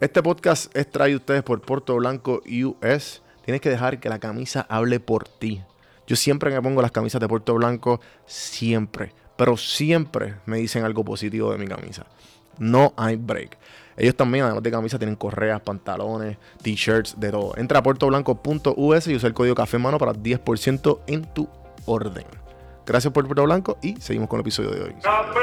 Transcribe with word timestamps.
Este 0.00 0.22
podcast 0.22 0.74
es 0.74 0.90
traído 0.90 1.18
ustedes 1.18 1.42
por 1.42 1.60
Puerto 1.60 1.94
Blanco 1.96 2.40
US. 2.46 3.20
Tienes 3.44 3.60
que 3.60 3.68
dejar 3.68 4.00
que 4.00 4.08
la 4.08 4.18
camisa 4.18 4.64
hable 4.70 4.98
por 4.98 5.28
ti. 5.28 5.62
Yo 6.06 6.16
siempre 6.16 6.50
me 6.50 6.62
pongo 6.62 6.80
las 6.80 6.90
camisas 6.90 7.20
de 7.20 7.28
Puerto 7.28 7.52
Blanco, 7.52 8.00
siempre, 8.24 9.12
pero 9.36 9.58
siempre 9.58 10.36
me 10.46 10.56
dicen 10.56 10.84
algo 10.84 11.04
positivo 11.04 11.52
de 11.52 11.58
mi 11.58 11.66
camisa. 11.66 12.06
No 12.56 12.94
hay 12.96 13.16
break. 13.16 13.58
Ellos 13.98 14.16
también, 14.16 14.46
además 14.46 14.62
de 14.62 14.70
camisas, 14.70 14.98
tienen 14.98 15.16
correas, 15.16 15.60
pantalones, 15.60 16.38
t-shirts, 16.62 17.20
de 17.20 17.30
todo. 17.30 17.52
Entra 17.58 17.80
a 17.80 17.82
puertoblanco.us 17.82 19.06
y 19.06 19.16
usa 19.16 19.28
el 19.28 19.34
código 19.34 19.54
café 19.54 19.76
mano 19.76 19.98
para 19.98 20.14
10% 20.14 21.00
en 21.08 21.24
tu 21.34 21.46
orden. 21.84 22.24
Gracias 22.86 23.12
por 23.12 23.26
Puerto 23.26 23.44
Blanco 23.44 23.76
y 23.82 24.00
seguimos 24.00 24.30
con 24.30 24.38
el 24.38 24.40
episodio 24.40 24.70
de 24.70 24.82
hoy. 24.82 24.94
Café, 25.02 25.40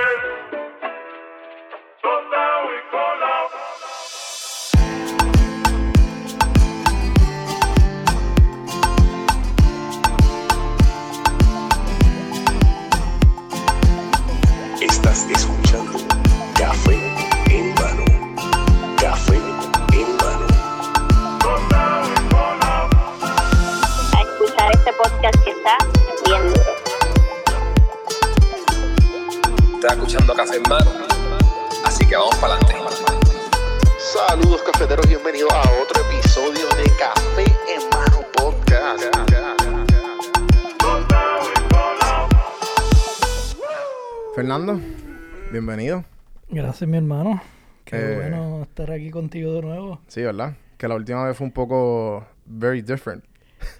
Gracias, 46.78 46.92
mi 46.92 46.98
hermano. 46.98 47.42
Qué 47.86 47.96
Eh, 47.96 48.16
bueno 48.18 48.62
estar 48.62 48.92
aquí 48.92 49.10
contigo 49.10 49.52
de 49.54 49.62
nuevo. 49.64 50.00
Sí, 50.08 50.22
¿verdad? 50.22 50.56
Que 50.78 50.88
la 50.88 50.94
última 50.94 51.26
vez 51.26 51.36
fue 51.36 51.48
un 51.48 51.52
poco 51.52 52.24
very 52.46 52.84
different. 52.84 53.24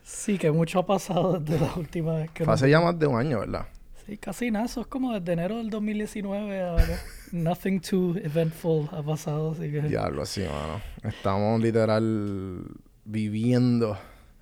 Sí, 0.02 0.40
que 0.40 0.50
mucho 0.50 0.80
ha 0.80 0.86
pasado 0.88 1.40
desde 1.40 1.64
la 1.64 1.76
última 1.76 2.16
vez 2.16 2.32
que 2.32 2.44
Fue 2.44 2.56
hace 2.56 2.68
ya 2.72 2.82
más 2.82 2.98
de 2.98 3.06
un 3.06 3.20
año, 3.20 3.40
¿verdad? 3.42 3.68
Sí, 4.08 4.18
casi 4.18 4.50
nada. 4.50 4.66
Eso 4.66 4.82
es 4.82 4.88
como 4.88 5.14
desde 5.14 5.32
enero 5.34 5.58
del 5.58 5.70
2019 5.70 6.60
ahora. 6.64 7.00
Nothing 7.32 7.82
too 7.82 8.16
eventful 8.18 8.90
ha 8.92 9.04
pasado, 9.04 9.52
así 9.52 9.70
que... 9.72 9.82
Diablo, 9.82 10.26
sí, 10.26 10.42
mano. 10.42 10.82
Estamos 11.04 11.62
literal 11.62 12.64
viviendo 13.06 13.96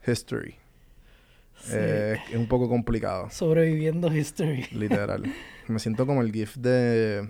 history. 0.08 0.56
sí. 1.60 1.72
Eh, 1.74 2.16
es 2.32 2.38
un 2.38 2.48
poco 2.48 2.70
complicado, 2.70 3.30
Sobreviviendo 3.32 4.16
history. 4.16 4.66
literal. 4.72 5.24
Me 5.68 5.80
siento 5.80 6.06
como 6.06 6.22
el 6.22 6.32
gif 6.32 6.56
de, 6.56 7.28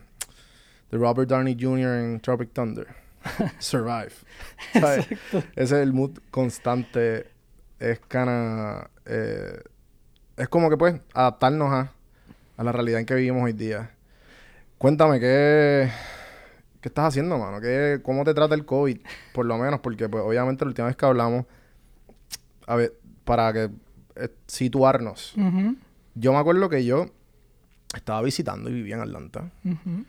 de 0.91 0.97
Robert 0.97 1.29
Downey 1.29 1.57
Jr. 1.59 1.95
en 1.99 2.19
Tropic 2.19 2.51
Thunder. 2.53 2.87
Survive. 3.59 4.11
¿Sabes? 4.73 5.11
Exacto. 5.11 5.39
Ese 5.55 5.63
es 5.63 5.71
el 5.83 5.93
mood 5.93 6.17
constante. 6.31 7.27
Es 7.79 7.99
cana. 8.07 8.89
eh, 9.05 9.61
es 10.37 10.47
como 10.49 10.69
que, 10.69 10.77
pues, 10.77 10.99
adaptarnos 11.13 11.71
a, 11.71 11.91
a 12.57 12.63
la 12.63 12.71
realidad 12.71 12.99
en 12.99 13.05
que 13.05 13.15
vivimos 13.15 13.43
hoy 13.43 13.53
día. 13.53 13.91
Cuéntame, 14.77 15.19
¿qué, 15.19 15.89
qué 16.81 16.89
estás 16.89 17.05
haciendo, 17.07 17.37
mano? 17.37 17.61
¿Qué, 17.61 18.01
¿Cómo 18.03 18.23
te 18.25 18.33
trata 18.33 18.53
el 18.55 18.65
COVID? 18.65 18.99
Por 19.33 19.45
lo 19.45 19.57
menos, 19.57 19.79
porque, 19.79 20.09
pues, 20.09 20.23
obviamente, 20.23 20.65
la 20.65 20.69
última 20.69 20.87
vez 20.87 20.95
que 20.97 21.05
hablamos, 21.05 21.45
a 22.67 22.75
ver, 22.75 22.93
para 23.23 23.51
que 23.53 23.69
eh, 24.17 24.29
situarnos. 24.47 25.33
Yo 26.15 26.31
me 26.33 26.39
acuerdo 26.39 26.69
que 26.69 26.83
yo 26.85 27.07
estaba 27.95 28.21
visitando 28.21 28.69
y 28.69 28.73
vivía 28.73 28.95
en 28.95 29.01
Atlanta. 29.01 29.51
ujú. 29.63 30.05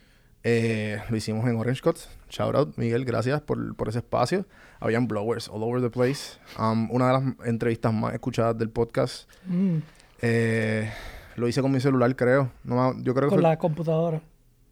Eh, 0.49 1.01
lo 1.11 1.17
hicimos 1.17 1.45
en 1.49 1.57
Orange 1.57 1.83
Cuts. 1.83 2.09
Shout 2.31 2.55
out, 2.55 2.77
Miguel, 2.79 3.05
gracias 3.05 3.41
por, 3.41 3.75
por 3.75 3.89
ese 3.89 3.99
espacio. 3.99 4.47
Habían 4.79 5.09
blowers 5.09 5.49
all 5.49 5.61
over 5.65 5.81
the 5.83 5.91
place. 5.91 6.39
Um, 6.57 6.89
una 6.93 7.09
de 7.09 7.13
las 7.15 7.23
entrevistas 7.49 7.93
más 7.93 8.15
escuchadas 8.15 8.57
del 8.57 8.71
podcast. 8.71 9.29
Mm, 9.47 9.79
Eh, 10.23 10.89
lo 11.35 11.47
hice 11.49 11.61
con 11.63 11.71
mi 11.73 11.81
celular, 11.81 12.15
creo. 12.15 12.51
No, 12.65 12.95
yo 13.03 13.13
creo 13.13 13.29
que 13.29 13.35
Con 13.35 13.41
fue- 13.41 13.43
la 13.43 13.59
computadora. 13.59 14.21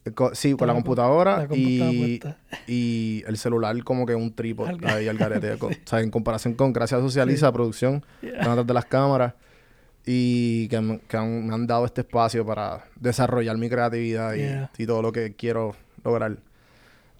eh, 0.05 0.11
co- 0.11 0.33
sí, 0.33 0.53
con 0.53 0.67
la 0.67 0.73
la 0.73 0.77
com- 0.77 0.83
computadora 0.83 1.37
la 1.39 1.47
computadora 1.47 1.91
y, 1.91 2.19
y 2.67 3.23
el 3.27 3.37
celular 3.37 3.83
como 3.83 4.05
que 4.05 4.15
un 4.15 4.33
trípode 4.33 4.77
ahí 4.87 5.07
al 5.09 5.17
garete. 5.17 5.53
o 5.53 5.69
sea, 5.83 5.99
en 5.99 6.09
comparación 6.09 6.53
con, 6.53 6.71
gracias 6.73 6.99
a 6.99 7.03
Socializa, 7.03 7.51
producción, 7.51 8.03
Yeah. 8.21 8.55
de 8.63 8.73
las 8.73 8.85
cámaras 8.85 9.33
y 10.05 10.67
que, 10.67 10.81
me- 10.81 10.99
que 10.99 11.17
han- 11.17 11.47
me 11.47 11.53
han 11.53 11.65
dado 11.67 11.85
este 11.85 12.01
espacio 12.01 12.45
para 12.45 12.85
desarrollar 12.99 13.57
mi 13.57 13.69
creatividad 13.69 14.33
y, 14.33 14.39
Yeah. 14.39 14.71
y 14.77 14.85
todo 14.85 15.01
lo 15.01 15.11
que 15.11 15.33
quiero 15.35 15.75
lograr. 16.03 16.37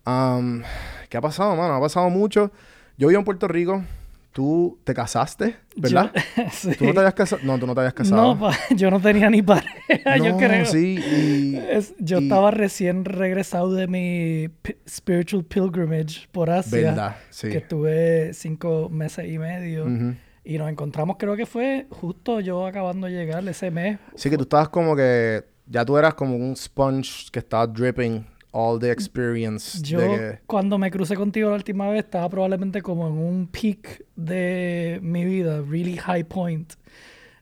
Um, 0.06 0.62
¿Qué 1.09 1.18
ha 1.18 1.22
pasado, 1.22 1.56
mano? 1.56 1.75
Ha 1.75 1.79
pasado 1.81 2.09
mucho. 2.09 2.51
Yo 2.97 3.07
vivo 3.07 3.19
en 3.19 3.25
Puerto 3.25 3.47
Rico. 3.47 3.84
Tú 4.31 4.78
te 4.84 4.94
casaste, 4.94 5.56
¿verdad? 5.78 6.12
Yo- 6.35 6.44
sí. 6.51 6.75
¿Tú 6.78 6.84
no 6.85 6.91
te 6.94 7.00
habías 7.00 7.13
casado? 7.13 7.41
No, 7.45 7.57
tú 7.57 7.66
no 7.66 7.74
te 7.74 7.79
habías 7.79 7.94
casado. 7.94 8.35
No, 8.35 8.40
pa- 8.40 8.57
yo 8.75 8.91
no 8.91 9.00
tenía 9.00 9.29
ni 9.29 9.41
pareja, 9.41 10.18
yo 10.18 10.31
No, 10.34 10.38
creo. 10.38 10.66
sí. 10.66 11.00
Y, 11.00 11.56
Es- 11.56 11.94
yo 12.00 12.19
y- 12.19 12.24
estaba 12.24 12.51
recién 12.51 13.06
regresado 13.06 13.74
de 13.74 13.88
mi 13.88 14.50
pi- 14.62 14.75
spiritual 14.88 15.45
pilgrimage 15.45 16.28
por 16.34 16.50
Asia. 16.50 16.78
Verdad, 16.81 17.16
sí. 17.29 17.47
Que 17.50 17.59
estuve 17.59 18.34
cinco 18.34 18.90
meses 18.90 19.25
y 19.29 19.40
medio. 19.40 19.85
Ujú. 19.85 20.16
Y 20.45 20.57
nos 20.59 20.69
encontramos, 20.69 21.17
creo 21.17 21.35
que 21.35 21.45
fue 21.47 21.88
justo 21.89 22.39
yo 22.39 22.66
acabando 22.67 23.07
de 23.07 23.13
llegar 23.13 23.45
ese 23.47 23.72
mes. 23.72 23.97
Sí, 24.16 24.29
que 24.29 24.38
tú 24.38 24.44
estabas 24.44 24.69
como 24.69 24.95
que. 24.95 25.44
Ya 25.67 25.83
tú 25.83 25.97
eras 25.97 26.13
como 26.13 26.35
un 26.35 26.56
sponge 26.56 27.31
que 27.31 27.39
estaba 27.39 27.66
dripping 27.66 28.23
all 28.51 28.79
the 28.79 28.91
experience. 28.91 29.81
Yo, 29.81 30.00
de 30.00 30.07
que- 30.07 30.39
cuando 30.45 30.78
me 30.78 30.91
crucé 30.91 31.16
contigo 31.16 31.50
la 31.50 31.56
última 31.56 31.89
vez, 31.89 32.06
estaba 32.06 32.29
probablemente 32.29 32.83
como 32.83 33.07
en 33.07 33.13
un 33.17 33.47
peak 33.47 34.06
de 34.16 35.00
mi 35.01 35.25
vida, 35.25 35.61
really 35.67 35.97
high 35.97 36.23
point, 36.23 36.73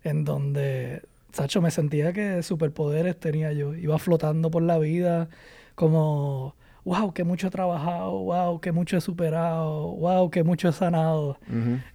en 0.06 0.24
donde, 0.24 1.02
Sacho, 1.34 1.62
me 1.62 1.70
sentía 1.72 2.14
que 2.14 2.42
superpoderes 2.44 3.20
tenía 3.20 3.52
yo. 3.52 3.76
Iba 3.76 4.00
flotando 4.00 4.50
por 4.50 4.64
la 4.64 4.78
vida, 4.80 5.28
como, 5.76 6.56
wow, 6.86 7.14
que 7.14 7.24
mucho 7.24 7.48
he 7.48 7.50
trabajado, 7.50 8.12
wow, 8.12 8.60
que 8.60 8.72
mucho 8.72 8.98
he 8.98 9.02
superado, 9.02 9.92
wow, 9.96 10.30
que 10.30 10.44
mucho 10.44 10.70
he 10.70 10.74
sanado. 10.74 11.38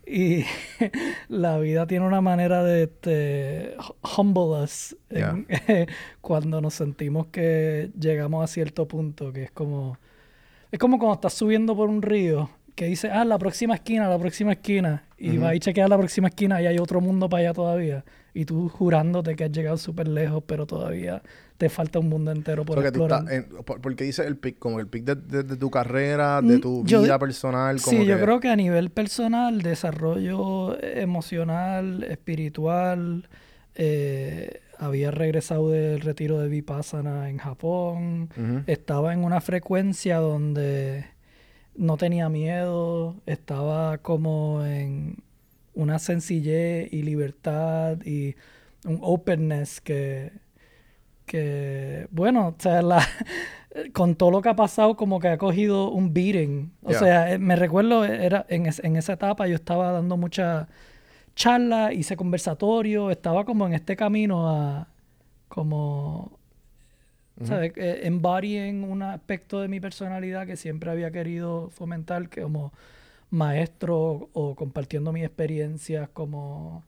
Y 0.07 0.45
la 1.29 1.59
vida 1.59 1.87
tiene 1.87 2.07
una 2.07 2.21
manera 2.21 2.63
de 2.65 2.85
este, 2.85 3.75
humble 4.17 4.63
us 4.63 4.97
en- 5.11 5.47
cuando 6.21 6.61
nos 6.61 6.75
sentimos 6.75 7.27
que 7.27 7.91
llegamos 7.99 8.43
a 8.45 8.47
cierto 8.47 8.87
punto, 8.89 9.33
que 9.33 9.45
es 9.45 9.51
como... 9.51 9.99
Es 10.71 10.79
como 10.79 10.99
cuando 10.99 11.15
estás 11.15 11.33
subiendo 11.33 11.75
por 11.75 11.89
un 11.89 12.03
río, 12.03 12.51
que 12.75 12.85
dice, 12.85 13.11
ah, 13.11 13.25
la 13.25 13.39
próxima 13.39 13.75
esquina, 13.75 14.07
la 14.09 14.19
próxima 14.19 14.53
esquina, 14.53 15.05
y 15.17 15.31
Ujú. 15.31 15.41
vas 15.41 15.55
y 15.57 15.61
chequeas 15.61 15.89
la 15.89 15.97
próxima 15.97 16.29
esquina 16.29 16.61
y 16.63 16.67
hay 16.67 16.79
otro 16.79 17.01
mundo 17.01 17.29
para 17.29 17.41
allá 17.41 17.53
todavía. 17.55 18.05
Y 18.39 18.45
tú 18.45 18.69
jurándote 18.69 19.35
que 19.35 19.45
has 19.45 19.51
llegado 19.51 19.77
súper 19.77 20.07
lejos, 20.07 20.45
pero 20.47 20.65
todavía 20.65 21.23
te 21.57 21.69
falta 21.69 21.99
un 21.99 22.09
mundo 22.09 22.31
entero 22.31 22.65
por 22.65 22.77
So 22.79 22.83
que 22.85 22.93
tú 22.93 23.05
explorar. 23.05 23.33
estás 23.33 23.51
en- 23.59 23.65
por- 23.65 23.81
porque 23.81 24.05
dice 24.05 24.25
el 24.25 24.37
pic, 24.37 24.61
como 24.61 24.79
el 24.79 24.87
pic 24.87 25.03
de, 25.05 25.17
de- 25.17 25.43
de 25.43 25.57
tu 25.57 25.71
carrera, 25.71 26.41
de 26.41 26.59
Mm, 26.59 26.61
tu 26.61 26.85
yo- 26.87 27.03
vida 27.03 27.19
personal. 27.19 27.81
Como 27.83 27.99
Sí, 28.03 28.07
yo 28.07 28.21
creo 28.21 28.39
que 28.39 28.49
a 28.49 28.55
nivel 28.55 28.91
personal, 28.91 29.61
desarrollo 29.63 30.81
emocional, 30.81 32.05
espiritual, 32.05 33.29
eh, 33.75 34.61
había 34.79 35.11
regresado 35.11 35.71
del 35.71 36.01
retiro 36.01 36.39
de 36.39 36.49
Vipassana 36.49 37.29
en 37.31 37.39
Japón, 37.39 38.29
estaba 38.69 39.13
en 39.13 39.25
una 39.25 39.41
frecuencia 39.41 40.19
donde 40.19 41.07
no 41.75 41.97
tenía 41.97 42.29
miedo, 42.29 43.17
estaba 43.27 43.99
como 43.99 44.65
en 44.65 45.17
una 45.79 45.99
sencillez 46.01 46.93
y 46.93 47.03
libertad 47.03 47.99
y 48.05 48.37
un 48.87 48.99
openness 49.03 49.81
que, 49.81 50.33
que 51.27 52.09
bueno, 52.11 52.49
o 52.49 52.55
sea, 52.59 52.83
la, 52.83 53.07
con 53.93 54.17
todo 54.17 54.31
lo 54.31 54.43
que 54.43 54.49
ha 54.51 54.57
pasado, 54.57 54.97
como 54.97 55.21
que 55.21 55.29
ha 55.29 55.39
cogido 55.39 55.91
un 55.91 56.13
beating. 56.15 56.73
O 56.85 56.91
Yeah. 56.91 56.99
sea, 57.01 57.33
eh, 57.35 57.39
me 57.39 57.57
recuerdo, 57.57 58.05
era 58.05 58.47
en, 58.49 58.67
es- 58.67 58.81
en 58.85 58.97
esa 58.97 59.15
etapa 59.15 59.47
yo 59.47 59.55
estaba 59.57 59.93
dando 59.93 60.17
mucha 60.17 60.69
charla, 61.37 61.93
hice 61.95 62.17
conversatorio, 62.17 63.11
estaba 63.11 63.45
como 63.45 63.67
en 63.67 63.75
este 63.75 63.97
camino 63.97 64.51
a 64.51 64.89
como 65.49 66.39
¿sabes? 67.43 67.73
Eh, 67.77 68.01
embodying 68.05 68.85
un 68.85 69.03
aspecto 69.03 69.61
de 69.61 69.69
mi 69.69 69.81
personalidad 69.81 70.47
que 70.47 70.57
siempre 70.57 70.91
había 70.91 71.11
querido 71.11 71.71
fomentar, 71.71 72.29
que 72.29 72.43
como 72.43 72.73
maestro 73.31 74.29
o 74.33 74.55
compartiendo 74.57 75.13
mis 75.13 75.25
experiencias 75.25 76.09
como... 76.11 76.85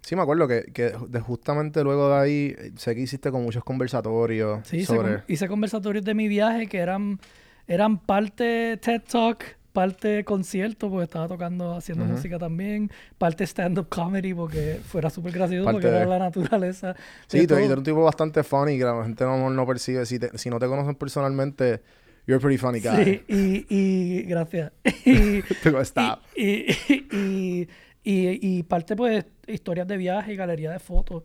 Sí, 0.00 0.16
me 0.16 0.22
acuerdo 0.22 0.48
que, 0.48 0.62
que 0.72 0.92
de 1.08 1.20
justamente 1.20 1.82
luego 1.82 2.08
de 2.08 2.14
ahí 2.16 2.56
sé 2.76 2.94
que 2.94 3.02
hiciste 3.02 3.30
con 3.30 3.42
muchos 3.42 3.64
conversatorios 3.64 4.66
Sí, 4.66 4.78
hice, 4.78 4.86
sobre... 4.86 5.14
con- 5.16 5.24
hice 5.28 5.48
conversatorios 5.48 6.04
de 6.04 6.14
mi 6.14 6.28
viaje 6.28 6.66
que 6.66 6.78
eran, 6.78 7.18
eran 7.66 7.98
parte 7.98 8.78
TED 8.78 9.02
Talk, 9.10 9.44
parte 9.72 10.24
concierto 10.24 10.88
porque 10.88 11.04
estaba 11.04 11.28
tocando, 11.28 11.74
haciendo 11.76 12.04
música 12.04 12.38
también, 12.38 12.90
parte 13.18 13.44
stand-up 13.44 13.88
comedy 13.88 14.32
porque 14.34 14.80
fuera 14.82 15.10
súper 15.10 15.32
gracioso 15.32 15.64
Parte 15.66 15.74
porque 15.76 15.88
era 15.88 16.00
de- 16.00 16.06
la 16.06 16.18
naturaleza. 16.18 16.96
Sí, 17.26 17.46
tú 17.46 17.54
eres 17.56 17.68
un 17.70 17.82
tipo 17.82 18.02
bastante 18.02 18.42
funny 18.42 18.78
que 18.78 18.84
la 18.84 19.02
gente 19.04 19.24
no, 19.24 19.50
no 19.50 19.66
percibe. 19.66 20.06
Si, 20.06 20.18
te- 20.18 20.36
si 20.38 20.48
no 20.48 20.58
te 20.58 20.66
conocen 20.66 20.94
personalmente, 20.94 21.82
you're 22.28 22.36
a 22.36 22.40
pretty 22.40 22.58
funny 22.58 22.78
guy. 22.78 23.04
Sí, 23.04 23.22
y, 23.26 23.66
y 23.68 24.22
gracias. 24.22 24.70
y, 25.04 25.42
Stop. 25.82 26.20
y, 26.36 26.66
y, 27.10 27.68
y- 28.04 28.38
y 28.58 28.62
parte, 28.62 28.94
pues, 28.94 29.24
historias 29.48 29.88
de 29.88 29.96
viaje 29.96 30.34
y 30.34 30.36
galería 30.36 30.70
de 30.70 30.78
fotos. 30.78 31.24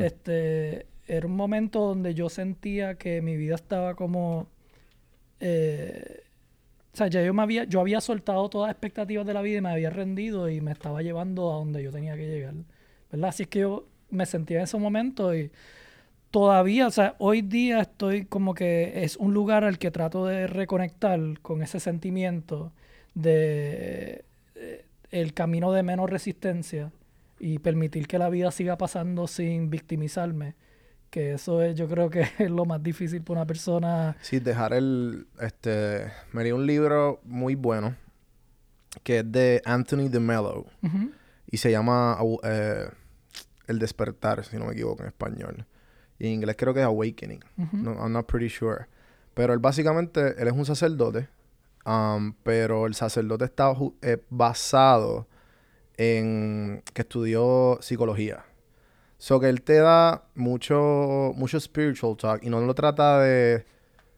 Este, 0.00 0.86
era 1.06 1.26
un 1.26 1.36
momento 1.36 1.80
donde 1.80 2.14
yo 2.14 2.30
sentía 2.30 2.94
que 2.94 3.20
mi 3.20 3.36
vida 3.36 3.56
estaba 3.56 3.94
como... 3.94 4.48
eh, 5.40 6.22
o 6.92 6.96
sea, 6.96 7.08
ya 7.08 7.22
yo, 7.22 7.34
me 7.34 7.42
había, 7.42 7.64
yo 7.64 7.80
había 7.80 8.00
soltado 8.00 8.48
todas 8.48 8.68
las 8.68 8.74
expectativas 8.74 9.26
de 9.26 9.34
la 9.34 9.42
vida 9.42 9.58
y 9.58 9.60
me 9.60 9.70
había 9.70 9.90
rendido 9.90 10.48
y 10.48 10.60
me 10.60 10.70
estaba 10.72 11.02
llevando 11.02 11.52
a 11.52 11.56
donde 11.56 11.82
yo 11.82 11.90
tenía 11.90 12.16
que 12.16 12.26
llegar. 12.28 12.54
¿Verdad? 13.10 13.30
Así 13.30 13.42
es 13.42 13.48
que 13.48 13.58
yo 13.60 13.86
me 14.10 14.26
sentía 14.26 14.58
en 14.58 14.64
ese 14.64 14.78
momento 14.78 15.34
y 15.34 15.50
todavía, 16.34 16.88
o 16.88 16.90
sea, 16.90 17.14
hoy 17.18 17.42
día 17.42 17.82
estoy 17.82 18.24
como 18.24 18.54
que 18.54 19.04
es 19.04 19.16
un 19.16 19.32
lugar 19.32 19.62
al 19.62 19.78
que 19.78 19.92
trato 19.92 20.26
de 20.26 20.48
reconectar 20.48 21.20
con 21.42 21.62
ese 21.62 21.78
sentimiento 21.78 22.72
de 23.14 24.24
eh, 24.56 24.84
el 25.12 25.32
camino 25.32 25.70
de 25.70 25.84
menos 25.84 26.10
resistencia 26.10 26.90
y 27.38 27.60
permitir 27.60 28.08
que 28.08 28.18
la 28.18 28.30
vida 28.30 28.50
siga 28.50 28.76
pasando 28.76 29.28
sin 29.28 29.70
victimizarme. 29.70 30.56
Que 31.08 31.34
eso 31.34 31.62
es, 31.62 31.76
yo 31.76 31.86
creo 31.86 32.10
que 32.10 32.22
es 32.40 32.50
lo 32.50 32.64
más 32.64 32.82
difícil 32.82 33.22
para 33.22 33.42
una 33.42 33.46
persona. 33.46 34.16
Sí, 34.20 34.40
dejar 34.40 34.72
el... 34.72 35.28
Este... 35.38 36.10
Me 36.32 36.42
leí 36.42 36.50
un 36.50 36.66
libro 36.66 37.20
muy 37.22 37.54
bueno 37.54 37.94
que 39.04 39.20
es 39.20 39.30
de 39.30 39.62
Anthony 39.64 40.08
de 40.08 40.18
Mello 40.18 40.66
y 41.48 41.58
se 41.58 41.70
llama 41.70 42.18
eh, 42.42 42.88
El 43.68 43.78
despertar, 43.78 44.44
si 44.44 44.56
no 44.56 44.64
me 44.64 44.72
equivoco 44.72 45.02
en 45.04 45.08
español. 45.10 45.64
En 46.26 46.34
inglés 46.34 46.56
creo 46.58 46.72
que 46.72 46.80
es 46.80 46.86
Awakening. 46.86 47.40
No, 47.72 47.92
I'm 47.92 48.12
not 48.12 48.26
pretty 48.26 48.48
sure. 48.48 48.86
Pero 49.34 49.52
él 49.52 49.58
básicamente, 49.58 50.40
él 50.40 50.48
es 50.48 50.52
un 50.52 50.64
sacerdote, 50.64 51.28
um, 51.84 52.34
pero 52.42 52.86
el 52.86 52.94
sacerdote 52.94 53.44
está 53.44 53.74
eh, 54.02 54.22
basado 54.30 55.26
en 55.96 56.82
que 56.92 57.02
estudió 57.02 57.78
psicología. 57.80 58.44
So 59.18 59.40
que 59.40 59.48
él 59.48 59.62
te 59.62 59.74
da 59.74 60.24
mucho, 60.34 61.32
mucho 61.34 61.58
spiritual 61.58 62.16
talk 62.16 62.44
y 62.44 62.50
no 62.50 62.60
lo 62.60 62.74
trata 62.74 63.20
de 63.20 63.64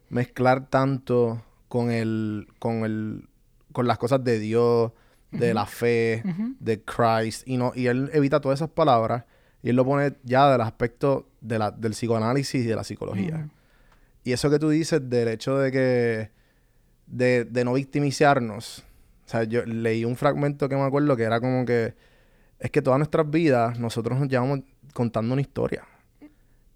mezclar 0.09 0.69
tanto 0.69 1.43
con 1.69 1.91
el, 1.91 2.49
con 2.59 2.85
el, 2.85 3.29
con 3.73 3.87
las 3.87 3.99
cosas 3.99 4.23
de 4.25 4.39
Dios, 4.39 4.93
de 5.31 5.55
la 5.55 5.67
fe, 5.67 6.23
de 6.61 6.83
Christ, 6.83 7.47
y 7.47 7.57
no, 7.57 7.73
y 7.75 7.89
él 7.89 8.11
evita 8.13 8.41
todas 8.41 8.59
esas 8.59 8.71
palabras 8.71 9.25
y 9.63 9.71
él 9.71 9.77
lo 9.77 9.85
pone 9.85 10.17
ya 10.23 10.51
del 10.51 10.61
aspecto 10.61 11.29
de 11.47 11.59
la, 11.59 11.71
del 11.71 11.93
psicoanálisis 11.93 12.65
y 12.65 12.67
de 12.67 12.77
la 12.77 12.85
psicología. 12.85 13.49
Y 14.25 14.33
eso 14.33 14.51
que 14.51 14.59
tú 14.59 14.69
dices 14.71 15.09
del 15.09 15.29
hecho 15.29 15.57
de 15.59 15.71
que, 15.71 16.31
de, 17.07 17.45
de 17.45 17.65
no 17.65 17.75
victimizarnos. 17.75 18.85
O 19.25 19.29
sea, 19.29 19.45
yo 19.45 19.65
leí 19.65 20.05
un 20.05 20.17
fragmento 20.17 20.69
que 20.69 20.77
me 20.77 20.83
acuerdo 20.83 21.17
que 21.17 21.23
era 21.25 21.41
como 21.41 21.65
que, 21.65 21.95
es 22.59 22.71
que 22.71 22.83
todas 22.83 22.99
nuestras 22.99 23.29
vidas 23.31 23.79
nosotros 23.79 24.19
nos 24.19 24.29
llevamos 24.29 24.61
contando 24.93 25.33
una 25.33 25.43
historia. 25.43 25.85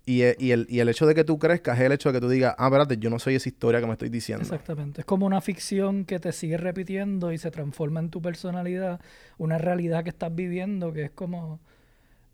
Y, 0.06 0.22
e- 0.22 0.37
y 0.38 0.50
el, 0.50 0.67
y 0.69 0.81
el 0.81 0.88
hecho 0.88 1.06
de 1.06 1.14
que 1.14 1.23
tú 1.25 1.38
crezcas 1.38 1.78
es 1.78 1.84
el 1.84 1.93
hecho 1.93 2.11
de 2.11 2.19
que 2.19 2.20
tú 2.20 2.28
digas, 2.28 2.55
ah, 2.58 2.66
espérate, 2.66 2.96
yo 2.96 3.11
no 3.11 3.19
soy 3.19 3.34
esa 3.37 3.49
historia 3.49 3.81
que 3.81 3.87
me 3.87 3.93
estoy 3.93 4.08
diciendo. 4.08 4.43
Exactamente. 4.43 5.02
Es 5.02 5.05
como 5.05 5.26
una 5.26 5.40
ficción 5.40 6.05
que 6.05 6.19
te 6.19 6.32
sigue 6.32 6.56
repitiendo 6.56 7.32
y 7.32 7.38
se 7.38 7.50
transforma 7.50 8.00
en 8.00 8.11
tu 8.11 8.20
personalidad, 8.20 9.00
una 9.38 9.58
realidad 9.58 10.02
que 10.02 10.11
estás 10.11 10.34
viviendo 10.34 10.93
que 10.93 11.05
es 11.05 11.11
como 11.11 11.61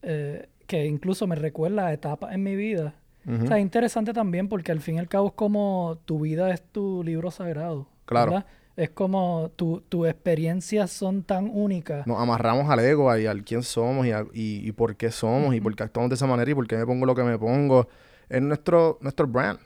eh, 0.03 0.49
que 0.67 0.87
incluso 0.87 1.27
me 1.27 1.37
recuerda 1.37 1.87
a 1.87 1.93
etapas 1.93 2.35
en 2.35 2.43
mi 2.43 2.57
vida. 2.57 2.95
O 3.29 3.47
sea, 3.47 3.57
es 3.59 3.63
interesante 3.63 4.13
también 4.13 4.49
porque 4.49 4.71
al 4.71 4.81
fin 4.81 4.97
y 4.97 4.99
al 5.01 5.09
cabo 5.09 5.27
es 5.29 5.33
como 5.35 5.99
tu 6.05 6.21
vida 6.21 6.53
es 6.55 6.63
tu 6.63 7.03
libro 7.03 7.31
sagrado. 7.33 7.89
Claro. 8.05 8.31
¿verdad? 8.33 8.47
Es 8.77 8.91
como 8.91 9.51
tu- 9.57 9.81
tus 9.89 10.07
experiencias 10.07 10.93
son 10.93 11.25
tan 11.25 11.51
únicas. 11.53 12.07
Nos 12.07 12.21
amarramos 12.21 12.71
al 12.71 12.79
ego 12.81 13.17
y 13.19 13.27
al 13.27 13.43
quién 13.43 13.63
somos 13.65 14.07
y, 14.07 14.13
a- 14.13 14.27
y, 14.33 14.69
y 14.69 14.71
por 14.73 14.95
qué 14.97 15.11
somos 15.11 15.55
y 15.57 15.61
por 15.61 15.75
qué 15.75 15.83
actuamos 15.83 16.11
de 16.11 16.15
esa 16.15 16.27
manera 16.27 16.49
y 16.51 16.55
por 16.55 16.69
qué 16.69 16.77
me 16.77 16.87
pongo 16.87 17.05
lo 17.05 17.15
que 17.17 17.25
me 17.25 17.37
pongo. 17.37 17.89
Es 18.29 18.41
nuestro, 18.43 18.99
nuestro 19.01 19.27
brand. 19.27 19.59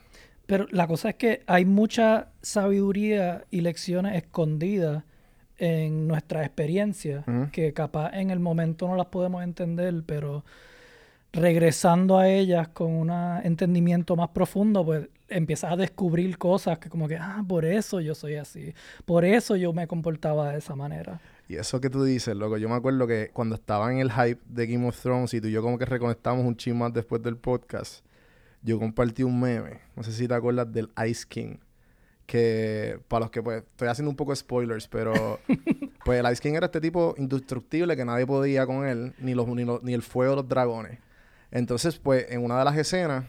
Pero 0.47 0.67
la 0.71 0.87
cosa 0.87 1.11
es 1.11 1.17
que 1.17 1.43
hay 1.47 1.65
mucha 1.67 2.29
sabiduría 2.41 3.45
y 3.51 3.61
lecciones 3.61 4.17
escondidas 4.17 5.05
en 5.59 6.09
nuestra 6.09 6.43
experiencia 6.45 7.25
Ujú. 7.27 7.51
que 7.53 7.73
capaz 7.75 8.11
en 8.19 8.31
el 8.31 8.39
momento 8.41 8.89
no 8.89 8.97
las 8.97 9.07
podemos 9.07 9.43
entender, 9.43 10.03
pero 10.07 10.45
regresando 11.33 12.19
a 12.19 12.29
ellas 12.29 12.69
con 12.69 12.93
un 12.93 13.11
entendimiento 13.45 14.17
más 14.17 14.31
profundo, 14.31 14.85
pues 14.85 15.09
empiezas 15.29 15.73
a 15.73 15.77
descubrir 15.77 16.39
cosas 16.39 16.79
que 16.79 16.89
como 16.91 17.07
que, 17.07 17.17
ah, 17.17 17.45
por 17.47 17.65
eso 17.65 18.01
yo 18.01 18.15
soy 18.17 18.35
así, 18.35 18.75
por 19.05 19.25
eso 19.25 19.55
yo 19.57 19.73
me 19.73 19.87
comportaba 19.87 20.53
de 20.53 20.59
esa 20.59 20.75
manera. 20.75 21.21
Y 21.49 21.57
eso 21.57 21.81
que 21.81 21.91
tú 21.91 22.03
dices, 22.05 22.35
loco, 22.37 22.59
yo 22.59 22.69
me 22.69 22.75
acuerdo 22.77 23.07
que 23.07 23.31
cuando 23.33 23.55
estaba 23.57 23.93
en 23.93 23.99
el 23.99 24.11
hype 24.13 24.41
de 24.47 24.67
Game 24.67 24.87
of 24.89 25.01
Thrones 25.01 25.35
y 25.35 25.41
tú 25.41 25.49
y 25.49 25.53
yo 25.53 25.63
como 25.63 25.79
que 25.79 25.85
reconectamos 25.85 26.45
un 26.45 26.57
chin 26.57 26.77
más 26.79 26.93
después 26.93 27.23
del 27.23 27.37
podcast, 27.37 28.05
yo 28.63 28.79
compartí 28.79 29.23
un 29.23 29.41
meme, 29.41 29.79
no 29.97 30.03
sé 30.03 30.13
si 30.13 30.27
te 30.29 30.35
acuerdas 30.35 30.73
del 30.73 30.91
Ice 31.09 31.25
King, 31.29 31.57
que 32.27 33.01
para 33.09 33.21
los 33.25 33.31
que 33.31 33.43
pues 33.43 33.63
estoy 33.63 33.89
haciendo 33.89 34.11
un 34.11 34.17
poco 34.17 34.33
de 34.33 34.37
spoilers, 34.37 34.87
pero 34.89 35.41
pues 36.05 36.25
el 36.25 36.33
Ice 36.33 36.41
King 36.43 36.55
era 36.55 36.67
este 36.67 36.81
tipo 36.81 37.15
indestructible 37.19 37.97
que 37.97 38.05
nadie 38.05 38.27
podía 38.27 38.67
con 38.67 38.87
él, 38.87 39.13
ni, 39.19 39.35
los, 39.35 39.47
ni, 39.49 39.65
los- 39.65 39.83
ni 39.83 39.95
el 39.95 40.03
fuego 40.03 40.33
de 40.33 40.37
los 40.43 40.49
dragones. 40.49 40.99
Entonces 41.51 41.99
pues 41.99 42.27
en 42.31 42.45
una 42.45 42.59
de 42.59 42.65
las 42.65 42.77
escenas, 42.77 43.25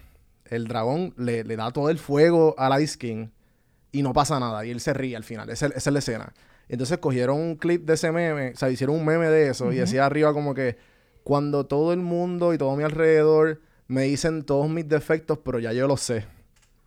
el 0.46 0.68
dragón 0.68 1.14
le, 1.18 1.44
le 1.44 1.56
da 1.56 1.72
todo 1.72 1.90
el 1.90 1.98
fuego 1.98 2.56
al 2.58 2.82
Ice 2.82 2.98
King 2.98 3.28
y 3.92 4.02
no 4.02 4.14
pasa 4.14 4.40
nada. 4.40 4.66
Y 4.66 4.72
él 4.72 4.80
se 4.80 4.94
ríe 4.94 5.16
al 5.16 5.24
final. 5.24 5.50
Esa, 5.50 5.68
esa 5.68 5.90
es 5.90 5.94
la 5.94 6.00
escena. 6.00 6.34
Entonces 6.70 6.98
cogieron 7.00 7.40
un 7.40 7.56
clip 7.56 7.86
de 7.86 7.96
ese 7.96 8.12
meme, 8.12 8.52
o 8.52 8.56
sea, 8.56 8.70
hicieron 8.70 8.96
un 8.96 9.06
meme 9.06 9.28
de 9.28 9.50
eso 9.50 9.74
y 9.74 9.76
decía 9.76 10.06
arriba 10.06 10.32
como 10.34 10.54
que 10.54 10.78
cuando 11.24 11.66
todo 11.66 11.92
el 11.92 12.00
mundo 12.00 12.54
y 12.54 12.58
todo 12.58 12.76
mi 12.78 12.84
alrededor 12.84 13.60
me 13.88 14.04
dicen 14.04 14.44
todos 14.44 14.70
mis 14.70 14.88
defectos, 14.88 15.40
pero 15.40 15.60
ya 15.60 15.74
yo 15.74 15.86
lo 15.88 15.98
sé. 15.98 16.26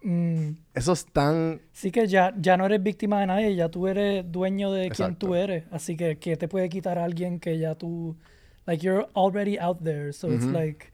Mm, 0.02 0.50
Eso 0.75 0.92
es 0.92 1.06
tan... 1.06 1.60
sí 1.72 1.90
que 1.90 2.06
ya, 2.06 2.34
ya 2.38 2.56
no 2.56 2.66
eres 2.66 2.82
víctima 2.82 3.20
de 3.20 3.26
nadie, 3.26 3.54
ya 3.56 3.69
tú 3.69 3.86
eres 3.86 4.25
dueño 4.31 4.72
de 4.72 4.90
quien 4.90 5.16
tú 5.16 5.34
eres. 5.34 5.64
Así 5.70 5.96
que, 5.96 6.19
¿qué 6.19 6.36
te 6.36 6.48
puede 6.48 6.69
quitar 6.69 6.98
a 6.98 7.05
alguien 7.05 7.41
que 7.41 7.58
ya 7.58 7.74
tú... 7.74 8.17
Like, 8.66 8.82
you're 8.84 9.06
already 9.14 9.58
out 9.58 9.82
there. 9.82 10.12
So 10.12 10.28
it's 10.32 10.44
like... 10.46 10.92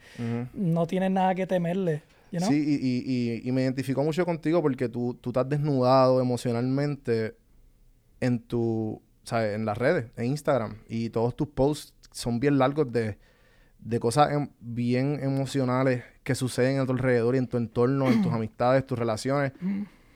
No 0.54 0.86
tienes 0.86 1.10
nada 1.10 1.34
que 1.34 1.46
temerle. 1.46 2.02
You 2.32 2.38
know? 2.40 2.48
Sí, 2.48 2.56
y, 2.56 2.74
y- 2.74 3.04
y- 3.06 3.48
y 3.48 3.52
me 3.52 3.62
identifico 3.62 4.02
mucho 4.04 4.24
contigo 4.24 4.60
porque 4.62 4.88
tú, 4.88 5.14
tú 5.20 5.30
estás 5.30 5.48
desnudado 5.48 6.20
emocionalmente 6.20 7.36
en 8.20 8.38
tu, 8.40 9.00
¿sabes? 9.24 9.54
En 9.56 9.64
las 9.64 9.76
redes, 9.78 10.10
en 10.16 10.26
Instagram. 10.26 10.76
Y 10.88 11.10
todos 11.10 11.34
tus 11.36 11.48
posts 11.48 11.94
son 12.12 12.38
bien 12.40 12.58
largos 12.58 12.90
de, 12.92 13.18
de 13.78 14.00
cosas 14.00 14.32
em- 14.32 14.50
bien 14.60 15.18
emocionales 15.22 16.04
que 16.22 16.34
suceden 16.34 16.78
a 16.80 16.86
tu 16.86 16.92
alrededor 16.92 17.34
y 17.34 17.38
en 17.38 17.46
tu 17.48 17.56
entorno, 17.56 18.08
en 18.10 18.22
tus 18.22 18.32
amistades, 18.32 18.86
tus 18.86 18.98
relaciones. 18.98 19.52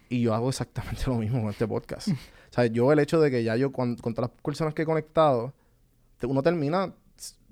Y 0.08 0.20
yo 0.20 0.34
hago 0.34 0.48
exactamente 0.50 1.02
lo 1.06 1.16
mismo 1.16 1.40
con 1.40 1.50
este 1.50 1.66
podcast. 1.66 2.08
o 2.08 2.14
sea, 2.52 2.66
yo 2.66 2.92
el 2.92 2.98
hecho 2.98 3.20
de 3.20 3.30
que 3.30 3.42
ya 3.42 3.56
yo 3.56 3.72
con, 3.72 3.96
con 3.96 4.14
todas 4.14 4.30
las 4.30 4.40
personas 4.42 4.74
que 4.74 4.82
he 4.82 4.86
conectado, 4.86 5.52
uno 6.22 6.42
termina, 6.42 6.94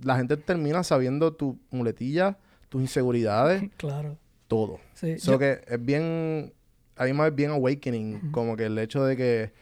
la 0.02 0.17
gente 0.17 0.37
termina 0.37 0.83
sabiendo 0.83 1.33
tus 1.33 1.55
muletillas, 1.71 2.37
tus 2.69 2.81
inseguridades, 2.83 3.62
Claro. 3.76 4.17
todo. 4.49 4.79
Sí, 4.95 5.19
So 5.19 5.33
yo- 5.33 5.38
que 5.38 5.61
es 5.67 5.85
bien, 5.85 6.52
a 6.97 7.05
mí 7.05 7.12
me 7.12 7.26
es 7.29 7.35
bien 7.35 7.50
awakening, 7.50 8.31
como 8.33 8.57
que 8.57 8.67
el 8.67 8.79
hecho 8.79 9.05
de 9.05 9.17
que, 9.17 9.52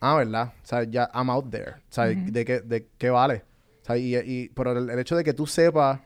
ah, 0.00 0.16
¿verdad? 0.16 0.52
O 0.62 0.66
sea, 0.66 0.84
ya 0.84 1.10
I'm 1.14 1.30
out 1.30 1.50
there. 1.50 1.72
O 1.72 1.80
sea, 1.90 2.04
de, 2.06 2.44
qué, 2.44 2.60
de 2.60 2.86
qué 2.98 3.10
vale. 3.10 3.42
O 3.82 3.84
sea, 3.86 3.96
y, 3.96 4.16
y- 4.16 4.48
pero 4.54 4.72
el, 4.78 4.90
el 4.90 4.98
hecho 4.98 5.16
de 5.16 5.24
que 5.24 5.32
tú 5.32 5.46
sepas 5.46 6.00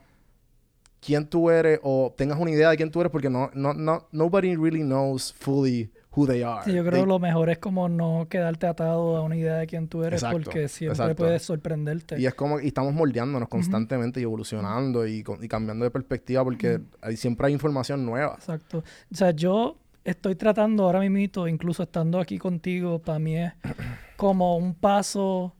quién 0.99 1.27
tú 1.27 1.49
eres 1.49 1.79
o 1.83 2.13
tengas 2.17 2.39
una 2.39 2.51
idea 2.51 2.69
de 2.69 2.77
quién 2.77 2.91
tú 2.91 2.99
eres, 3.01 3.11
porque 3.11 3.29
no, 3.29 3.49
no, 3.53 3.73
no, 3.73 4.07
nobody 4.11 4.55
really 4.55 4.81
knows 4.81 5.33
fully 5.33 5.89
who 6.15 6.25
they 6.25 6.41
are. 6.43 6.63
Sí, 6.63 6.73
yo 6.73 6.83
creo 6.83 7.03
que 7.03 7.07
lo 7.07 7.19
mejor 7.19 7.49
es 7.49 7.57
como 7.57 7.89
no 7.89 8.27
quedarte 8.29 8.67
atado 8.67 9.17
a 9.17 9.21
una 9.21 9.35
idea 9.35 9.55
de 9.55 9.67
quién 9.67 9.87
tú 9.87 10.03
eres 10.03 10.23
Exacto, 10.23 10.43
porque 10.43 10.67
siempre 10.67 10.93
exacto. 10.93 11.15
puedes 11.15 11.43
sorprenderte. 11.43 12.19
Y 12.19 12.25
es 12.25 12.33
como, 12.33 12.59
y 12.59 12.67
estamos 12.67 12.93
moldeándonos 12.93 13.49
constantemente 13.49 14.19
y 14.19 14.23
evolucionando 14.23 15.05
y, 15.07 15.23
y 15.41 15.47
cambiando 15.47 15.85
de 15.85 15.91
perspectiva 15.91 16.43
porque 16.43 16.79
hay, 17.01 17.17
siempre 17.17 17.47
hay 17.47 17.53
información 17.53 18.05
nueva. 18.05 18.35
Exacto. 18.35 18.83
O 19.11 19.15
sea, 19.15 19.31
yo 19.31 19.77
estoy 20.03 20.35
tratando 20.35 20.83
ahora 20.83 21.01
mismo, 21.01 21.47
incluso 21.47 21.83
estando 21.83 22.19
aquí 22.19 22.37
contigo, 22.37 22.99
para 22.99 23.19
mí 23.19 23.37
es 23.37 23.53
como 24.15 24.57
un 24.57 24.73
paso 24.73 25.53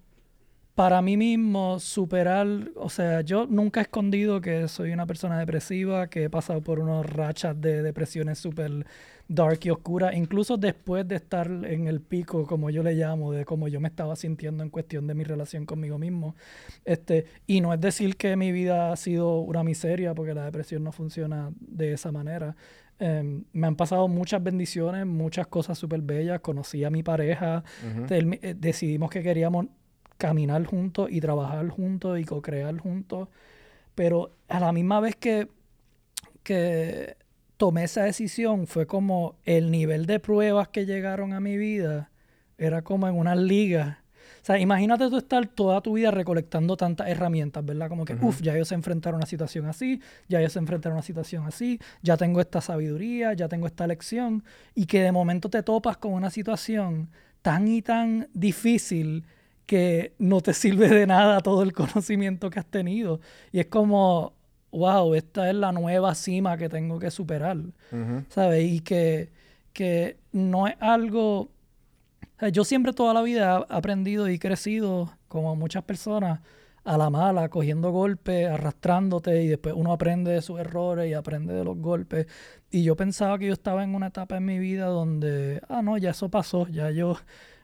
para 0.78 1.02
mí 1.02 1.18
mismo 1.18 1.80
superar, 1.80 2.48
o 2.76 2.88
sea, 2.88 3.22
yo 3.22 3.48
nunca 3.48 3.80
he 3.80 3.84
escondido 3.84 4.42
que 4.42 4.68
soy 4.68 4.92
una 4.92 5.08
persona 5.08 5.40
depresiva, 5.40 6.08
que 6.08 6.26
he 6.26 6.30
pasado 6.30 6.62
por 6.62 6.80
unas 6.80 7.04
rachas 7.04 7.60
de 7.60 7.82
depresiones 7.82 8.38
súper 8.38 8.86
dark 9.30 9.60
y 9.64 9.70
oscuras, 9.70 10.16
incluso 10.16 10.56
después 10.58 11.08
de 11.08 11.16
estar 11.18 11.48
en 11.50 11.88
el 11.88 12.00
pico, 12.02 12.46
como 12.48 12.70
yo 12.70 12.82
le 12.84 12.94
llamo, 12.94 13.32
de 13.34 13.44
cómo 13.46 13.68
yo 13.68 13.80
me 13.82 13.90
estaba 13.90 14.16
sintiendo 14.16 14.64
en 14.64 14.70
cuestión 14.70 15.06
de 15.08 15.14
mi 15.16 15.24
relación 15.24 15.66
conmigo 15.66 15.98
mismo. 15.98 16.36
Este, 16.86 17.26
y 17.46 17.60
no 17.62 17.74
es 17.74 17.82
decir 17.82 18.16
que 18.16 18.36
mi 18.38 18.52
vida 18.52 18.92
ha 18.92 18.96
sido 18.96 19.40
una 19.40 19.64
miseria, 19.64 20.14
porque 20.16 20.34
la 20.34 20.46
depresión 20.46 20.84
no 20.84 20.92
funciona 20.92 21.52
de 21.60 21.92
esa 21.94 22.12
manera. 22.12 22.56
Em, 23.00 23.44
me 23.54 23.68
han 23.68 23.76
pasado 23.76 24.08
muchas 24.08 24.42
bendiciones, 24.42 25.06
muchas 25.06 25.46
cosas 25.48 25.78
súper 25.78 26.02
bellas. 26.02 26.40
Conocí 26.40 26.84
a 26.84 26.90
mi 26.90 27.04
pareja, 27.04 27.64
termi- 28.08 28.40
eh, 28.42 28.56
decidimos 28.58 29.10
que 29.12 29.22
queríamos 29.22 29.68
caminar 30.18 30.66
juntos 30.66 31.10
y 31.12 31.20
trabajar 31.22 31.68
juntos 31.70 32.20
y 32.20 32.24
co-crear 32.24 32.76
juntos. 32.80 33.28
Pero 33.94 34.32
a 34.48 34.60
la 34.60 34.72
misma 34.72 35.00
vez 35.00 35.16
que, 35.16 35.48
que 36.44 37.16
tomé 37.58 37.84
esa 37.84 38.04
decisión, 38.04 38.68
fue 38.68 38.86
como 38.88 39.36
el 39.44 39.72
nivel 39.72 40.06
de 40.06 40.20
pruebas 40.20 40.70
que 40.70 40.86
llegaron 40.86 41.34
a 41.34 41.40
mi 41.40 41.58
vida, 41.58 42.12
era 42.58 42.84
como 42.84 43.08
en 43.08 43.16
una 43.16 43.36
liga. 43.36 44.04
O 44.42 44.46
sea, 44.48 44.60
imagínate 44.60 45.10
tú 45.10 45.18
estar 45.18 45.46
toda 45.48 45.82
tu 45.82 45.94
vida 45.94 46.12
recolectando 46.12 46.78
tantas 46.78 47.10
herramientas, 47.10 47.66
¿verdad? 47.66 47.90
Como 47.90 48.06
que, 48.06 48.14
uff, 48.14 48.42
ya 48.42 48.56
yo 48.56 48.64
sé 48.64 48.76
enfrentar 48.76 49.14
una 49.14 49.26
situación 49.26 49.66
así, 49.66 50.02
ya 50.30 50.42
yo 50.42 50.50
sé 50.50 50.60
enfrentar 50.60 50.94
una 50.94 51.02
situación 51.02 51.46
así, 51.46 51.80
ya 52.02 52.16
tengo 52.16 52.40
esta 52.40 52.62
sabiduría, 52.62 53.34
ya 53.34 53.50
tengo 53.50 53.68
esta 53.68 53.88
lección, 53.88 54.44
y 54.74 54.86
que 54.86 55.02
de 55.02 55.12
momento 55.12 55.50
te 55.50 55.64
topas 55.64 55.98
con 55.98 56.14
una 56.14 56.30
situación 56.30 57.10
tan 57.42 57.68
y 57.68 57.82
tan 57.82 58.30
difícil 58.34 59.26
que 59.66 60.14
no 60.18 60.42
te 60.42 60.54
sirve 60.56 60.88
de 60.90 61.08
nada 61.08 61.42
todo 61.42 61.64
el 61.64 61.74
conocimiento 61.74 62.50
que 62.50 62.60
has 62.60 62.66
tenido. 62.66 63.20
Y 63.52 63.60
es 63.60 63.66
como, 63.68 64.37
wow, 64.72 65.14
esta 65.16 65.50
es 65.50 65.56
la 65.56 65.72
nueva 65.72 66.14
cima 66.16 66.58
que 66.58 66.70
tengo 66.70 67.00
que 67.00 67.12
superar, 67.12 67.58
¿sabes? 68.30 68.66
Y 68.66 68.82
que, 68.82 69.32
que 69.74 70.18
no 70.32 70.68
es 70.68 70.76
algo... 70.80 71.50
yo 72.52 72.64
siempre 72.64 72.94
toda 72.94 73.14
la 73.14 73.22
vida 73.22 73.66
he 73.70 73.74
aprendido 73.74 74.30
y 74.30 74.40
crecido, 74.40 75.12
como 75.28 75.56
muchas 75.56 75.84
personas, 75.84 76.42
a 76.88 76.98
la 76.98 77.10
mala, 77.10 77.50
cogiendo 77.50 77.92
golpes, 77.92 78.48
arrastrándote 78.48 79.44
y 79.44 79.48
después 79.50 79.76
uno 79.76 79.92
aprende 79.92 80.32
de 80.32 80.42
sus 80.42 80.58
errores 80.58 81.10
y 81.10 81.14
aprende 81.14 81.54
de 81.54 81.66
los 81.66 81.78
golpes. 81.78 82.28
Y 82.72 82.84
yo 82.84 82.96
pensaba 82.96 83.38
que 83.38 83.48
yo 83.48 83.54
estaba 83.54 83.84
en 83.84 83.94
una 83.94 84.08
etapa 84.08 84.38
en 84.38 84.46
mi 84.46 84.58
vida 84.58 84.86
donde, 84.86 85.62
ah, 85.68 85.82
no, 85.82 85.98
ya 85.98 86.12
eso 86.12 86.30
pasó, 86.30 86.66
ya 86.70 86.90
yo, 86.92 87.18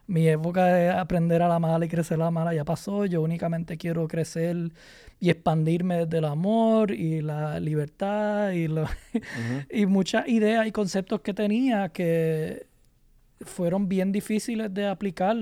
mi 0.07 0.27
época 0.27 0.65
de 0.65 0.89
aprender 0.89 1.41
a 1.41 1.47
la 1.47 1.59
mala 1.59 1.85
y 1.85 1.89
crecer 1.89 2.15
a 2.21 2.25
la 2.25 2.31
mala 2.31 2.53
ya 2.53 2.65
pasó, 2.65 3.05
yo 3.05 3.21
únicamente 3.21 3.77
quiero 3.77 4.07
crecer 4.07 4.71
y 5.19 5.29
expandirme 5.29 5.99
desde 6.05 6.17
el 6.17 6.25
amor 6.25 6.91
y 6.91 7.21
la 7.21 7.59
libertad 7.59 8.51
y, 8.51 8.67
lo- 8.67 8.87
y 9.71 9.85
muchas 9.85 10.27
ideas 10.27 10.67
y 10.67 10.71
conceptos 10.71 11.21
que 11.21 11.33
tenía 11.33 11.89
que 11.89 12.67
fueron 13.41 13.87
bien 13.89 14.11
difíciles 14.11 14.73
de 14.73 14.87
aplicar 14.87 15.35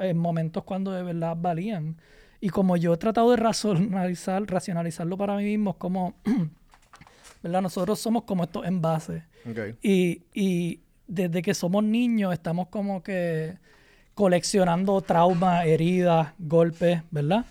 en 0.00 0.18
momentos 0.18 0.64
cuando 0.64 0.92
de 0.92 1.02
verdad 1.02 1.36
valían. 1.38 1.96
Y 2.40 2.50
como 2.50 2.76
yo 2.76 2.94
he 2.94 2.96
tratado 2.98 3.30
de 3.30 3.36
racionalizar, 3.36 4.42
racionalizarlo 4.46 5.16
para 5.16 5.36
mí 5.36 5.44
mismo, 5.44 5.70
es 5.70 5.76
como, 5.76 6.14
¿verdad? 7.42 7.62
Nosotros 7.62 7.98
somos 7.98 8.24
como 8.24 8.44
estos 8.44 8.66
envases. 8.66 9.22
Ok. 9.48 9.76
Y, 9.82 10.22
y 10.34 10.80
desde 11.06 11.42
que 11.42 11.54
somos 11.54 11.82
niños 11.84 12.32
estamos 12.32 12.68
como 12.68 13.02
que 13.02 13.56
coleccionando 14.18 15.00
traumas, 15.00 15.64
heridas, 15.64 16.32
golpes, 16.40 17.02
¿verdad? 17.12 17.44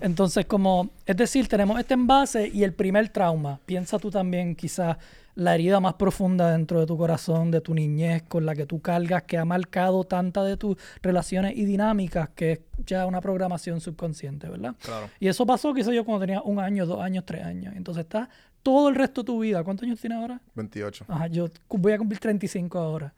Entonces, 0.00 0.46
como, 0.46 0.88
es 1.04 1.14
decir, 1.14 1.46
tenemos 1.46 1.78
este 1.78 1.92
envase 1.92 2.48
y 2.48 2.62
el 2.62 2.72
primer 2.72 3.10
trauma. 3.10 3.60
Piensa 3.66 3.98
tú 3.98 4.10
también 4.10 4.56
quizás 4.56 4.96
la 5.34 5.54
herida 5.54 5.80
más 5.80 5.92
profunda 5.92 6.52
dentro 6.52 6.80
de 6.80 6.86
tu 6.86 6.96
corazón, 6.96 7.50
de 7.50 7.60
tu 7.60 7.74
niñez, 7.74 8.22
con 8.22 8.46
la 8.46 8.54
que 8.54 8.64
tú 8.64 8.80
cargas, 8.80 9.24
que 9.24 9.36
ha 9.36 9.44
marcado 9.44 10.04
tantas 10.04 10.46
de 10.46 10.56
tus 10.56 10.78
relaciones 11.02 11.52
y 11.54 11.66
dinámicas, 11.66 12.30
que 12.30 12.52
es 12.52 12.60
ya 12.86 13.04
una 13.04 13.20
programación 13.20 13.82
subconsciente, 13.82 14.48
¿verdad? 14.48 14.74
Claro. 14.82 15.10
Y 15.20 15.28
eso 15.28 15.44
pasó, 15.44 15.74
sé 15.74 15.94
yo, 15.94 16.02
cuando 16.06 16.24
tenía 16.24 16.40
un 16.40 16.60
año, 16.60 16.86
dos 16.86 17.02
años, 17.02 17.26
tres 17.26 17.44
años. 17.44 17.74
Entonces 17.76 18.04
está 18.04 18.30
todo 18.62 18.88
el 18.88 18.94
resto 18.94 19.20
de 19.20 19.26
tu 19.26 19.38
vida. 19.40 19.62
¿Cuántos 19.62 19.84
años 19.84 20.00
tienes 20.00 20.16
ahora? 20.16 20.40
28. 20.54 21.04
Ajá, 21.08 21.26
yo 21.26 21.50
voy 21.68 21.92
a 21.92 21.98
cumplir 21.98 22.20
35 22.20 22.78
ahora. 22.78 23.12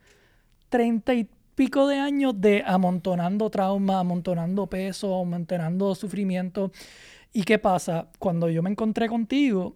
30 0.69 1.15
y 1.15 1.29
pico 1.57 1.89
de 1.89 1.99
años 1.99 2.35
de 2.41 2.63
amontonando 2.65 3.51
trauma, 3.51 3.99
amontonando 3.99 4.69
peso, 4.69 5.21
amontonando 5.21 5.95
sufrimiento. 5.97 6.71
¿Y 7.33 7.43
qué 7.43 7.59
pasa? 7.59 8.09
Cuando 8.21 8.49
yo 8.49 8.63
me 8.63 8.71
encontré 8.71 9.09
contigo, 9.09 9.75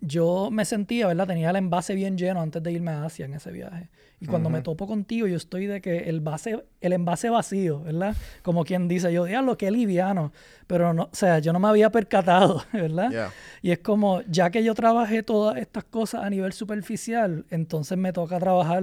yo 0.00 0.50
me 0.50 0.64
sentía, 0.64 1.06
¿verdad? 1.06 1.26
Tenía 1.26 1.50
el 1.50 1.56
envase 1.56 1.94
bien 1.94 2.18
lleno 2.18 2.40
antes 2.40 2.62
de 2.62 2.72
irme 2.72 2.90
a 2.90 3.04
Asia 3.04 3.26
en 3.26 3.34
ese 3.34 3.52
viaje. 3.52 3.88
Y 4.18 4.26
cuando 4.26 4.48
me 4.48 4.62
topo 4.62 4.86
contigo, 4.86 5.26
yo 5.26 5.36
estoy 5.36 5.66
de 5.66 5.82
que 5.82 6.08
el, 6.08 6.20
base, 6.20 6.64
el 6.80 6.92
envase 6.94 7.28
vacío, 7.28 7.82
¿verdad? 7.82 8.16
Como 8.42 8.64
quien 8.64 8.88
dice, 8.88 9.12
yo, 9.12 9.24
diablo, 9.24 9.58
qué 9.58 9.70
liviano. 9.70 10.32
Pero 10.66 10.94
no, 10.94 11.04
o 11.04 11.10
sea, 11.12 11.38
yo 11.38 11.52
no 11.52 11.60
me 11.60 11.68
había 11.68 11.90
percatado, 11.90 12.64
¿verdad? 12.72 13.10
Yeah. 13.10 13.30
Y 13.60 13.72
es 13.72 13.80
como, 13.80 14.22
ya 14.22 14.50
que 14.50 14.64
yo 14.64 14.74
trabajé 14.74 15.22
todas 15.22 15.58
estas 15.58 15.84
cosas 15.84 16.24
a 16.24 16.30
nivel 16.30 16.54
superficial, 16.54 17.44
entonces 17.50 17.98
me 17.98 18.14
toca 18.14 18.38
trabajar 18.38 18.82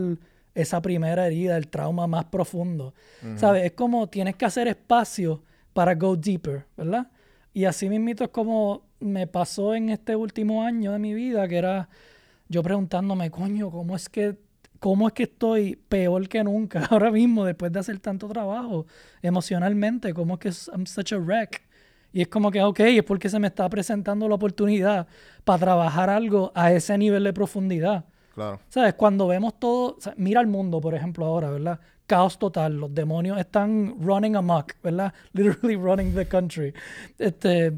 esa 0.56 0.82
primera 0.82 1.26
herida, 1.26 1.58
el 1.58 1.68
trauma 1.68 2.08
más 2.08 2.26
profundo. 2.26 2.94
¿Sabes? 3.36 3.66
Es 3.66 3.72
como 3.74 4.08
tienes 4.08 4.36
que 4.36 4.46
hacer 4.46 4.68
espacio 4.68 5.44
para 5.74 5.96
go 5.96 6.16
deeper, 6.16 6.66
¿verdad? 6.78 7.08
Y 7.54 7.66
así 7.66 7.90
mismito 7.90 8.24
es 8.24 8.30
como 8.30 8.84
me 9.00 9.28
pasó 9.28 9.76
en 9.76 9.90
este 9.90 10.16
último 10.16 10.64
año 10.64 10.92
de 10.92 11.00
mi 11.00 11.14
vida, 11.14 11.48
que 11.48 11.58
era 11.58 11.90
yo 12.48 12.64
preguntándome, 12.64 13.30
coño, 13.32 13.70
¿cómo 13.72 13.96
es 13.96 14.10
que, 14.10 14.38
cómo 14.80 15.08
es 15.08 15.14
que 15.14 15.24
estoy 15.24 15.76
peor 15.76 16.28
que 16.30 16.44
nunca 16.44 16.86
ahora 16.90 17.12
mismo 17.12 17.46
después 17.46 17.72
de 17.72 17.80
hacer 17.80 18.00
tanto 18.00 18.28
trabajo 18.28 18.86
emocionalmente? 19.22 20.14
¿Cómo 20.14 20.36
es 20.36 20.40
que 20.40 20.72
I'm 20.72 20.86
such 20.86 21.14
a 21.14 21.18
wreck? 21.18 21.64
Y 22.12 22.22
es 22.22 22.28
como 22.28 22.52
que, 22.52 22.62
ok, 22.62 22.80
es 22.82 23.04
porque 23.04 23.28
se 23.28 23.40
me 23.40 23.48
está 23.48 23.68
presentando 23.70 24.30
la 24.30 24.36
oportunidad 24.36 25.08
para 25.44 25.60
trabajar 25.60 26.12
algo 26.12 26.52
a 26.54 26.72
ese 26.72 26.96
nivel 26.98 27.24
de 27.24 27.34
profundidad. 27.34 28.06
Claro. 28.34 28.60
¿Sabes? 28.70 28.96
Cuando 28.96 29.28
vemos 29.28 29.60
todo, 29.60 29.96
o 29.98 30.02
sea, 30.02 30.14
mira 30.18 30.42
el 30.42 30.48
mundo, 30.48 30.82
por 30.82 30.96
ejemplo, 30.96 31.26
ahora, 31.26 31.50
¿verdad? 31.52 31.80
Caos 32.08 32.38
total, 32.40 32.76
los 32.78 32.94
demonios 32.94 33.38
están 33.40 33.96
running 34.02 34.36
amok, 34.36 34.74
¿verdad? 34.84 35.14
Literally 35.34 35.76
running 35.76 36.14
the 36.16 36.28
country, 36.28 36.74
este, 37.20 37.74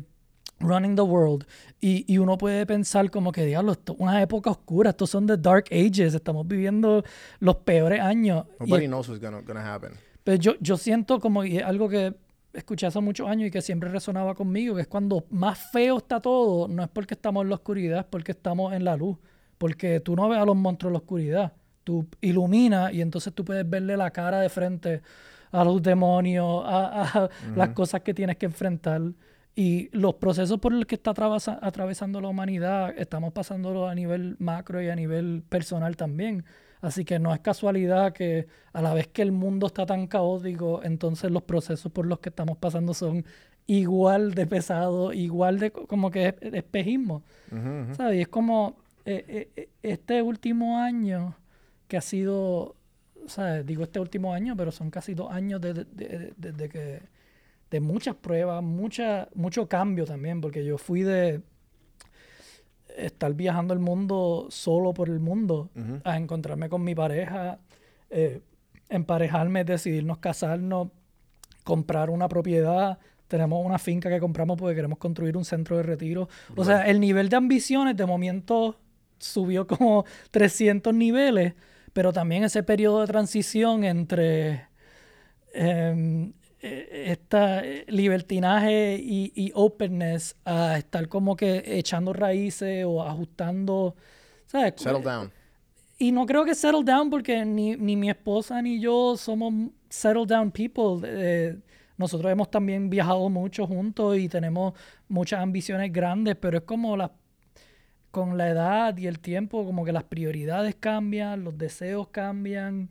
running 0.60 0.96
the 0.96 1.02
world. 1.02 1.46
Y, 1.82 2.06
y 2.12 2.18
uno 2.18 2.38
puede 2.38 2.66
pensar 2.66 3.12
como 3.12 3.32
que, 3.32 3.46
diablo, 3.46 3.74
esto 3.74 3.94
es 3.94 4.00
una 4.00 4.22
época 4.22 4.50
oscura, 4.50 4.92
estos 4.92 5.10
son 5.10 5.28
the 5.28 5.38
dark 5.38 5.66
ages, 5.72 6.14
estamos 6.14 6.48
viviendo 6.48 7.04
los 7.40 7.58
peores 7.58 8.00
años. 8.02 8.46
Y 8.62 8.64
Nobody 8.64 8.84
es- 8.86 8.90
knows 8.90 9.10
what's 9.10 9.22
gonna, 9.22 9.42
gonna 9.42 9.74
happen. 9.74 9.92
pero 10.24 10.38
yo, 10.38 10.54
yo 10.62 10.78
siento 10.78 11.20
como, 11.20 11.44
y 11.44 11.58
es 11.58 11.64
algo 11.64 11.90
que 11.90 12.16
escuché 12.54 12.88
hace 12.88 13.02
muchos 13.02 13.28
años 13.28 13.50
y 13.50 13.52
que 13.52 13.62
siempre 13.62 13.90
resonaba 13.90 14.34
conmigo, 14.34 14.76
que 14.76 14.82
es 14.84 14.88
cuando 14.88 15.26
más 15.30 15.70
feo 15.72 15.98
está 15.98 16.22
todo, 16.22 16.68
no 16.70 16.82
es 16.82 16.90
porque 16.90 17.14
estamos 17.14 17.44
en 17.44 17.50
la 17.50 17.56
oscuridad, 17.56 18.00
es 18.00 18.06
porque 18.06 18.32
estamos 18.32 18.74
en 18.74 18.86
la 18.86 18.96
luz. 18.96 19.18
Porque 19.58 20.00
tú 20.00 20.16
no 20.16 20.28
ves 20.30 20.40
a 20.40 20.46
los 20.46 20.56
monstruos 20.56 20.90
en 20.90 20.94
la 20.94 21.00
oscuridad. 21.00 21.54
Tú 21.84 22.08
iluminas 22.22 22.94
y 22.94 23.02
entonces 23.02 23.34
tú 23.34 23.46
puedes 23.46 23.70
verle 23.70 23.96
la 23.96 24.12
cara 24.12 24.40
de 24.42 24.50
frente 24.50 25.02
a 25.52 25.64
los 25.64 25.82
demonios, 25.82 26.64
a, 26.66 27.04
a 27.26 27.30
las 27.56 27.70
cosas 27.70 28.02
que 28.02 28.14
tienes 28.14 28.38
que 28.38 28.48
enfrentar. 28.48 29.02
Y 29.56 29.88
los 29.98 30.16
procesos 30.16 30.60
por 30.60 30.74
los 30.74 30.86
que 30.86 30.96
está 30.96 31.12
atravesa- 31.14 31.60
atravesando 31.62 32.20
la 32.20 32.28
humanidad, 32.28 32.94
estamos 32.98 33.32
pasándolo 33.32 33.88
a 33.88 33.96
nivel 33.96 34.36
macro 34.40 34.82
y 34.82 34.90
a 34.90 34.96
nivel 34.96 35.44
personal 35.48 35.96
también. 35.96 36.44
Así 36.82 37.06
que 37.06 37.20
no 37.20 37.34
es 37.34 37.40
casualidad 37.40 38.12
que 38.12 38.48
a 38.74 38.82
la 38.82 38.94
vez 38.94 39.08
que 39.08 39.22
el 39.22 39.32
mundo 39.32 39.68
está 39.68 39.86
tan 39.86 40.08
caótico, 40.08 40.82
entonces 40.84 41.32
los 41.32 41.44
procesos 41.44 41.90
por 41.92 42.06
los 42.06 42.20
que 42.20 42.30
estamos 42.30 42.58
pasando 42.58 42.94
son 42.94 43.24
igual 43.66 44.34
de 44.34 44.46
pesados, 44.46 45.16
igual 45.16 45.58
de 45.60 45.72
co- 45.72 45.88
como 45.88 46.12
que 46.12 46.28
es- 46.28 46.54
espejismo. 46.54 47.24
¿Sabes? 47.96 48.18
Y 48.18 48.22
es 48.22 48.28
como 48.28 48.76
eh, 49.06 49.26
eh, 49.28 49.50
eh, 49.56 49.70
este 49.84 50.22
último 50.22 50.80
año 50.80 51.36
que 51.88 51.98
ha 51.98 52.02
sido, 52.02 52.76
¿sabes? 53.28 53.66
Digo 53.66 53.84
este 53.84 54.00
último 54.00 54.34
año, 54.34 54.56
pero 54.58 54.72
son 54.72 54.90
casi 54.90 55.14
dos 55.14 55.32
años 55.32 55.62
desde 55.62 55.86
de, 55.86 56.08
de- 56.08 56.34
de- 56.38 56.52
de 56.52 56.70
que 56.70 57.02
de 57.72 57.80
muchas 57.80 58.16
pruebas, 58.16 58.64
mucha, 58.64 59.28
mucho 59.36 59.68
cambio 59.68 60.06
también, 60.06 60.40
porque 60.42 60.64
yo 60.64 60.78
fui 60.78 61.02
de 61.04 61.42
estar 62.98 63.34
viajando 63.34 63.74
el 63.74 63.80
mundo 63.80 64.48
solo 64.50 64.94
por 64.94 65.10
el 65.10 65.20
mundo, 65.20 65.70
a 66.04 66.18
encontrarme 66.18 66.70
con 66.70 66.84
mi 66.84 66.96
pareja, 66.96 67.60
eh, 68.10 68.42
emparejarme, 68.90 69.66
decidirnos 69.66 70.20
casarnos, 70.20 70.90
comprar 71.64 72.10
una 72.10 72.28
propiedad. 72.30 73.00
Tenemos 73.28 73.66
una 73.66 73.80
finca 73.80 74.10
que 74.10 74.20
compramos 74.20 74.58
porque 74.58 74.76
queremos 74.76 75.00
construir 75.00 75.36
un 75.36 75.44
centro 75.44 75.76
de 75.78 75.84
retiro. 75.84 76.30
O 76.56 76.64
sea, 76.64 76.88
el 76.88 77.00
nivel 77.00 77.28
de 77.28 77.36
ambiciones 77.36 77.98
de 77.98 78.06
momento 78.06 78.78
subió 79.26 79.68
como 79.68 80.06
300 80.32 80.94
niveles, 80.94 81.54
pero 81.94 82.14
también 82.14 82.44
ese 82.44 82.64
periodo 82.64 83.02
de 83.02 83.08
transición 83.08 83.84
entre 83.84 84.68
em, 85.54 86.34
eh, 86.62 87.06
esta 87.12 87.66
eh, 87.66 87.86
libertinaje 87.88 89.00
y, 89.02 89.32
y 89.36 89.52
openness 89.54 90.36
a 90.46 90.78
estar 90.78 91.08
como 91.08 91.36
que 91.36 91.64
echando 91.66 92.12
raíces 92.12 92.86
o 92.86 93.04
ajustando, 93.04 93.96
¿sabes? 94.46 94.74
Settle 94.78 95.02
down. 95.02 95.32
Y 95.98 96.12
no 96.12 96.26
creo 96.26 96.44
que 96.44 96.56
settle 96.56 96.84
down 96.84 97.10
porque 97.10 97.46
ni, 97.46 97.76
ni 97.78 97.96
mi 97.96 98.10
esposa 98.10 98.62
ni 98.62 98.80
yo 98.80 99.16
somos 99.16 99.54
settle 99.90 100.26
down 100.26 100.52
people. 100.52 101.02
Eh, 101.04 101.58
nosotros 101.98 102.32
hemos 102.32 102.52
también 102.52 102.90
viajado 102.90 103.30
mucho 103.30 103.66
juntos 103.66 104.18
y 104.18 104.28
tenemos 104.28 104.74
muchas 105.08 105.40
ambiciones 105.40 105.94
grandes, 105.94 106.36
pero 106.36 106.58
es 106.58 106.64
como 106.64 106.98
las 106.98 107.12
con 108.16 108.38
la 108.38 108.48
edad 108.48 108.98
y 108.98 109.08
el 109.08 109.20
tiempo, 109.20 109.66
como 109.66 109.84
que 109.84 109.92
las 109.92 110.06
prioridades 110.06 110.74
cambian, 110.76 111.44
los 111.44 111.58
deseos 111.58 112.08
cambian. 112.08 112.90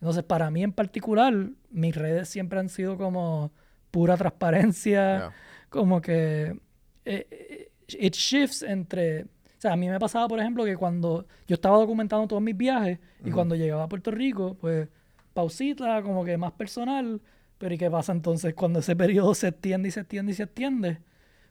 Entonces, 0.00 0.22
para 0.24 0.50
mí 0.50 0.62
en 0.62 0.72
particular, 0.72 1.34
mis 1.70 1.94
redes 1.94 2.30
siempre 2.30 2.58
han 2.58 2.70
sido 2.70 2.96
como 2.96 3.52
pura 3.90 4.16
transparencia, 4.16 5.18
Yeah. 5.18 5.32
como 5.68 6.00
que 6.00 6.58
eh, 7.04 7.26
eh, 7.30 7.68
it 7.98 8.14
shifts 8.14 8.62
entre... 8.62 9.24
O 9.24 9.26
sea, 9.58 9.74
a 9.74 9.76
mí 9.76 9.90
me 9.90 10.00
pasaba, 10.00 10.26
por 10.26 10.40
ejemplo, 10.40 10.64
que 10.64 10.74
cuando 10.74 11.26
yo 11.46 11.52
estaba 11.54 11.76
documentando 11.76 12.26
todos 12.26 12.40
mis 12.42 12.56
viajes 12.56 12.98
y 13.22 13.30
cuando 13.30 13.54
llegaba 13.56 13.82
a 13.82 13.88
Puerto 13.90 14.10
Rico, 14.10 14.56
pues 14.58 14.88
pausita, 15.34 16.02
como 16.02 16.24
que 16.24 16.38
más 16.38 16.52
personal, 16.52 17.20
pero 17.58 17.74
¿y 17.74 17.78
qué 17.78 17.90
pasa 17.90 18.12
entonces 18.12 18.54
cuando 18.54 18.78
ese 18.78 18.96
periodo 18.96 19.34
se 19.34 19.48
extiende 19.48 19.88
y 19.88 19.92
se 19.92 20.00
extiende 20.00 20.32
y 20.32 20.34
se 20.34 20.44
extiende? 20.44 20.98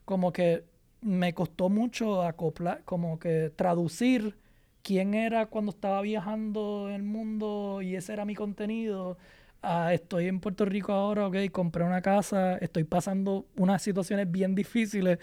Como 0.06 0.34
que 0.34 0.66
me 1.02 1.34
costó 1.34 1.70
mucho 1.70 2.24
acoplar, 2.24 2.84
como 2.86 3.20
que 3.20 3.52
traducir 3.56 4.38
quién 4.84 5.14
era 5.14 5.48
cuando 5.48 5.72
estaba 5.72 6.02
viajando 6.02 6.90
el 6.90 7.04
mundo 7.04 7.82
y 7.82 7.96
ese 7.96 8.14
era 8.14 8.26
mi 8.26 8.36
contenido. 8.36 9.18
a 9.62 9.94
estoy 9.94 10.28
en 10.28 10.40
Puerto 10.40 10.66
Rico 10.66 10.92
ahora, 10.94 11.28
ok, 11.28 11.38
compré 11.52 11.84
una 11.84 12.02
casa, 12.02 12.58
estoy 12.58 12.84
pasando 12.84 13.46
unas 13.58 13.82
situaciones 13.84 14.32
bien 14.32 14.56
difíciles 14.56 15.20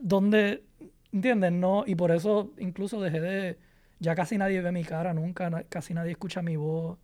donde, 0.00 0.64
¿entiendes? 1.12 1.52
No, 1.52 1.84
y 1.86 1.94
por 1.94 2.10
eso 2.12 2.52
incluso 2.58 3.00
dejé 3.00 3.20
de, 3.20 3.58
ya 4.00 4.14
casi 4.14 4.38
nadie 4.38 4.60
ve 4.62 4.72
mi 4.72 4.84
cara 4.84 5.14
nunca, 5.14 5.64
casi 5.68 5.94
nadie 5.94 6.12
escucha 6.12 6.42
mi 6.42 6.56
voz. 6.56 6.98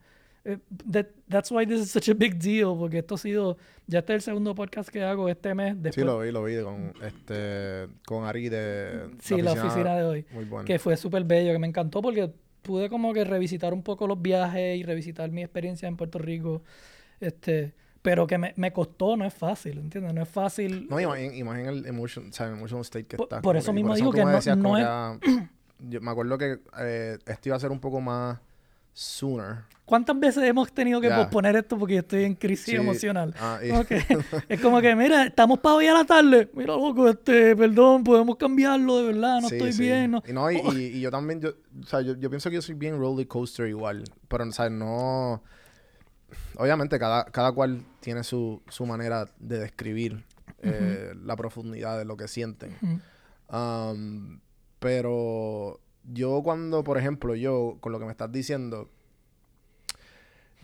Eh, 0.44 0.58
that- 0.90 1.06
that's 1.28 1.50
why 1.52 1.64
this 1.64 1.80
is 1.80 1.90
such 1.92 2.08
a 2.08 2.14
big 2.14 2.36
deal, 2.38 2.76
porque 2.76 2.98
esto 2.98 3.14
ha 3.14 3.18
sido, 3.18 3.56
ya 3.86 4.00
este 4.00 4.12
es 4.14 4.16
el 4.16 4.22
segundo 4.22 4.54
podcast 4.56 4.88
que 4.88 5.02
hago 5.04 5.28
este 5.28 5.54
mes, 5.54 5.74
después, 5.80 5.94
Sí, 5.94 6.00
lo 6.04 6.18
vi, 6.18 6.32
lo 6.32 6.42
vi 6.42 6.60
con, 6.62 6.92
este, 7.02 7.86
con 8.06 8.24
Ari 8.24 8.48
de 8.48 9.08
Sí, 9.20 9.40
la 9.40 9.52
oficina 9.52 9.96
de 9.96 10.02
hoy. 10.04 10.26
Muy 10.32 10.44
bueno. 10.46 10.64
que 10.64 10.78
fue 10.80 10.96
súper 10.96 11.22
bello, 11.24 11.52
que 11.52 11.58
me 11.60 11.68
encantó 11.68 12.02
porque 12.02 12.32
pude 12.62 12.88
como 12.88 13.12
que 13.12 13.24
revisitar 13.24 13.72
un 13.72 13.82
poco 13.84 14.06
los 14.08 14.20
viajes 14.20 14.76
y 14.78 14.82
revisitar 14.82 15.30
mi 15.30 15.42
experiencia 15.42 15.86
en 15.88 15.96
Puerto 15.96 16.18
Rico. 16.18 16.62
Este, 17.20 17.74
pero 18.02 18.26
que 18.26 18.36
me, 18.38 18.52
me 18.56 18.72
costó, 18.72 19.16
no 19.16 19.24
es 19.24 19.32
fácil, 19.34 19.78
¿entiendes? 19.78 20.12
No 20.12 20.22
es 20.22 20.28
fácil. 20.28 20.88
No, 20.90 20.98
imagina, 21.00 21.34
imagina 21.36 21.70
el 21.70 21.86
emotion, 21.86 22.30
o 22.30 22.32
sea, 22.32 22.46
el 22.48 22.54
emotional 22.54 22.82
state 22.82 23.06
que 23.06 23.16
Por- 23.16 23.26
está. 23.26 23.40
por 23.42 23.56
eso 23.56 23.66
que- 23.70 23.74
mismo 23.74 23.90
por 23.90 23.96
digo 23.96 24.12
que 24.12 24.24
no- 24.24 24.30
decías 24.30 24.56
no 24.58 24.76
es- 24.76 24.84
ah, 24.86 25.16
yo 25.78 26.00
me 26.00 26.10
acuerdo 26.10 26.36
que 26.38 26.58
eh, 26.80 27.18
esto 27.26 27.48
iba 27.48 27.56
a 27.56 27.60
ser 27.60 27.70
un 27.70 27.78
poco 27.80 28.00
más 28.00 28.38
sooner. 28.92 29.58
¿Cuántas 29.84 30.18
veces 30.18 30.44
hemos 30.44 30.72
tenido 30.72 31.00
que 31.00 31.08
Ya. 31.08 31.16
posponer 31.16 31.54
esto 31.56 31.76
porque 31.78 31.94
yo 31.94 32.00
estoy 32.00 32.24
en 32.24 32.34
crisis 32.34 32.64
Sí, 32.66 32.76
emocional? 32.76 33.34
ah, 33.38 33.58
y- 33.62 33.84
que- 33.84 33.96
es 34.48 34.60
como 34.60 34.80
que, 34.80 34.94
mira, 34.96 35.24
estamos 35.26 35.58
para 35.58 35.74
hoy 35.74 35.86
a 35.86 35.92
la 35.94 36.04
tarde. 36.04 36.48
Mira, 36.54 36.74
loco, 36.76 37.08
este, 37.08 37.54
perdón, 37.56 38.02
podemos 38.04 38.36
cambiarlo, 38.36 38.98
de 38.98 39.12
verdad, 39.12 39.40
no 39.42 39.48
Sí, 39.48 39.56
estoy 39.56 39.72
sí. 39.72 39.82
bien. 39.82 40.12
No. 40.12 40.22
Y, 40.26 40.32
no, 40.32 40.50
y, 40.50 40.56
y- 40.56 40.86
y 40.96 41.00
yo 41.00 41.10
también, 41.10 41.40
yo, 41.40 41.50
o 41.82 41.86
sea, 41.86 42.00
yo, 42.00 42.14
yo 42.16 42.30
pienso 42.30 42.48
que 42.48 42.54
yo 42.56 42.62
soy 42.62 42.74
bien 42.74 42.96
roller 42.98 43.26
coaster 43.28 43.66
igual. 43.68 44.04
Pero, 44.28 44.44
o 44.48 44.52
sea, 44.52 44.70
no... 44.70 45.42
Obviamente, 46.56 46.98
cada, 46.98 47.24
cada 47.26 47.52
cual 47.52 47.82
tiene 48.00 48.24
su, 48.24 48.62
su 48.68 48.86
manera 48.86 49.26
de 49.38 49.58
describir 49.58 50.24
eh, 50.62 51.12
la 51.24 51.36
profundidad 51.36 51.98
de 51.98 52.04
lo 52.06 52.16
que 52.16 52.28
sienten. 52.28 52.76
Um, 53.50 54.40
pero 54.78 55.80
yo 56.04 56.42
cuando, 56.42 56.82
por 56.84 56.98
ejemplo, 56.98 57.34
yo, 57.34 57.76
con 57.80 57.92
lo 57.92 57.98
que 57.98 58.04
me 58.06 58.10
estás 58.10 58.30
diciendo, 58.32 58.90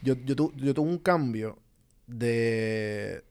yo, 0.02 0.14
yo, 0.25 0.37
tu- 0.37 0.52
yo 0.57 0.75
tuve 0.75 0.88
un 0.88 0.99
cambio 0.99 1.59
de, 2.07 3.25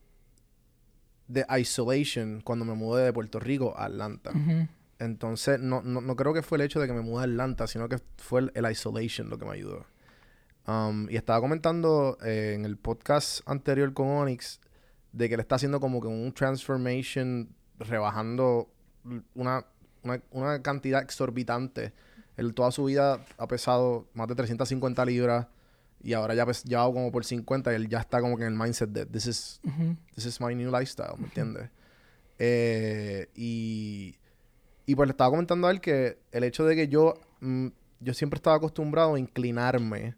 de 1.28 1.46
isolation 1.60 2.42
cuando 2.42 2.66
me 2.66 2.74
mudé 2.74 3.06
de 3.06 3.14
Puerto 3.14 3.40
Rico 3.40 3.74
a 3.78 3.86
Atlanta. 3.86 4.32
Entonces, 5.00 5.60
no, 5.60 5.82
no, 5.84 6.02
no 6.02 6.16
creo 6.16 6.34
que 6.34 6.42
fue 6.42 6.58
el 6.58 6.64
hecho 6.64 6.80
de 6.80 6.88
que 6.88 6.94
me 6.94 7.02
mudé 7.02 7.22
a 7.22 7.26
Atlanta, 7.26 7.68
sino 7.68 7.88
que 7.88 8.00
fue 8.18 8.42
el, 8.42 8.52
el 8.56 8.72
isolation 8.72 9.30
lo 9.30 9.38
que 9.38 9.46
me 9.46 9.52
ayudó. 9.52 9.86
Um, 10.68 11.10
y 11.10 11.16
estaba 11.16 11.40
comentando 11.40 12.18
eh, 12.26 12.54
en 12.56 12.66
el 12.66 12.78
podcast 12.78 13.40
anterior 13.48 13.94
con 13.94 14.08
Onyx 14.10 14.60
de 15.14 15.30
que 15.30 15.36
él 15.36 15.40
está 15.40 15.56
haciendo 15.56 15.80
como 15.80 16.02
que 16.02 16.08
un 16.08 16.34
transformation, 16.34 17.50
rebajando 17.80 18.70
una, 19.36 19.66
una, 20.08 20.22
una 20.32 20.62
cantidad 20.62 21.02
exorbitante. 21.02 21.94
Él 22.36 22.54
toda 22.54 22.72
su 22.72 22.86
vida 22.86 23.26
ha 23.38 23.48
pesado 23.48 24.08
más 24.14 24.28
de 24.28 24.36
350 24.36 25.06
libras 25.06 25.48
y 26.04 26.14
ahora 26.14 26.36
ya, 26.36 26.46
va 26.46 26.94
como 26.94 27.12
por 27.12 27.26
50 27.26 27.72
y 27.72 27.76
él 27.76 27.90
ya 27.90 28.00
está 28.00 28.22
como 28.22 28.38
que 28.38 28.44
en 28.44 28.54
el 28.54 28.60
mindset 28.60 28.90
de 28.90 29.06
this 29.06 29.26
is, 29.26 29.62
this 30.16 30.26
is 30.26 30.40
my 30.40 30.54
new 30.54 30.72
lifestyle, 30.72 31.18
¿me 31.18 31.26
entiendes? 31.26 31.70
Eh, 32.40 33.30
y, 33.36 34.16
y 34.86 34.96
pues 34.96 35.08
le 35.08 35.12
estaba 35.12 35.32
comentando 35.32 35.68
a 35.68 35.72
él 35.72 35.82
que 35.82 36.20
el 36.32 36.44
hecho 36.44 36.66
de 36.66 36.76
que 36.76 36.88
yo, 36.88 37.16
mm, 37.42 37.68
yo 38.00 38.14
siempre 38.14 38.38
estaba 38.38 38.58
acostumbrado 38.58 39.16
a 39.16 39.20
inclinarme 39.20 40.16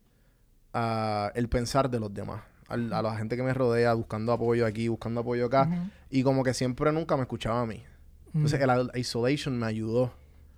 a 0.73 1.31
el 1.35 1.47
pensar 1.47 1.89
de 1.89 1.99
los 1.99 2.13
demás, 2.13 2.43
a 2.67 2.77
la 2.77 3.17
gente 3.17 3.35
que 3.35 3.41
me 3.41 3.53
rodea, 3.53 3.93
buscando 3.93 4.31
apoyo 4.31 4.65
aquí, 4.65 4.87
buscando 4.89 5.21
apoyo 5.21 5.45
acá, 5.45 5.89
y 6.09 6.21
como 6.21 6.43
que 6.43 6.53
siempre 6.53 6.91
nunca 6.91 7.15
me 7.15 7.23
escuchaba 7.23 7.61
a 7.61 7.65
mí. 7.65 7.83
Entonces 8.33 8.59
el 8.61 8.69
al- 8.69 8.91
isolation 8.95 9.57
me 9.59 9.65
ayudó 9.65 10.13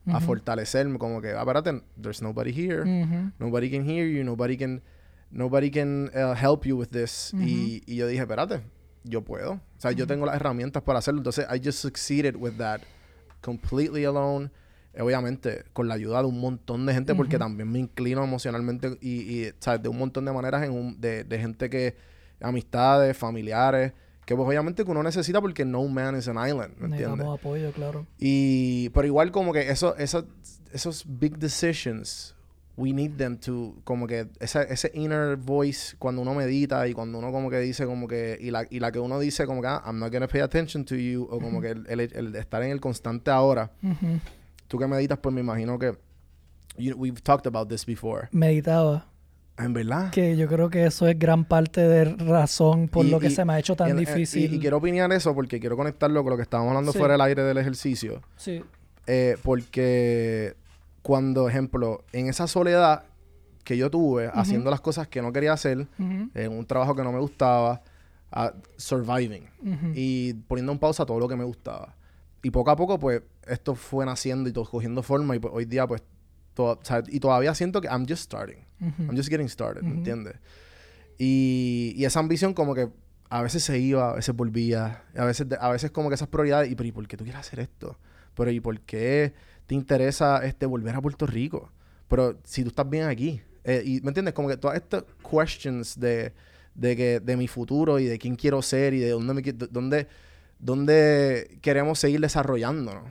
a 0.08 0.20
fortalecerme, 0.20 0.98
como 0.98 1.22
que, 1.22 1.32
espérate, 1.32 1.82
there's 2.02 2.22
nobody 2.22 2.52
here, 2.52 2.84
nobody 3.40 3.70
can 3.70 3.88
hear 3.88 4.08
you, 4.08 4.24
nobody 4.24 4.58
can, 4.58 4.82
nobody 5.30 5.70
can 5.72 6.10
uh, 6.16 6.34
help 6.34 6.66
you 6.66 6.76
with 6.78 6.88
this. 6.90 7.32
y, 7.46 7.84
y 7.86 7.96
yo 7.98 8.08
dije, 8.08 8.22
espérate, 8.22 8.62
yo 9.04 9.22
puedo. 9.24 9.54
O 9.54 9.60
sea, 9.78 9.92
yo 9.92 10.06
tengo 10.08 10.26
las 10.26 10.36
herramientas 10.36 10.82
para 10.84 11.00
hacerlo. 11.00 11.20
Entonces, 11.20 11.46
I 11.50 11.60
just 11.64 11.80
succeeded 11.80 12.36
with 12.36 12.54
that 12.58 12.82
completely 13.42 14.06
alone. 14.06 14.50
Obviamente, 15.00 15.64
con 15.72 15.88
la 15.88 15.94
ayuda 15.94 16.20
de 16.22 16.28
un 16.28 16.40
montón 16.42 16.86
de 16.86 16.94
gente, 16.94 17.16
porque 17.16 17.38
también 17.40 17.72
me 17.72 17.80
inclino 17.80 18.24
emocionalmente 18.24 18.98
y, 19.02 19.10
y 19.46 19.52
¿sabes? 19.60 19.82
de 19.82 19.88
un 19.90 19.98
montón 19.98 20.26
de 20.26 20.34
maneras 20.34 20.64
en 20.64 20.72
un, 20.74 21.00
de, 21.00 21.24
de 21.24 21.40
gente 21.40 21.70
que, 21.70 21.96
amistades, 22.42 23.16
familiares, 23.18 23.94
que 24.26 24.36
pues 24.36 24.48
obviamente 24.48 24.86
que 24.86 24.92
uno 24.92 25.04
necesita 25.04 25.42
porque 25.42 25.66
no 25.66 25.86
man 25.88 26.16
is 26.18 26.28
an 26.28 26.36
island, 26.38 26.74
¿me 26.78 26.86
entiendes? 26.88 27.00
Necesitamos 27.10 27.40
apoyo, 27.40 27.72
claro. 27.74 28.06
Y, 28.20 28.90
pero 28.90 29.08
igual 29.08 29.32
como 29.32 29.52
que 29.54 29.70
eso, 29.70 29.96
eso, 29.98 30.26
esos 30.72 31.04
big 31.08 31.38
decisions, 31.38 32.36
we 32.78 32.94
need 32.94 33.18
them 33.18 33.38
to, 33.38 33.76
como 33.84 34.08
que 34.08 34.28
esa, 34.40 34.64
ese 34.64 34.90
inner 34.94 35.36
voice 35.36 35.96
cuando 36.00 36.22
uno 36.22 36.34
medita 36.34 36.88
y 36.88 36.94
cuando 36.94 37.20
uno 37.20 37.32
como 37.32 37.50
que 37.50 37.60
dice 37.60 37.86
como 37.86 38.08
que, 38.08 38.38
y 38.40 38.52
la, 38.52 38.66
y 38.70 38.80
la 38.80 38.92
que 38.92 39.00
uno 39.00 39.20
dice 39.20 39.46
como 39.46 39.62
que, 39.62 39.68
ah, 39.68 39.82
I'm 39.86 40.00
not 40.00 40.12
gonna 40.14 40.28
pay 40.28 40.42
attention 40.42 40.86
to 40.86 40.96
you, 40.96 41.24
o 41.30 41.40
como 41.40 41.60
que 41.60 41.72
el, 41.72 41.86
el- 41.88 42.00
el 42.00 42.36
estar 42.36 42.64
en 42.64 42.72
el 42.72 42.80
constante 42.80 43.30
ahora, 43.32 43.72
tú 44.68 44.78
que 44.78 44.88
meditas, 44.88 45.18
pues 45.20 45.34
me 45.36 45.42
imagino 45.42 45.78
que, 45.78 45.98
you- 46.78 46.96
we've 46.96 47.22
talked 47.22 47.46
about 47.48 47.68
this 47.70 47.86
before. 47.86 48.30
Meditaba. 48.32 49.08
En 49.63 49.74
verdad. 49.74 50.12
Que 50.12 50.36
yo 50.38 50.47
creo 50.47 50.69
que 50.69 50.86
eso 50.86 51.08
es 51.08 51.17
gran 51.17 51.45
parte 51.45 51.82
de 51.82 52.06
razón 52.06 52.88
por 52.88 53.06
Y- 53.06 53.10
lo 53.10 53.19
que 53.19 53.28
y- 53.28 53.32
se 53.32 53.45
me 53.45 53.54
ha 53.54 53.60
hecho 53.60 53.76
tan 53.76 53.89
y- 53.89 53.91
y- 53.91 54.06
difícil. 54.06 54.54
Y, 54.54 54.60
quiero 54.60 54.78
opinar 54.78 55.12
eso 55.13 55.34
porque 55.36 55.60
quiero 55.60 55.78
conectarlo 55.78 56.24
con 56.24 56.32
lo 56.32 56.38
que 56.38 56.43
estábamos 56.43 56.71
hablando 56.71 56.91
Sí. 56.91 56.97
fuera 57.00 57.13
del 57.13 57.21
aire 57.21 57.43
del 57.43 57.58
ejercicio. 57.58 58.21
Sí. 58.38 58.63
Eh, 59.08 59.38
porque 59.43 60.56
cuando, 61.02 61.47
ejemplo, 61.50 62.04
en 62.13 62.28
esa 62.28 62.47
soledad 62.47 63.04
que 63.63 63.78
yo 63.78 63.89
tuve, 63.89 64.30
haciendo 64.34 64.69
las 64.71 64.82
cosas 64.82 65.08
que 65.08 65.21
no 65.21 65.32
quería 65.32 65.54
hacer, 65.54 65.80
Ujú. 66.00 66.30
en 66.34 66.52
un 66.52 66.65
trabajo 66.65 66.95
que 66.95 67.04
no 67.04 67.12
me 67.12 67.19
gustaba, 67.19 67.82
ah, 68.32 68.54
surviving 68.78 69.43
Ujú. 69.62 69.91
y 69.93 70.34
poniendo 70.47 70.71
en 70.71 70.80
pausa 70.80 71.06
todo 71.06 71.19
lo 71.19 71.28
que 71.28 71.36
me 71.36 71.43
gustaba. 71.43 71.95
Y 72.43 72.50
poco 72.50 72.71
a 72.71 72.76
poco, 72.76 72.97
pues, 73.00 73.21
esto 73.47 73.76
fue 73.76 74.06
naciendo 74.06 74.50
y 74.50 74.52
todo 74.54 74.65
cogiendo 74.65 75.04
forma 75.04 75.36
y 75.36 75.39
pues, 75.39 75.54
hoy 75.56 75.65
día, 75.65 75.86
pues, 75.86 76.02
o 76.56 76.80
sea, 76.84 77.04
y 77.08 77.20
todavía 77.20 77.54
siento 77.56 77.82
que 77.82 77.88
I'm 77.88 78.06
just 78.08 78.24
starting. 78.24 78.66
Ujú. 78.80 79.04
I'm 79.04 79.16
just 79.16 79.30
getting 79.30 79.50
started, 79.50 79.84
¿me 79.84 79.92
entiendes? 79.92 80.36
Y, 81.18 81.94
y 81.96 82.06
esa 82.06 82.20
ambición 82.20 82.54
como 82.54 82.74
que 82.74 82.90
a 83.30 83.42
veces 83.42 83.64
se 83.64 83.80
iba, 83.80 84.12
a 84.12 84.16
veces 84.16 84.36
volvía, 84.36 85.04
a 85.16 85.26
veces, 85.26 85.48
a 85.60 85.70
veces 85.70 85.92
como 85.92 86.10
que 86.10 86.16
esas 86.16 86.28
prioridades, 86.28 86.70
y 86.70 86.76
pero 86.76 86.88
¿y 86.90 86.92
por 86.92 87.08
qué 87.08 87.16
tú 87.16 87.24
quieres 87.24 87.40
hacer 87.40 87.60
esto? 87.60 87.98
Pero 88.36 88.52
¿y 88.52 88.60
por 88.60 88.80
qué 88.82 89.34
te 89.68 89.76
interesa 89.76 90.46
este 90.46 90.66
volver 90.66 90.96
a 90.96 91.02
Puerto 91.02 91.26
Rico? 91.26 91.72
Pero 92.08 92.40
si 92.44 92.64
tú 92.64 92.70
estás 92.70 92.90
bien 92.90 93.06
aquí, 93.06 93.42
eh, 93.64 93.84
y 93.86 94.02
¿me 94.02 94.10
entiendes? 94.10 94.34
Como 94.34 94.50
que 94.50 94.58
todas 94.58 94.76
estas 94.76 95.06
questions 95.24 96.00
de, 96.00 96.34
de 96.76 96.96
que 96.96 97.20
de 97.20 97.38
mi 97.38 97.48
futuro 97.48 98.00
y 98.00 98.06
de 98.06 98.18
quién 98.18 98.36
quiero 98.36 98.62
ser 98.62 98.94
y 98.94 99.00
de 99.00 99.12
dónde 99.12 99.34
me 99.34 99.42
dónde, 99.42 100.08
dónde 100.60 101.60
queremos 101.62 102.00
seguir 102.00 102.20
desarrollándonos. 102.20 103.06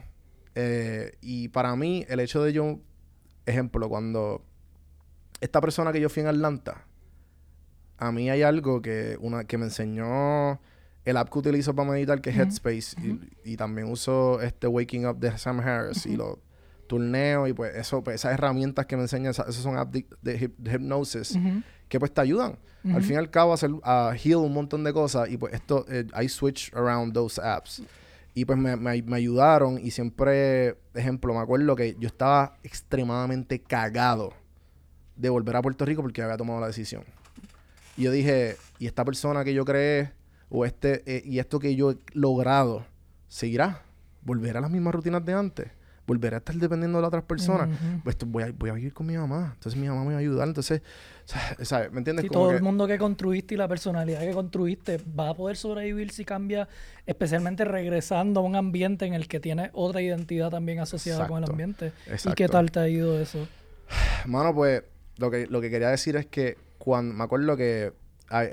Eh, 0.53 1.13
y 1.21 1.47
para 1.47 1.75
mí, 1.75 2.05
el 2.09 2.19
hecho 2.19 2.43
de 2.43 2.53
yo, 2.53 2.79
ejemplo, 3.45 3.87
cuando 3.89 4.43
esta 5.39 5.59
persona 5.61 5.91
que 5.91 5.99
yo 6.01 6.09
fui 6.09 6.21
en 6.21 6.27
Atlanta, 6.27 6.85
a 7.97 8.11
mí 8.11 8.29
hay 8.29 8.41
algo 8.41 8.81
que, 8.81 9.17
una, 9.21 9.43
que 9.43 9.57
me 9.57 9.65
enseñó 9.65 10.59
el 11.05 11.17
app 11.17 11.29
que 11.29 11.39
utilizo 11.39 11.75
para 11.75 11.89
meditar, 11.91 12.21
que 12.21 12.29
es 12.31 12.37
Headspace, 12.37 12.95
y, 13.01 13.51
y 13.53 13.57
también 13.57 13.89
uso 13.91 14.41
este 14.41 14.67
Waking 14.67 15.07
Up 15.07 15.17
de 15.19 15.35
Sam 15.37 15.59
Harris 15.59 16.05
y 16.05 16.15
lo 16.15 16.39
turneo 16.87 17.47
y 17.47 17.53
pues 17.53 17.75
eso, 17.75 18.03
pues, 18.03 18.15
esas 18.15 18.33
herramientas 18.33 18.85
que 18.85 18.95
me 18.97 19.03
enseñan, 19.03 19.31
esas, 19.31 19.53
son 19.55 19.77
apps 19.77 19.93
de, 19.93 20.05
de 20.21 20.39
hip- 20.39 20.57
de 20.57 20.73
hipnosis 20.75 21.37
que 21.87 21.99
pues 21.99 22.13
te 22.13 22.21
ayudan. 22.21 22.57
Al 22.95 23.03
fin 23.03 23.13
y 23.13 23.17
al 23.17 23.29
cabo 23.29 23.51
a, 23.51 23.55
hacer, 23.55 23.69
a 23.83 24.13
heal 24.21 24.37
un 24.37 24.53
montón 24.53 24.83
de 24.83 24.91
cosas 24.91 25.29
y 25.29 25.37
pues 25.37 25.53
esto, 25.53 25.85
eh, 25.89 26.05
I 26.19 26.27
switch 26.27 26.71
around 26.73 27.13
those 27.13 27.39
apps. 27.41 27.81
Y 28.33 28.45
pues 28.45 28.57
me, 28.57 28.75
me- 28.77 29.15
ayudaron 29.15 29.77
y 29.77 29.91
siempre, 29.91 30.77
ejemplo, 30.93 31.33
me 31.33 31.39
acuerdo 31.41 31.75
que 31.75 31.95
yo 31.99 32.07
estaba 32.07 32.57
extremadamente 32.63 33.59
cagado 33.61 34.33
de 35.17 35.29
volver 35.29 35.55
a 35.57 35.61
Puerto 35.61 35.85
Rico 35.85 36.01
porque 36.01 36.21
había 36.21 36.37
tomado 36.37 36.59
la 36.61 36.67
decisión. 36.67 37.03
Y 37.97 38.03
yo 38.03 38.11
dije, 38.11 38.55
y 38.79 38.87
esta 38.87 39.03
persona 39.03 39.43
que 39.43 39.53
yo 39.53 39.65
creé, 39.65 40.13
o 40.49 40.65
este, 40.65 41.03
eh, 41.05 41.21
y 41.25 41.39
esto 41.39 41.59
que 41.59 41.75
yo 41.75 41.91
he 41.91 41.97
logrado, 42.13 42.85
¿seguirá? 43.27 43.83
¿Volverá 44.23 44.59
a 44.59 44.61
las 44.61 44.71
mismas 44.71 44.95
rutinas 44.95 45.25
de 45.25 45.33
antes? 45.33 45.67
¿Volverá 46.07 46.37
a 46.37 46.39
estar 46.39 46.55
dependiendo 46.55 46.97
de 46.97 47.01
las 47.03 47.07
otras 47.09 47.23
personas? 47.23 47.69
Pues 48.03 48.15
esto 48.15 48.25
voy, 48.25 48.43
a, 48.43 48.51
voy 48.51 48.69
a 48.69 48.73
vivir 48.73 48.93
con 48.93 49.05
mi 49.05 49.15
mamá. 49.15 49.51
Entonces 49.53 49.79
mi 49.79 49.87
mamá 49.87 50.01
me 50.03 50.09
va 50.09 50.15
a 50.15 50.19
ayudar. 50.19 50.47
Entonces, 50.47 50.81
¿sabes? 51.61 51.91
¿Me 51.91 51.99
entiendes? 51.99 52.23
Sí, 52.23 52.27
Como 52.29 52.41
todo 52.41 52.49
que- 52.49 52.57
el 52.57 52.63
mundo 52.63 52.87
que 52.87 52.97
construiste 52.97 53.53
y 53.53 53.57
la 53.57 53.67
personalidad 53.67 54.19
que 54.21 54.31
construiste 54.33 54.99
va 55.17 55.29
a 55.29 55.33
poder 55.35 55.55
sobrevivir 55.57 56.11
si 56.11 56.25
cambia, 56.25 56.67
especialmente 57.05 57.65
regresando 57.65 58.39
a 58.41 58.43
un 58.43 58.55
ambiente 58.55 59.05
en 59.05 59.13
el 59.13 59.27
que 59.27 59.39
tiene 59.39 59.69
otra 59.73 60.01
identidad 60.01 60.49
también 60.49 60.79
asociada 60.79 61.27
con 61.27 61.37
el 61.37 61.43
Exacto, 61.43 61.51
ambiente. 61.53 61.91
¿Y 62.07 62.11
exacto. 62.11 62.35
qué 62.35 62.47
tal 62.47 62.71
te 62.71 62.79
ha 62.79 62.89
ido 62.89 63.19
eso? 63.19 63.47
Mano, 64.25 64.53
pues 64.53 64.83
lo 65.17 65.29
que, 65.31 65.47
lo 65.47 65.61
que 65.61 65.69
quería 65.69 65.89
decir 65.89 66.15
es 66.15 66.25
que 66.25 66.57
cuando 66.77 67.13
me 67.13 67.23
acuerdo 67.23 67.55
que 67.55 67.93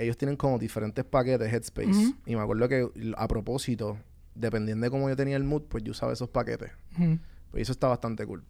ellos 0.00 0.16
tienen 0.16 0.36
como 0.36 0.58
diferentes 0.58 1.04
paquetes 1.04 1.52
Headspace. 1.52 1.88
Ujú. 1.88 2.14
Y 2.26 2.36
me 2.36 2.42
acuerdo 2.42 2.68
que 2.68 2.88
a 3.16 3.28
propósito, 3.28 3.96
dependiendo 4.34 4.84
de 4.84 4.90
cómo 4.90 5.08
yo 5.08 5.16
tenía 5.16 5.36
el 5.36 5.44
mood, 5.44 5.62
pues 5.68 5.84
yo 5.84 5.92
usaba 5.92 6.12
esos 6.12 6.28
paquetes. 6.28 6.70
Ujú. 6.98 7.18
Pues 7.50 7.62
eso 7.62 7.72
está 7.72 7.88
bastante 7.88 8.26
cool. 8.26 8.44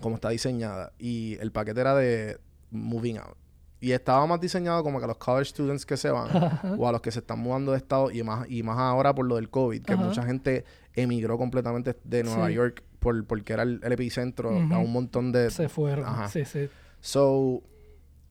Como 0.00 0.14
está 0.16 0.30
diseñada. 0.30 0.92
Y 0.98 1.36
el 1.40 1.52
paquete 1.52 1.80
era 1.80 1.94
de 1.94 2.38
Moving 2.70 3.18
Out. 3.18 3.36
Y 3.82 3.92
estaba 3.92 4.26
más 4.26 4.40
diseñado 4.40 4.82
como 4.82 4.98
que 4.98 5.04
a 5.04 5.08
los 5.08 5.16
college 5.16 5.50
students 5.50 5.86
que 5.86 5.96
se 5.96 6.10
van 6.10 6.28
o 6.78 6.86
a 6.88 6.92
los 6.92 7.00
que 7.00 7.10
se 7.10 7.20
están 7.20 7.38
mudando 7.38 7.72
de 7.72 7.78
estado 7.78 8.10
y 8.10 8.22
más, 8.22 8.48
y 8.50 8.62
más 8.62 8.78
ahora 8.78 9.14
por 9.14 9.24
lo 9.26 9.36
del 9.36 9.48
COVID, 9.48 9.82
que 9.82 9.94
Ajá. 9.94 10.02
mucha 10.04 10.22
gente 10.22 10.64
emigró 10.94 11.38
completamente 11.38 11.96
de 12.04 12.22
Nueva 12.24 12.48
Sí. 12.48 12.54
York 12.54 12.82
por, 12.98 13.24
porque 13.26 13.54
era 13.54 13.62
el, 13.62 13.80
el 13.82 13.92
epicentro 13.92 14.50
a 14.50 14.78
un 14.78 14.92
montón 14.92 15.32
de... 15.32 15.50
Se 15.50 15.70
fueron. 15.70 16.04
Ajá. 16.04 16.28
Sí, 16.28 16.44
sí. 16.44 16.68
So, 17.00 17.62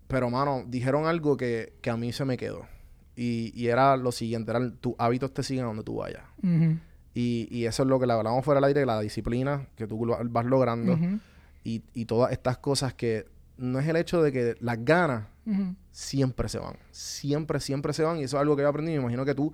pero 0.08 0.30
mano, 0.30 0.63
dijeron 0.67 1.08
algo 1.08 1.36
que, 1.38 1.73
que 1.82 1.89
a 1.89 1.97
mí 1.97 2.12
se 2.13 2.25
me 2.25 2.38
quedó. 2.38 2.67
Y, 3.15 3.52
y 3.60 3.67
era 3.67 3.97
lo 3.97 4.12
siguiente, 4.12 4.52
era 4.52 4.60
el- 4.60 4.78
tus 4.78 4.93
hábitos 4.99 5.34
te 5.34 5.41
siguen 5.43 5.63
a 5.65 5.67
donde 5.67 5.84
tú 5.84 5.95
vayas. 5.95 6.21
Ujú. 6.43 6.78
Y, 7.19 7.47
y 7.51 7.65
eso 7.65 7.84
es 7.84 7.89
lo 7.89 7.99
que 7.99 8.05
le 8.08 8.13
hablamos 8.13 8.45
fuera 8.45 8.60
del 8.62 8.65
aire, 8.69 8.86
la 8.86 8.99
disciplina 9.01 9.67
que 9.75 9.88
tú 9.88 10.05
vas 10.29 10.45
logrando 10.45 10.93
Ujú. 10.93 11.19
y, 11.63 11.82
y 11.93 12.05
todas 12.05 12.32
estas 12.32 12.58
cosas 12.60 12.93
que 12.93 13.25
no 13.58 13.79
es 13.79 13.88
el 13.88 13.95
hecho 13.97 14.21
de 14.21 14.32
que 14.32 14.55
las 14.62 14.77
ganas 14.86 15.25
Ujú. 15.45 15.75
siempre 15.91 16.47
se 16.49 16.60
van. 16.60 16.75
Siempre, 16.91 17.60
siempre 17.60 17.91
se 17.93 18.03
van. 18.03 18.17
Y 18.19 18.23
eso 18.23 18.38
es 18.38 18.41
algo 18.41 18.55
que 18.55 18.62
yo 18.62 18.69
aprendí. 18.69 18.91
Me 18.93 18.99
imagino 19.01 19.25
que 19.25 19.34
tú, 19.36 19.53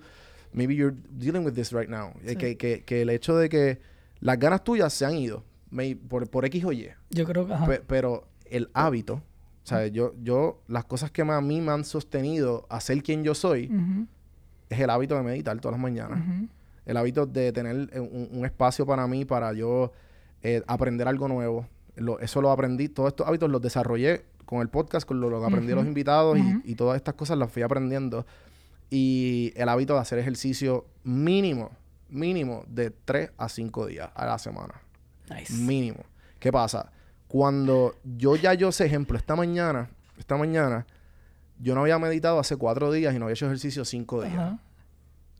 maybe 0.52 0.74
you're 0.76 0.96
dealing 1.10 1.44
with 1.44 1.54
this 1.54 1.72
right 1.72 1.88
now. 1.88 2.10
Eh, 2.22 2.30
Sí. 2.30 2.36
Que, 2.36 2.56
que, 2.56 2.84
que 2.84 3.02
el 3.02 3.10
hecho 3.10 3.36
de 3.36 3.48
que 3.48 3.80
las 4.20 4.38
ganas 4.38 4.62
tuyas 4.62 4.92
se 4.92 5.04
han 5.06 5.16
ido 5.16 5.42
por, 6.08 6.28
por 6.30 6.44
X 6.44 6.64
o 6.64 6.72
Y. 6.72 6.88
Yo 7.10 7.24
creo 7.24 7.46
que... 7.46 7.54
ajá. 7.54 7.66
Pe- 7.66 7.82
pero 7.86 8.28
el 8.48 8.70
hábito, 8.74 9.14
o 9.14 9.22
sea, 9.68 9.86
yo, 9.88 10.14
yo, 10.22 10.62
las 10.68 10.84
cosas 10.84 11.10
que 11.10 11.24
me- 11.24 11.32
a 11.32 11.40
mí 11.40 11.60
me 11.60 11.72
han 11.72 11.84
sostenido 11.84 12.66
a 12.70 12.80
ser 12.80 13.02
quien 13.02 13.24
yo 13.24 13.34
soy, 13.34 13.70
es 14.68 14.78
el 14.78 14.90
hábito 14.90 15.16
de 15.16 15.22
meditar 15.22 15.58
todas 15.58 15.72
las 15.72 15.80
mañanas. 15.82 16.20
El 16.86 16.96
hábito 16.96 17.26
de 17.26 17.52
tener 17.52 17.90
un, 18.00 18.28
un 18.32 18.46
espacio 18.46 18.86
para 18.86 19.06
mí, 19.06 19.24
para 19.24 19.52
yo 19.52 19.92
eh, 20.42 20.62
aprender 20.66 21.06
algo 21.08 21.28
nuevo. 21.28 21.66
Lo- 21.96 22.18
eso 22.20 22.40
lo 22.40 22.50
aprendí, 22.50 22.88
todos 22.88 23.08
estos 23.08 23.26
hábitos 23.26 23.50
los 23.50 23.60
desarrollé 23.60 24.24
con 24.44 24.60
el 24.60 24.68
podcast, 24.68 25.06
con 25.06 25.20
lo, 25.20 25.28
lo 25.28 25.40
que 25.40 25.46
aprendí 25.46 25.72
los 25.74 25.84
invitados 25.88 26.38
y- 26.64 26.74
todas 26.76 26.96
estas 26.96 27.14
cosas 27.14 27.36
las 27.36 27.50
fui 27.50 27.62
aprendiendo. 27.62 28.24
Y 28.88 29.52
el 29.56 29.68
hábito 29.68 29.94
de 29.94 30.00
hacer 30.00 30.18
ejercicio 30.20 30.86
mínimo, 31.02 31.70
mínimo 32.08 32.64
de 32.68 32.90
3 32.90 33.32
a 33.36 33.48
5 33.48 33.86
días 33.86 34.10
a 34.14 34.26
la 34.26 34.38
semana. 34.38 34.74
Nice. 35.28 35.52
Mínimo. 35.54 36.04
¿Qué 36.38 36.52
pasa? 36.52 36.92
Cuando 37.26 37.96
yo 38.04 38.36
ya 38.36 38.54
yo 38.54 38.70
sé, 38.70 38.86
ejemplo, 38.86 39.18
esta 39.18 39.34
mañana, 39.34 39.90
esta 40.16 40.36
mañana, 40.36 40.86
yo 41.58 41.74
no 41.74 41.80
había 41.80 41.98
meditado 41.98 42.38
hace 42.38 42.56
cuatro 42.56 42.92
días 42.92 43.12
y 43.14 43.18
no 43.18 43.24
había 43.24 43.32
hecho 43.32 43.46
ejercicio 43.46 43.84
cinco 43.84 44.22
días. 44.22 44.36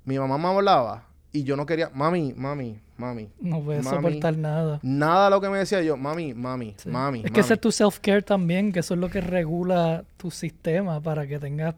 Mi 0.04 0.18
mamá 0.18 0.38
me 0.38 0.48
hablaba 0.48 1.06
y 1.38 1.44
yo 1.44 1.56
no 1.56 1.66
quería, 1.66 1.90
mami, 1.94 2.32
mami, 2.36 2.78
mami. 2.96 3.28
No 3.40 3.62
puedes 3.62 3.84
Mami. 3.84 3.96
soportar 3.96 4.36
nada. 4.38 4.80
Nada 4.82 5.30
lo 5.30 5.40
que 5.40 5.48
me 5.48 5.58
decía 5.58 5.82
yo, 5.82 5.96
mami, 5.96 6.34
mami, 6.34 6.74
Sí. 6.78 6.88
mami. 6.88 7.18
es 7.18 7.24
mami. 7.24 7.32
que 7.34 7.40
ese 7.40 7.54
es 7.54 7.60
tu 7.60 7.70
self-care 7.70 8.22
también, 8.22 8.72
que 8.72 8.80
eso 8.80 8.94
es 8.94 9.00
lo 9.00 9.08
que 9.10 9.20
regula 9.20 10.04
tu 10.16 10.30
sistema 10.30 11.00
para 11.00 11.26
que 11.26 11.38
tengas, 11.38 11.74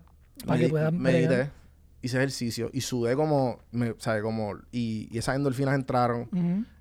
para 0.47 0.59
que 0.61 0.66
Medi- 0.66 0.71
puedas 0.71 0.92
medité, 0.92 1.51
hice 2.03 2.16
ejercicio 2.18 2.71
y 2.73 2.81
sudé 2.81 3.16
como, 3.16 3.59
me, 3.73 3.94
¿sabes? 3.99 4.23
Como, 4.23 4.55
y, 4.71 5.09
y 5.11 5.18
esas 5.18 5.37
endorfinas 5.37 5.75
entraron. 5.75 6.29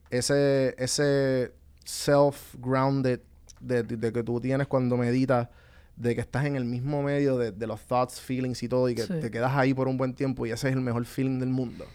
Ese, 0.09 0.75
ese 0.77 1.51
self-grounded 1.83 3.19
de, 3.59 3.83
de- 3.83 3.97
de 3.97 4.11
que 4.13 4.23
tú 4.23 4.39
tienes 4.39 4.67
cuando 4.67 4.97
meditas, 4.97 5.47
de 5.95 6.13
que 6.15 6.21
estás 6.21 6.45
en 6.45 6.55
el 6.55 6.63
mismo 6.65 7.01
medio 7.01 7.37
de, 7.37 7.51
de 7.51 7.67
los 7.67 7.81
thoughts, 7.81 8.21
feelings 8.21 8.61
y 8.63 8.69
todo, 8.69 8.87
y 8.89 8.95
que 8.95 9.01
Sí. 9.03 9.13
te 9.19 9.31
quedas 9.31 9.53
ahí 9.55 9.73
por 9.73 9.87
un 9.87 9.97
buen 9.97 10.13
tiempo, 10.13 10.45
y 10.45 10.51
ese 10.51 10.69
es 10.69 10.75
el 10.75 10.81
mejor 10.81 11.05
feeling 11.05 11.39
del 11.39 11.49
mundo. 11.49 11.85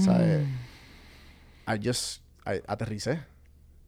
¿Sabes? 0.00 0.46
Mm. 0.46 1.70
I 1.74 1.80
just, 1.86 2.22
I- 2.46 2.62
aterricé. 2.66 3.20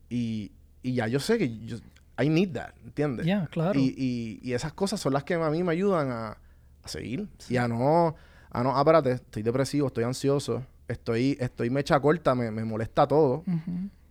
Y, 0.08 0.52
y 0.82 0.94
ya 0.94 1.06
yo 1.06 1.20
sé 1.20 1.38
que 1.38 1.58
yo, 1.66 1.76
I 2.22 2.28
need 2.28 2.52
that, 2.52 2.74
¿entiendes? 2.84 3.26
Ya, 3.26 3.46
claro. 3.46 3.78
Y, 3.78 3.94
y, 3.96 4.40
y 4.42 4.52
esas 4.54 4.72
cosas 4.72 5.00
son 5.00 5.12
las 5.12 5.24
que 5.24 5.34
a 5.34 5.50
mí 5.50 5.62
me 5.62 5.72
ayudan 5.72 6.10
a, 6.10 6.38
a 6.82 6.88
seguir. 6.88 7.28
Y 7.48 7.56
a 7.56 7.68
no, 7.68 8.14
a 8.50 8.62
no, 8.62 8.76
ah, 8.76 8.80
espérate, 8.80 9.12
estoy 9.12 9.42
depresivo, 9.42 9.86
estoy 9.86 10.04
ansioso, 10.04 10.64
estoy, 10.88 11.36
estoy 11.40 11.70
mecha 11.70 11.98
corta, 12.00 12.34
me, 12.34 12.50
me 12.50 12.64
molesta 12.64 13.06
todo. 13.06 13.44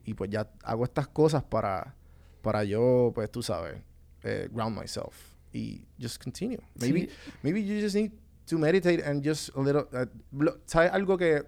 Y 0.06 0.14
pues 0.14 0.30
ya 0.32 0.48
hago 0.64 0.86
estas 0.86 1.08
cosas 1.08 1.44
para, 1.44 1.94
para 2.42 2.64
yo, 2.64 3.12
pues 3.14 3.30
tú 3.32 3.44
sabes, 3.44 3.76
eh, 4.24 4.48
ground 4.52 4.80
myself. 4.80 5.16
Y 5.54 5.84
just 6.02 6.24
continue. 6.24 6.60
Maybe, 6.80 7.02
Sí. 7.02 7.10
maybe 7.44 7.64
you 7.66 7.82
just 7.82 7.96
need 7.96 8.12
to 8.48 8.58
meditate 8.58 9.04
and 9.04 9.24
just 9.26 9.50
a 9.56 9.62
little... 9.62 9.86
uh, 9.94 10.06
¿Sabes 10.66 10.92
algo 10.92 11.18
que... 11.18 11.44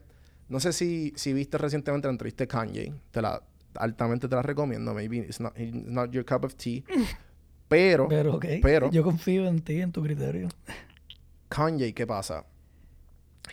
No 0.51 0.59
sé 0.59 0.73
si, 0.73 1.13
si 1.15 1.33
viste 1.33 1.57
recientemente 1.57 2.07
la 2.07 2.11
entrevista 2.11 2.43
de 2.43 2.47
Kanye. 2.49 2.93
Te 3.11 3.21
la, 3.21 3.41
altamente 3.75 4.27
te 4.27 4.35
la 4.35 4.41
recomiendo. 4.41 4.93
Maybe 4.93 5.17
it's 5.19 5.39
not, 5.39 5.57
it's 5.57 5.73
not 5.73 6.11
your 6.11 6.25
cup 6.25 6.43
of 6.43 6.55
tea. 6.55 6.83
Pero, 7.69 8.09
Pero, 8.09 8.37
pero- 8.61 8.91
Yo 8.91 9.01
confío 9.01 9.47
en 9.47 9.61
ti, 9.61 9.79
en 9.79 9.93
tu 9.93 10.03
criterio. 10.03 10.49
Kanye, 11.47 11.93
¿qué 11.93 12.05
pasa? 12.05 12.45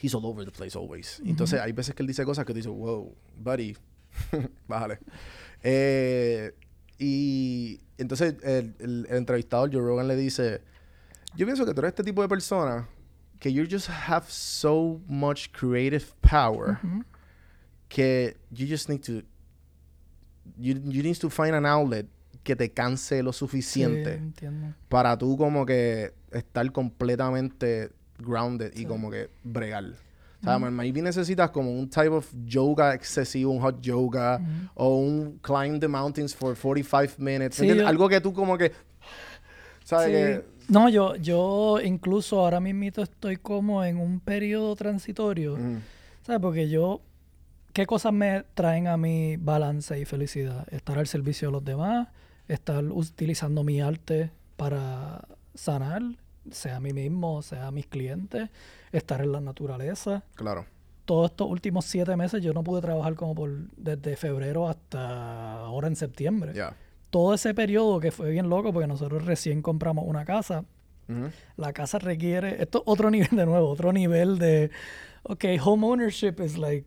He's 0.03 0.13
all 0.13 0.25
over 0.27 0.45
the 0.45 0.51
place 0.51 0.77
always. 0.77 1.23
Entonces, 1.25 1.61
hay 1.61 1.71
veces 1.71 1.95
que 1.95 2.03
él 2.03 2.09
dice 2.09 2.25
cosas 2.25 2.45
que 2.45 2.53
tú 2.53 2.57
dices, 2.57 2.73
wow, 2.73 3.15
buddy, 3.37 3.77
bájale. 4.67 4.99
Eh, 5.63 6.53
y 6.99 7.81
entonces 7.97 8.35
el, 8.43 8.75
el- 8.81 9.07
el 9.09 9.17
entrevistador 9.17 9.71
Joe 9.73 9.83
Rogan 9.83 10.09
le 10.09 10.17
dice, 10.17 10.63
yo 11.37 11.47
pienso 11.47 11.65
que 11.65 11.73
tú 11.73 11.81
eres 11.81 11.91
este 11.91 12.03
tipo 12.03 12.21
de 12.23 12.29
persona 12.29 12.89
que 13.41 13.53
you 13.53 13.65
just 13.71 13.89
have 13.89 14.27
so 14.29 15.01
much 15.07 15.51
creative 15.53 16.07
power 16.21 16.79
que 17.89 18.37
you 18.51 18.67
just 18.67 18.89
need 18.89 19.01
to 19.03 19.23
you, 20.59 20.75
you 20.87 21.03
need 21.03 21.17
to 21.19 21.31
find 21.31 21.55
an 21.55 21.65
outlet 21.67 22.07
que 22.43 22.57
te 22.57 22.71
canse 22.71 23.23
lo 23.23 23.33
suficiente 23.33 24.21
para 24.89 25.17
tú 25.17 25.37
como 25.37 25.65
que 25.67 26.13
estar 26.33 26.71
completamente 26.73 27.91
grounded 28.19 28.73
y 28.77 28.85
como 28.85 29.11
que 29.11 29.29
bregar. 29.45 29.85
O 30.41 30.45
sea, 30.45 30.59
maybe 30.59 31.03
necesitas 31.03 31.51
como 31.51 31.71
un 31.73 31.89
type 31.91 32.11
of 32.11 32.33
yoga 32.47 32.95
excesivo, 32.95 33.51
un 33.51 33.61
hot 33.61 33.81
yoga, 33.81 34.41
o 34.75 34.97
un 34.99 35.39
climb 35.43 35.81
the 35.81 35.89
mountains 35.89 36.33
for 36.35 36.55
45 36.57 37.19
minutes. 37.19 37.57
Sí, 37.57 37.63
¿entiendes? 37.63 37.83
yo- 37.85 37.89
Algo 37.89 38.09
que 38.09 38.21
tú 38.21 38.33
como 38.33 38.57
que... 38.57 38.73
¿Sabes? 39.85 40.09
Que, 40.11 40.45
No, 40.69 40.89
yo, 40.89 41.17
yo 41.17 41.81
incluso 41.83 42.41
ahora 42.41 42.61
mismo 42.61 42.85
estoy 43.03 43.37
como 43.37 43.83
en 43.85 43.99
un 43.99 44.21
periodo 44.21 44.77
transitorio. 44.77 45.57
Mm, 45.57 45.79
¿Sabes? 46.23 46.41
Porque 46.43 46.69
yo, 46.69 47.01
¿qué 47.73 47.87
cosas 47.87 48.13
me 48.13 48.45
traen 48.55 48.87
a 48.87 48.97
mí 48.97 49.37
balance 49.39 49.99
y 49.99 50.05
felicidad? 50.05 50.67
Estar 50.71 50.99
al 50.99 51.07
servicio 51.07 51.49
de 51.49 51.53
los 51.53 51.65
demás, 51.65 52.09
estar 52.49 52.85
utilizando 52.85 53.65
mi 53.65 53.81
arte 53.81 54.31
para 54.57 55.27
sanar, 55.55 56.03
sea 56.51 56.77
a 56.77 56.81
mí 56.81 56.93
mismo, 56.93 57.41
sea 57.43 57.69
a 57.69 57.71
mis 57.71 57.87
clientes, 57.87 58.51
estar 58.93 59.21
en 59.23 59.33
la 59.33 59.41
naturaleza. 59.41 60.23
claro. 60.35 60.67
Todos 61.05 61.31
estos 61.31 61.49
últimos 61.49 61.87
siete 61.87 62.15
meses 62.17 62.43
yo 62.43 62.53
no 62.53 62.63
pude 62.63 62.83
trabajar 62.83 63.15
como 63.15 63.35
por 63.35 63.51
desde 63.79 64.15
febrero 64.15 64.69
hasta 64.69 65.55
ahora 65.55 65.89
en 65.89 65.97
septiembre 65.97 66.53
Ya. 66.55 66.77
Todo 67.11 67.35
ese 67.35 67.55
periodo 67.55 68.01
que 68.01 68.11
fue 68.11 68.31
bien 68.31 68.49
loco 68.49 68.73
porque 68.73 68.87
nosotros 68.87 69.25
recién 69.25 69.63
compramos 69.63 70.05
una 70.07 70.25
casa. 70.25 70.65
La 71.57 71.73
casa 71.73 71.99
requiere, 71.99 72.63
esto 72.63 72.79
es 72.79 72.85
otro 72.87 73.11
nivel 73.11 73.31
de 73.31 73.47
nuevo, 73.47 73.71
otro 73.71 73.93
nivel 73.95 74.39
de, 74.39 74.71
ok, 75.23 75.45
home 75.65 75.87
ownership 75.87 76.35
is 76.45 76.59
like, 76.59 76.87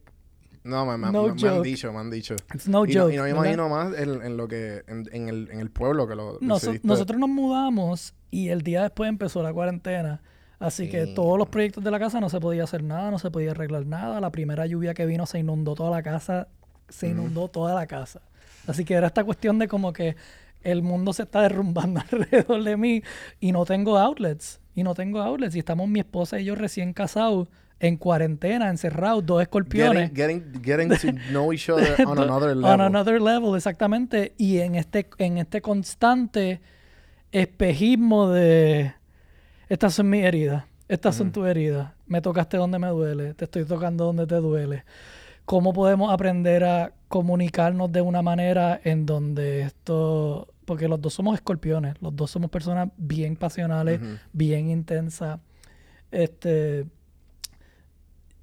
No, 0.64 0.86
me, 0.86 0.96
me- 0.96 1.12
No 1.12 1.24
me- 1.28 1.34
me 1.34 1.50
han 1.50 1.64
dicho, 1.64 1.92
me 1.92 1.98
han 2.00 2.12
dicho. 2.12 2.36
it's 2.54 2.68
no 2.68 2.86
y, 2.86 2.94
no, 2.94 3.02
joke. 3.06 3.14
y 3.14 3.18
no 3.18 3.24
me 3.24 3.30
imagino 3.32 3.68
más 3.68 3.98
en, 3.98 4.22
en 4.22 4.38
lo 4.38 4.48
que, 4.48 4.84
en, 4.88 5.10
en 5.12 5.28
el, 5.28 5.50
en 5.52 5.60
el 5.60 5.72
pueblo 5.72 6.08
que 6.08 6.14
lo 6.16 6.38
nosotros 6.40 7.18
nos 7.20 7.30
mudamos 7.30 8.14
y 8.30 8.50
el 8.50 8.62
día 8.62 8.84
después 8.84 9.10
empezó 9.10 9.42
la 9.42 9.52
cuarentena. 9.54 10.22
Así 10.60 10.88
que 10.88 11.08
todos 11.08 11.40
los 11.40 11.50
proyectos 11.50 11.84
de 11.84 11.90
la 11.90 11.98
casa 11.98 12.20
no 12.20 12.30
se 12.30 12.40
podía 12.40 12.66
hacer 12.66 12.84
nada, 12.84 13.10
no 13.10 13.18
se 13.18 13.32
podía 13.32 13.50
arreglar 13.52 13.88
nada. 13.88 14.22
La 14.22 14.30
primera 14.30 14.68
lluvia 14.68 14.94
que 14.94 15.08
vino 15.08 15.26
se 15.26 15.40
inundó 15.40 15.74
toda 15.74 15.90
la 15.90 16.04
casa, 16.04 16.48
se 16.88 17.08
inundó 17.08 17.48
toda 17.48 17.74
la 17.74 17.88
casa. 17.88 18.22
Así 18.68 18.86
que 18.86 18.94
era 18.94 19.08
esta 19.08 19.24
cuestión 19.24 19.60
de 19.60 19.68
como 19.68 19.94
que 19.94 20.16
el 20.64 20.84
mundo 20.84 21.14
se 21.14 21.24
está 21.24 21.42
derrumbando 21.42 22.02
alrededor 22.12 22.64
de 22.64 22.78
mí 22.78 23.04
y 23.40 23.52
no 23.52 23.66
tengo 23.66 23.98
outlets. 23.98 24.60
Y 24.74 24.84
no 24.84 24.94
tengo 24.94 25.22
outlets. 25.22 25.56
Y 25.56 25.60
estamos 25.60 25.88
mi 25.88 26.00
esposa 26.00 26.40
y 26.40 26.46
yo 26.46 26.56
recién 26.56 26.94
casados, 26.94 27.48
en 27.80 27.98
cuarentena, 27.98 28.70
encerrados, 28.70 29.26
dos 29.26 29.42
escorpiones. 29.42 30.12
Getting, 30.14 30.54
getting, 30.64 30.90
getting 30.90 31.18
to 31.18 31.20
know 31.32 31.52
each 31.52 31.68
other 31.68 31.96
on 32.06 32.20
another 32.20 32.56
level. 32.56 32.66
On 32.66 32.82
another 32.82 33.20
level, 33.20 33.56
exactamente. 33.56 34.34
Y 34.38 34.60
en 34.60 34.76
este, 34.76 35.10
en 35.18 35.40
este 35.40 35.62
constante 35.62 36.62
espejismo 37.32 38.30
de 38.30 38.94
estas 39.70 39.94
son 39.94 40.10
mis 40.10 40.24
heridas, 40.24 40.66
estas 40.88 41.16
son 41.16 41.32
tus 41.32 41.48
heridas, 41.48 41.94
me 42.06 42.22
tocaste 42.22 42.58
donde 42.58 42.78
me 42.78 42.90
duele, 42.90 43.34
te 43.34 43.46
estoy 43.46 43.64
tocando 43.64 44.06
donde 44.06 44.28
te 44.28 44.36
duele. 44.36 44.84
¿Cómo 45.46 45.74
podemos 45.74 46.14
aprender 46.14 46.64
a 46.64 46.94
comunicarnos 47.08 47.92
de 47.92 48.02
una 48.02 48.22
manera 48.22 48.80
en 48.84 49.06
donde 49.06 49.62
esto, 49.62 50.48
porque 50.66 50.88
los 50.88 51.02
dos 51.02 51.14
somos 51.14 51.36
escorpiones, 51.36 51.96
los 52.02 52.16
dos 52.16 52.32
somos 52.32 52.50
personas 52.50 52.90
bien 52.98 53.36
pasionales, 53.36 54.00
bien 54.32 54.70
intensas. 54.70 55.40
Este, 56.10 56.86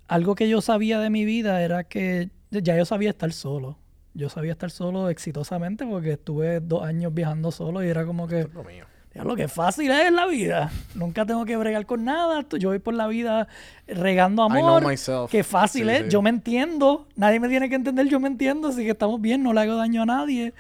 algo 0.06 0.34
que 0.34 0.48
yo 0.48 0.60
sabía 0.60 1.00
de 1.00 1.10
mi 1.10 1.24
vida 1.24 1.62
era 1.62 1.84
que 1.84 2.30
ya 2.50 2.76
yo 2.76 2.84
sabía 2.84 3.10
estar 3.10 3.32
solo. 3.32 3.78
Yo 4.14 4.28
sabía 4.28 4.52
estar 4.52 4.70
solo 4.70 5.10
exitosamente 5.10 5.86
porque 5.86 6.12
estuve 6.12 6.60
dos 6.60 6.82
años 6.82 7.14
viajando 7.14 7.50
solo 7.52 7.82
y 7.82 7.88
era 7.88 8.04
como 8.04 8.26
que, 8.26 8.48
Lo 8.52 8.64
mío. 8.64 8.84
Ya 9.18 9.24
lo 9.24 9.34
que 9.34 9.48
fácil 9.48 9.90
es 9.90 10.12
la 10.12 10.26
vida. 10.26 10.70
Nunca 10.94 11.26
tengo 11.26 11.44
que 11.44 11.56
bregar 11.56 11.84
con 11.86 12.04
nada. 12.04 12.44
Yo 12.56 12.68
voy 12.68 12.78
por 12.78 12.94
la 12.94 13.08
vida 13.08 13.48
regando 13.88 14.44
amor. 14.44 14.84
Qué 15.28 15.42
fácil 15.42 15.86
Sí, 15.88 15.90
es. 15.90 16.02
sí. 16.04 16.08
Yo 16.08 16.22
me 16.22 16.30
entiendo. 16.30 17.08
Nadie 17.16 17.40
me 17.40 17.48
tiene 17.48 17.68
que 17.68 17.74
entender. 17.74 18.06
Yo 18.06 18.20
me 18.20 18.28
entiendo. 18.28 18.68
Así 18.68 18.84
que 18.84 18.90
estamos 18.90 19.20
bien. 19.20 19.42
No 19.42 19.52
le 19.52 19.62
hago 19.62 19.74
daño 19.74 20.02
a 20.02 20.06
nadie. 20.06 20.54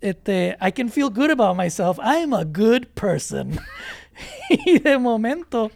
Este, 0.00 0.56
I 0.60 0.72
can 0.72 0.88
feel 0.88 1.08
good 1.08 1.30
about 1.30 1.56
myself. 1.56 2.00
I'm 2.02 2.34
a 2.34 2.42
good 2.42 2.88
person. 2.94 3.60
y 4.50 4.80
de 4.80 4.98
momento, 4.98 5.70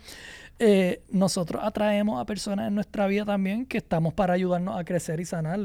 eh, 0.58 1.02
nosotros 1.10 1.62
atraemos 1.64 2.20
a 2.20 2.24
personas 2.24 2.66
en 2.66 2.74
nuestra 2.74 3.06
vida 3.06 3.24
también 3.24 3.64
que 3.64 3.78
estamos 3.78 4.12
para 4.12 4.34
ayudarnos 4.34 4.76
a 4.76 4.82
crecer 4.82 5.20
y 5.20 5.24
sanar. 5.24 5.60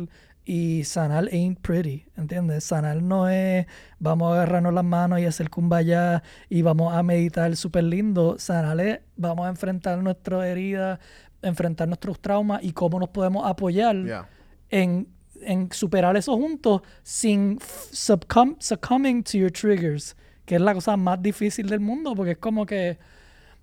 Y 0.51 0.83
sanar 0.83 1.29
ain't 1.31 1.59
pretty, 1.59 2.05
¿entiendes? 2.17 2.63
Sanar 2.63 3.03
no 3.03 3.29
es 3.29 3.67
vamos 3.99 4.31
a 4.31 4.33
agarrarnos 4.41 4.73
las 4.73 4.83
manos 4.83 5.19
y 5.19 5.25
hacer 5.25 5.51
kumbaya 5.51 6.23
y 6.49 6.63
vamos 6.63 6.91
a 6.91 7.03
meditar 7.03 7.55
súper 7.55 7.83
lindo. 7.83 8.39
Sanar 8.39 8.79
es 8.79 8.99
vamos 9.15 9.45
a 9.45 9.49
enfrentar 9.49 9.99
nuestras 10.01 10.45
heridas, 10.45 10.97
enfrentar 11.43 11.87
nuestros 11.87 12.19
traumas 12.19 12.63
y 12.63 12.71
cómo 12.71 12.99
nos 12.99 13.09
podemos 13.09 13.45
apoyar 13.47 13.95
Yeah. 14.03 14.27
en, 14.71 15.07
en 15.41 15.71
superar 15.71 16.17
eso 16.17 16.35
juntos 16.35 16.81
sin 17.03 17.59
succumb- 17.59 18.57
succumbing 18.59 19.21
to 19.23 19.37
your 19.37 19.51
triggers, 19.51 20.15
que 20.45 20.55
es 20.55 20.61
la 20.61 20.73
cosa 20.73 20.97
más 20.97 21.21
difícil 21.21 21.69
del 21.69 21.79
mundo, 21.79 22.15
porque 22.15 22.31
es 22.31 22.37
como 22.39 22.65
que, 22.65 22.97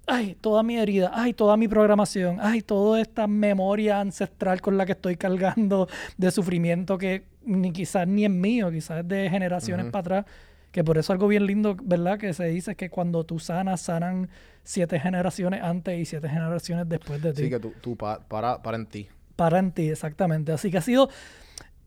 ay, 0.07 0.37
toda 0.40 0.62
mi 0.62 0.77
herida, 0.77 1.11
ay, 1.14 1.33
toda 1.35 1.57
mi 1.57 1.69
programación, 1.69 2.38
ay, 2.40 2.62
toda 2.62 3.01
esta 3.01 3.27
memoria 3.27 4.01
ancestral 4.01 4.61
con 4.61 4.77
la 4.77 4.87
que 4.87 4.92
estoy 4.92 5.16
cargando 5.16 5.88
de 6.16 6.31
sufrimiento 6.31 6.97
que 6.99 7.25
ni 7.45 7.73
quizás 7.73 8.07
ni 8.07 8.25
es 8.25 8.31
mío, 8.31 8.71
quizás 8.71 9.01
es 9.01 9.09
de 9.09 9.29
generaciones 9.31 9.87
para 9.87 10.01
atrás. 10.01 10.25
Que 10.73 10.85
por 10.85 10.99
eso 10.99 11.12
algo 11.12 11.27
bien 11.27 11.47
lindo, 11.47 11.75
¿verdad? 11.83 12.19
Que 12.19 12.35
se 12.35 12.45
dice 12.47 12.75
que 12.77 12.90
cuando 12.90 13.25
tú 13.25 13.38
sanas, 13.38 13.81
sanan 13.81 14.29
siete 14.62 15.01
generaciones 15.01 15.62
antes 15.62 15.99
y 15.99 16.05
siete 16.05 16.29
generaciones 16.29 16.87
después 16.88 17.23
de 17.23 17.33
ti 17.33 17.45
Sí, 17.45 17.51
que 17.51 17.59
tú, 17.59 17.73
tú 17.81 17.97
pa- 17.97 18.21
para, 18.29 18.62
para 18.62 18.77
en 18.77 18.85
ti. 18.87 19.09
para 19.37 19.59
en 19.59 19.73
ti, 19.73 19.88
exactamente. 19.88 20.53
Así 20.53 20.71
que 20.71 20.77
ha 20.79 20.83
sido, 20.83 21.09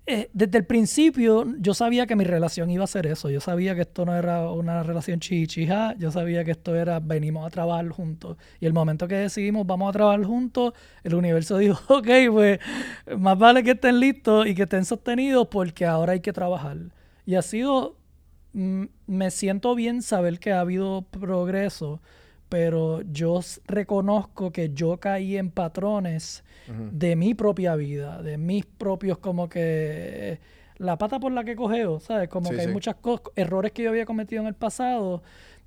eh, 0.05 0.29
desde 0.33 0.57
el 0.57 0.65
principio 0.65 1.45
yo 1.59 1.73
sabía 1.75 2.07
que 2.07 2.15
mi 2.15 2.23
relación 2.23 2.69
iba 2.71 2.83
a 2.83 2.88
ser 2.88 3.05
eso. 3.05 3.29
Yo 3.29 3.39
sabía 3.41 3.75
que 3.75 3.81
esto 3.81 4.05
no 4.05 4.15
era 4.15 4.49
una 4.49 4.81
relación 4.81 5.19
chichija, 5.19 5.95
yo 5.97 6.12
sabía 6.12 6.43
que 6.43 6.51
esto 6.51 6.75
era 6.75 6.99
venimos 6.99 7.45
a 7.45 7.49
trabajar 7.49 7.88
juntos. 7.89 8.38
Y 8.59 8.65
el 8.65 8.73
momento 8.73 9.07
que 9.07 9.15
decidimos 9.15 9.67
vamos 9.67 9.89
a 9.89 9.93
trabajar 9.93 10.23
juntos, 10.23 10.73
el 11.03 11.13
universo 11.13 11.57
dijo, 11.59 11.79
ok, 11.93 12.07
pues 12.31 12.59
más 13.17 13.38
vale 13.38 13.63
que 13.63 13.71
estén 13.71 13.99
listos 13.99 14.47
y 14.47 14.55
que 14.55 14.63
estén 14.63 14.85
sostenidos 14.85 15.47
porque 15.47 15.85
ahora 15.85 16.13
hay 16.13 16.21
que 16.21 16.33
trabajar. 16.33 16.77
Y 17.25 17.35
ha 17.35 17.43
sido, 17.43 17.97
mm, 18.53 18.85
me 19.05 19.29
siento 19.31 19.75
bien 19.75 20.01
saber 20.01 20.39
que 20.39 20.51
ha 20.51 20.62
habido 20.62 21.03
progreso, 21.03 22.01
pero 22.49 23.01
yo 23.03 23.39
reconozco 23.65 24.51
que 24.51 24.71
yo 24.73 24.99
caí 24.99 25.38
en 25.38 25.51
patrones 25.51 26.43
de 26.89 27.15
mi 27.15 27.33
propia 27.33 27.75
vida, 27.75 28.21
de 28.21 28.38
mis 28.38 28.65
propios 28.65 29.17
como 29.19 29.49
que 29.49 30.39
la 30.77 30.97
pata 30.97 31.19
por 31.19 31.31
la 31.31 31.43
que 31.43 31.55
cogeo, 31.55 31.99
¿sabes? 31.99 32.29
Como 32.29 32.49
Sí, 32.49 32.55
que 32.55 32.62
hay 32.62 32.67
sí. 32.67 32.73
muchas 32.73 32.95
cosas, 32.95 33.27
errores 33.35 33.71
que 33.71 33.83
yo 33.83 33.89
había 33.89 34.05
cometido 34.05 34.41
en 34.41 34.47
el 34.47 34.55
pasado 34.55 35.23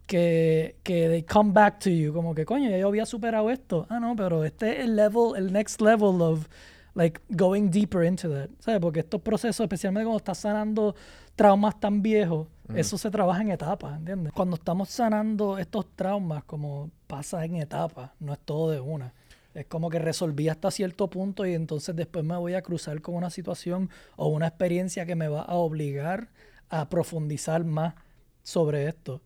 que, 0.06 0.76
que 0.82 1.08
they 1.08 1.22
come 1.22 1.52
back 1.52 1.78
to 1.80 1.90
you, 1.90 2.12
como 2.12 2.34
que 2.34 2.44
coño, 2.44 2.68
ya 2.70 2.78
yo 2.78 2.88
había 2.88 3.06
superado 3.06 3.50
esto. 3.50 3.86
Ah, 3.88 4.00
no, 4.00 4.16
pero 4.16 4.44
este 4.44 4.72
es 4.80 4.84
el 4.84 4.96
level, 4.96 5.34
el 5.36 5.52
next 5.52 5.80
level 5.80 6.20
of 6.20 6.48
like 6.94 7.20
going 7.30 7.70
deeper 7.70 8.04
into 8.04 8.28
that, 8.28 8.50
¿sabes? 8.58 8.80
Porque 8.80 9.00
estos 9.00 9.20
procesos, 9.20 9.64
especialmente 9.64 10.04
cuando 10.04 10.18
estás 10.18 10.38
sanando 10.38 10.94
traumas 11.34 11.78
tan 11.80 12.02
viejos, 12.02 12.48
eso 12.74 12.96
se 12.96 13.10
trabaja 13.10 13.42
en 13.42 13.50
etapas, 13.50 13.98
¿entiendes? 13.98 14.32
Cuando 14.32 14.56
estamos 14.56 14.88
sanando 14.88 15.58
estos 15.58 15.86
traumas, 15.94 16.44
como 16.44 16.90
pasa 17.06 17.44
en 17.44 17.56
etapas, 17.56 18.10
no 18.18 18.32
es 18.32 18.38
todo 18.38 18.70
de 18.70 18.80
una. 18.80 19.12
Es 19.54 19.66
como 19.66 19.90
que 19.90 19.98
resolví 19.98 20.48
hasta 20.48 20.70
cierto 20.70 21.10
punto 21.10 21.44
y 21.44 21.52
entonces 21.52 21.94
después 21.94 22.24
me 22.24 22.36
voy 22.36 22.54
a 22.54 22.62
cruzar 22.62 23.02
con 23.02 23.14
una 23.14 23.28
situación 23.28 23.90
o 24.16 24.28
una 24.28 24.46
experiencia 24.46 25.04
que 25.04 25.14
me 25.14 25.28
va 25.28 25.42
a 25.42 25.54
obligar 25.56 26.30
a 26.70 26.88
profundizar 26.88 27.64
más 27.64 27.94
sobre 28.42 28.88
esto. 28.88 29.20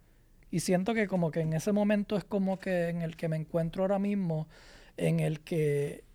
Y 0.51 0.61
siento 0.61 0.95
que 0.95 1.07
como 1.07 1.31
que 1.31 1.41
en 1.41 1.53
ese 1.53 1.71
momento 1.73 2.17
es 2.17 2.25
como 2.25 2.59
que 2.59 2.89
en 2.89 3.03
el 3.03 3.17
que 3.17 3.29
me 3.29 3.37
encuentro 3.37 3.85
ahora 3.85 4.01
mismo, 4.01 4.49
en 4.97 5.21
el 5.21 5.41
que, 5.41 6.06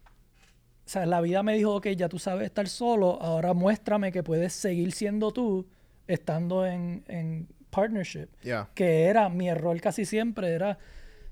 sea, 0.92 1.06
la 1.06 1.22
vida 1.22 1.42
me 1.44 1.56
dijo, 1.56 1.76
ok, 1.76 1.88
ya 1.90 2.10
tú 2.10 2.20
sabes 2.20 2.46
estar 2.46 2.68
solo, 2.68 3.22
ahora 3.22 3.54
muéstrame 3.54 4.12
que 4.12 4.24
puedes 4.24 4.54
seguir 4.54 4.92
siendo 4.92 5.32
tú 5.32 5.66
estando 6.08 6.66
en, 6.66 7.04
en 7.08 7.48
partnership. 7.70 8.28
Yeah. 8.44 8.70
Que 8.76 9.06
era 9.06 9.30
mi 9.30 9.48
error 9.48 9.80
casi 9.80 10.04
siempre, 10.06 10.50
era 10.50 10.78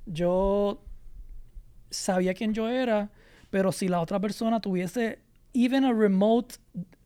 yo 0.06 0.82
sabía 1.90 2.34
quién 2.34 2.54
yo 2.54 2.70
era, 2.70 3.10
pero 3.50 3.72
si 3.72 3.88
la 3.88 4.00
otra 4.02 4.20
persona 4.20 4.60
tuviese 4.60 5.20
even 5.54 5.84
a 5.86 5.92
remote 5.94 6.56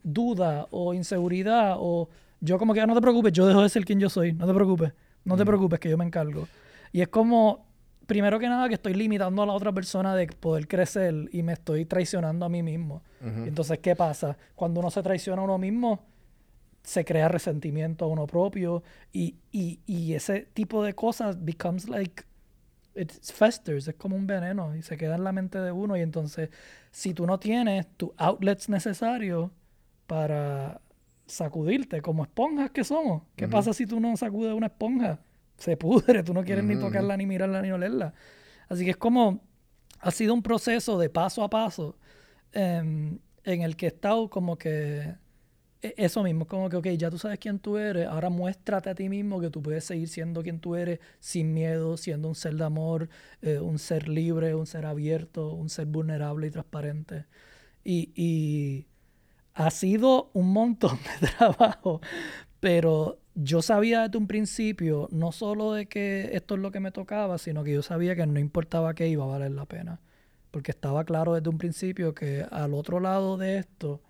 duda 0.03 0.67
o 0.71 0.93
inseguridad 0.93 1.75
o 1.79 2.09
yo 2.41 2.57
como 2.59 2.73
que 2.73 2.81
"Ah, 2.81 2.85
no 2.85 2.93
te 2.93 3.01
preocupes, 3.01 3.31
yo 3.31 3.47
dejo 3.47 3.61
de 3.63 3.69
ser 3.69 3.85
quien 3.85 3.99
yo 3.99 4.09
soy, 4.09 4.33
no 4.33 4.45
te 4.45 4.53
preocupes, 4.53 4.93
no 5.23 5.37
te 5.37 5.45
preocupes 5.45 5.79
que 5.79 5.89
yo 5.89 5.97
me 5.97 6.05
encargo. 6.05 6.47
Y 6.91 7.01
es 7.01 7.07
como 7.07 7.65
primero 8.05 8.39
que 8.39 8.47
nada 8.47 8.67
que 8.67 8.75
estoy 8.75 8.93
limitando 8.93 9.41
a 9.41 9.45
la 9.45 9.53
otra 9.53 9.71
persona 9.71 10.15
de 10.15 10.27
poder 10.27 10.67
crecer 10.67 11.29
y 11.31 11.43
me 11.43 11.53
estoy 11.53 11.85
traicionando 11.85 12.45
a 12.45 12.49
mí 12.49 12.63
mismo. 12.63 13.01
Entonces, 13.21 13.79
¿qué 13.79 13.95
pasa? 13.95 14.37
Cuando 14.55 14.79
uno 14.79 14.91
se 14.91 15.01
traiciona 15.01 15.41
a 15.41 15.45
uno 15.45 15.57
mismo, 15.57 15.99
se 16.83 17.05
crea 17.05 17.29
resentimiento 17.29 18.05
a 18.05 18.07
uno 18.09 18.27
propio 18.27 18.83
y, 19.13 19.35
y, 19.51 19.79
y 19.85 20.13
ese 20.13 20.47
tipo 20.53 20.83
de 20.83 20.93
cosas 20.93 21.43
becomes 21.43 21.87
like 21.87 22.23
it 22.95 23.11
festers, 23.11 23.87
es 23.87 23.95
como 23.95 24.15
un 24.15 24.27
veneno 24.27 24.75
y 24.75 24.81
se 24.83 24.97
queda 24.97 25.15
en 25.15 25.23
la 25.23 25.31
mente 25.31 25.59
de 25.59 25.71
uno 25.71 25.95
y 25.97 26.01
entonces 26.01 26.49
si 26.91 27.13
tú 27.13 27.25
no 27.25 27.39
tienes 27.39 27.87
tus 27.97 28.11
outlets 28.17 28.69
necesarios 28.69 29.49
para 30.05 30.81
sacudirte 31.25 32.01
como 32.01 32.23
esponjas 32.23 32.69
que 32.71 32.83
somos, 32.83 33.23
¿qué 33.35 33.47
pasa 33.47 33.73
si 33.73 33.87
tú 33.87 33.99
no 33.99 34.15
sacudes 34.17 34.53
una 34.53 34.67
esponja? 34.67 35.19
Se 35.57 35.77
pudre, 35.77 36.23
tú 36.23 36.33
no 36.33 36.43
quieres 36.43 36.65
ni 36.65 36.77
tocarla, 36.77 37.17
ni 37.17 37.25
mirarla, 37.25 37.61
ni 37.61 37.71
olerla. 37.71 38.13
Así 38.69 38.85
que 38.85 38.91
es 38.91 38.97
como, 38.97 39.41
ha 39.99 40.11
sido 40.11 40.33
un 40.33 40.43
proceso 40.43 40.97
de 40.99 41.09
paso 41.09 41.43
a 41.43 41.49
paso 41.49 41.97
em, 42.53 43.19
en 43.45 43.61
el 43.63 43.75
que 43.77 43.87
he 43.87 43.89
estado 43.89 44.29
como 44.29 44.57
que 44.57 45.15
e- 45.81 45.93
eso 45.97 46.23
mismo, 46.23 46.47
como 46.47 46.69
que, 46.69 46.77
ok, 46.77 46.87
ya 46.97 47.09
tú 47.09 47.17
sabes 47.17 47.39
quién 47.39 47.59
tú 47.59 47.77
eres, 47.77 48.07
ahora 48.07 48.29
muéstrate 48.29 48.89
a 48.89 48.95
ti 48.95 49.09
mismo 49.09 49.39
que 49.41 49.49
tú 49.49 49.61
puedes 49.61 49.85
seguir 49.85 50.07
siendo 50.09 50.43
quien 50.43 50.59
tú 50.59 50.75
eres 50.75 50.99
sin 51.19 51.53
miedo, 51.53 51.97
siendo 51.97 52.27
un 52.29 52.35
ser 52.35 52.55
de 52.55 52.63
amor, 52.65 53.09
eh, 53.41 53.59
un 53.59 53.79
ser 53.79 54.09
libre, 54.09 54.55
un 54.55 54.65
ser 54.67 54.85
abierto, 54.85 55.53
un 55.53 55.69
ser 55.69 55.87
vulnerable 55.87 56.47
y 56.47 56.51
transparente. 56.51 57.25
Y, 57.83 58.11
y 58.15 58.87
ha 59.53 59.71
sido 59.71 60.31
un 60.33 60.51
montón 60.53 60.99
de 61.21 61.27
trabajo, 61.37 62.01
pero 62.59 63.19
yo 63.35 63.61
sabía 63.61 64.03
desde 64.03 64.17
un 64.17 64.27
principio, 64.27 65.07
no 65.11 65.31
solo 65.31 65.73
de 65.73 65.87
que 65.87 66.29
esto 66.33 66.55
es 66.55 66.61
lo 66.61 66.71
que 66.71 66.79
me 66.79 66.91
tocaba, 66.91 67.37
sino 67.37 67.63
que 67.63 67.73
yo 67.73 67.81
sabía 67.81 68.15
que 68.15 68.25
no 68.25 68.39
importaba 68.39 68.93
qué 68.93 69.07
iba 69.07 69.23
a 69.23 69.27
valer 69.27 69.51
la 69.51 69.65
pena. 69.65 69.99
Porque 70.51 70.71
estaba 70.71 71.03
claro 71.03 71.33
desde 71.33 71.49
un 71.49 71.57
principio 71.57 72.13
que 72.13 72.45
al 72.51 72.73
otro 72.75 72.99
lado 72.99 73.37
de 73.37 73.57
esto 73.57 74.01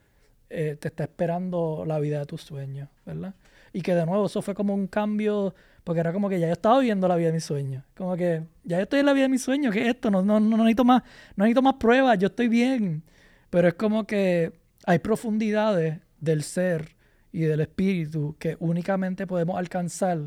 eh, 0.50 0.76
te 0.80 0.90
está 0.90 1.04
esperando 1.04 1.86
la 1.88 2.00
vida 2.00 2.20
de 2.20 2.26
tus 2.26 2.42
sueños, 2.42 2.90
¿verdad? 3.06 3.34
Y 3.72 3.82
que 3.82 3.96
de 3.96 4.06
nuevo 4.06 4.26
eso 4.26 4.42
fue 4.42 4.54
como 4.54 4.74
un 4.74 4.88
cambio, 4.88 5.56
porque 5.84 6.02
era 6.02 6.12
como 6.12 6.28
que 6.30 6.40
ya 6.40 6.48
yo 6.48 6.54
estaba 6.54 6.80
viviendo 6.80 7.08
la 7.08 7.16
vida 7.16 7.28
de 7.28 7.34
mis 7.34 7.46
sueños. 7.46 7.84
Como 7.96 8.16
que 8.18 8.44
ya 8.64 8.78
yo 8.78 8.84
estoy 8.84 9.00
en 9.00 9.06
la 9.06 9.14
vida 9.14 9.24
de 9.24 9.30
mis 9.30 9.42
sueños, 9.42 9.74
¿qué 9.74 9.84
es 9.84 9.88
esto? 9.96 10.12
No, 10.12 10.22
no, 10.22 10.40
no 10.40 10.58
necesito 10.58 10.84
más, 10.84 11.02
no 11.36 11.46
necesito 11.46 11.62
más 11.62 11.76
pruebas, 11.76 12.20
yo 12.20 12.28
estoy 12.28 12.50
bien. 12.50 13.04
Pero 13.50 13.70
es 13.70 13.74
como 13.76 14.06
que 14.06 14.52
hay 14.86 15.00
profundidades 15.00 16.00
del 16.20 16.44
ser 16.44 16.96
y 17.34 17.42
del 17.42 17.60
espíritu 17.60 18.38
que 18.40 18.56
únicamente 18.60 19.28
podemos 19.28 19.58
alcanzar 19.58 20.20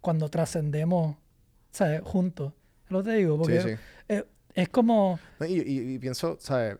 cuando 0.00 0.28
trascendemos, 0.28 1.16
¿sabes? 1.72 2.00
Juntos. 2.04 2.52
Lo 2.88 3.02
te 3.02 3.14
digo, 3.14 3.36
porque 3.38 3.60
Sí, 3.62 3.68
sí. 3.70 3.74
Es, 4.06 4.24
es 4.54 4.68
como... 4.68 5.18
No, 5.40 5.46
Y, 5.46 5.54
y- 5.60 5.94
y 5.94 5.98
pienso, 5.98 6.36
¿sabes? 6.38 6.76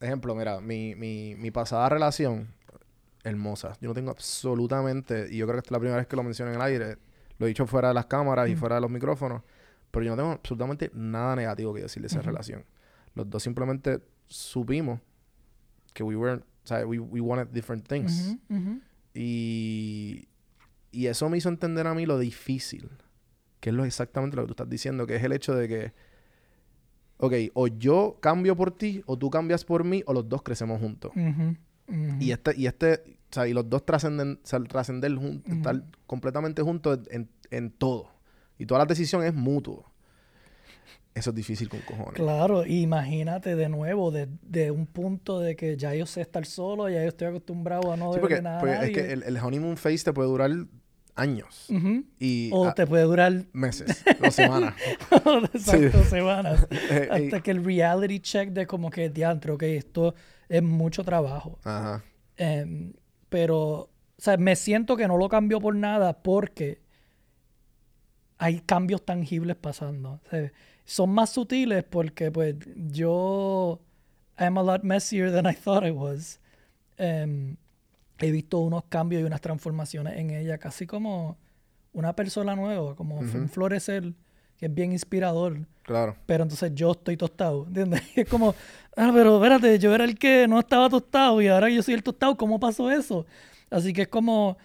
Ejemplo, 0.00 0.34
mira, 0.34 0.60
mi, 0.60 0.94
mi, 0.96 1.34
mi 1.36 1.50
pasada 1.50 1.88
relación, 1.88 2.48
hermosa. 3.24 3.76
Yo 3.80 3.88
no 3.88 3.94
tengo 3.94 4.10
absolutamente, 4.10 5.28
y 5.30 5.36
yo 5.38 5.46
creo 5.46 5.54
que 5.56 5.58
esta 5.58 5.68
es 5.68 5.72
la 5.72 5.78
primera 5.80 5.96
vez 5.98 6.06
que 6.06 6.16
lo 6.16 6.22
menciono 6.22 6.50
en 6.52 6.56
el 6.56 6.62
aire, 6.62 6.96
lo 7.38 7.46
he 7.46 7.48
dicho 7.48 7.66
fuera 7.66 7.88
de 7.88 7.94
las 7.94 8.06
cámaras 8.06 8.48
y 8.48 8.54
fuera 8.56 8.76
de 8.76 8.80
los 8.80 8.90
micrófonos, 8.90 9.42
pero 9.90 10.04
yo 10.04 10.10
no 10.12 10.16
tengo 10.16 10.30
absolutamente 10.32 10.90
nada 10.94 11.36
negativo 11.36 11.74
que 11.74 11.82
decir 11.82 12.00
de 12.02 12.06
esa 12.06 12.22
relación. 12.22 12.64
Los 13.14 13.28
dos 13.28 13.42
simplemente 13.42 14.00
supimos 14.26 15.00
que 15.92 16.02
we 16.02 16.14
were, 16.16 16.40
¿sabes? 16.64 16.86
We, 16.86 16.98
we 16.98 17.20
wanted 17.20 17.48
different 17.48 17.86
things. 17.88 18.36
Ujú, 18.48 18.56
ujú. 18.56 18.80
Y, 19.20 20.28
y 20.92 21.06
eso 21.06 21.28
me 21.28 21.36
hizo 21.38 21.48
entender 21.48 21.86
a 21.86 21.94
mí 21.94 22.06
lo 22.06 22.18
difícil, 22.18 22.88
que 23.60 23.70
es 23.70 23.74
lo 23.76 23.84
exactamente 23.84 24.36
lo 24.36 24.42
que 24.42 24.46
tú 24.48 24.52
estás 24.52 24.70
diciendo, 24.70 25.06
que 25.06 25.16
es 25.16 25.22
el 25.24 25.32
hecho 25.32 25.54
de 25.54 25.66
que, 25.68 25.92
ok, 27.18 27.32
o 27.54 27.66
yo 27.66 28.18
cambio 28.20 28.54
por 28.56 28.70
ti, 28.70 29.02
o 29.06 29.18
tú 29.18 29.28
cambias 29.30 29.64
por 29.64 29.82
mí, 29.84 30.02
o 30.06 30.12
los 30.12 30.28
dos 30.28 30.42
crecemos 30.42 30.80
juntos. 30.80 31.10
Y 32.20 32.30
este, 32.32 32.54
y 32.56 32.66
este, 32.66 32.94
o 33.30 33.34
sea, 33.34 33.48
y 33.48 33.52
los 33.54 33.68
dos 33.68 33.84
trascenden, 33.84 34.38
trascender 34.68 35.12
jun- 35.16 35.42
estar 35.56 35.82
completamente 36.06 36.62
juntos 36.62 37.00
en, 37.10 37.28
en 37.50 37.70
todo. 37.70 38.10
Y 38.58 38.66
toda 38.66 38.78
la 38.80 38.86
decisión 38.86 39.24
es 39.24 39.34
mutuo. 39.34 39.87
Eso 41.18 41.30
es 41.30 41.36
difícil 41.36 41.68
con 41.68 41.80
cojones. 41.80 42.14
Claro, 42.14 42.64
imagínate 42.64 43.56
de 43.56 43.68
nuevo, 43.68 44.10
de, 44.10 44.28
de 44.42 44.70
un 44.70 44.86
punto 44.86 45.40
de 45.40 45.56
que 45.56 45.76
ya 45.76 45.94
yo 45.94 46.06
sé 46.06 46.20
estar 46.20 46.46
solo, 46.46 46.88
ya 46.88 47.02
yo 47.02 47.08
estoy 47.08 47.28
acostumbrado 47.28 47.92
a 47.92 47.96
no 47.96 48.12
Sí, 48.12 48.20
nada 48.42 48.58
a 48.58 48.60
porque 48.60 48.74
es 48.86 48.90
que 48.90 49.12
el, 49.12 49.22
el 49.24 49.36
honeymoon 49.36 49.76
phase 49.76 50.04
te 50.04 50.12
puede 50.12 50.28
durar 50.28 50.50
años. 51.18 51.66
Y 52.18 52.50
O 52.52 52.72
te 52.72 52.86
puede 52.86 53.02
durar 53.02 53.46
meses, 53.52 54.04
o 54.24 54.30
semanas. 54.30 54.74
exacto, 55.52 56.04
semanas. 56.04 56.66
Eh, 56.90 57.08
hasta 57.10 57.36
eh, 57.38 57.42
que 57.42 57.50
el 57.50 57.64
reality 57.64 58.20
check 58.20 58.50
de 58.50 58.66
como 58.66 58.88
que 58.90 59.10
diantro, 59.10 59.54
ok, 59.54 59.62
esto 59.64 60.14
es 60.48 60.62
mucho 60.62 61.02
trabajo. 61.02 61.58
Ajá. 61.64 62.02
Em, 62.36 62.92
pero, 63.28 63.58
o 63.58 63.90
sea, 64.16 64.36
me 64.36 64.56
siento 64.56 64.96
que 64.96 65.06
no 65.08 65.18
lo 65.18 65.28
cambio 65.28 65.60
por 65.60 65.74
nada 65.74 66.22
porque 66.22 66.80
hay 68.38 68.60
cambios 68.60 69.04
tangibles 69.04 69.56
pasando. 69.56 70.20
O 70.24 70.30
sea, 70.30 70.52
son 70.88 71.10
más 71.10 71.30
sutiles 71.30 71.84
porque, 71.84 72.30
pues, 72.30 72.56
yo 72.74 73.78
I'm 74.38 74.56
a 74.56 74.62
lot 74.62 74.82
messier 74.84 75.30
than 75.30 75.46
I 75.46 75.54
thought 75.54 75.84
I 75.84 75.90
was. 75.90 76.40
Em, 76.96 77.56
he 78.18 78.30
visto 78.30 78.58
unos 78.60 78.84
cambios 78.88 79.20
y 79.20 79.24
unas 79.24 79.42
transformaciones 79.42 80.16
en 80.16 80.30
ella, 80.30 80.56
casi 80.56 80.86
como 80.86 81.36
una 81.92 82.16
persona 82.16 82.56
nueva, 82.56 82.96
como 82.96 83.18
un 83.18 83.50
florecer 83.50 84.14
que 84.56 84.66
es 84.66 84.74
bien 84.74 84.92
inspirador. 84.92 85.66
Claro. 85.82 86.16
Pero 86.24 86.44
entonces 86.44 86.72
yo 86.74 86.92
estoy 86.92 87.18
tostado, 87.18 87.66
¿entiendes? 87.66 88.02
Es 88.16 88.26
como, 88.26 88.54
ah, 88.96 89.10
pero 89.12 89.36
espérate, 89.36 89.78
yo 89.78 89.94
era 89.94 90.04
el 90.04 90.18
que 90.18 90.48
no 90.48 90.58
estaba 90.58 90.88
tostado 90.88 91.42
y 91.42 91.48
ahora 91.48 91.68
yo 91.68 91.82
soy 91.82 91.94
el 91.94 92.02
tostado, 92.02 92.34
¿cómo 92.34 92.58
pasó 92.58 92.90
eso? 92.90 93.26
Así 93.68 93.92
que 93.92 94.02
es 94.02 94.08
como, 94.08 94.56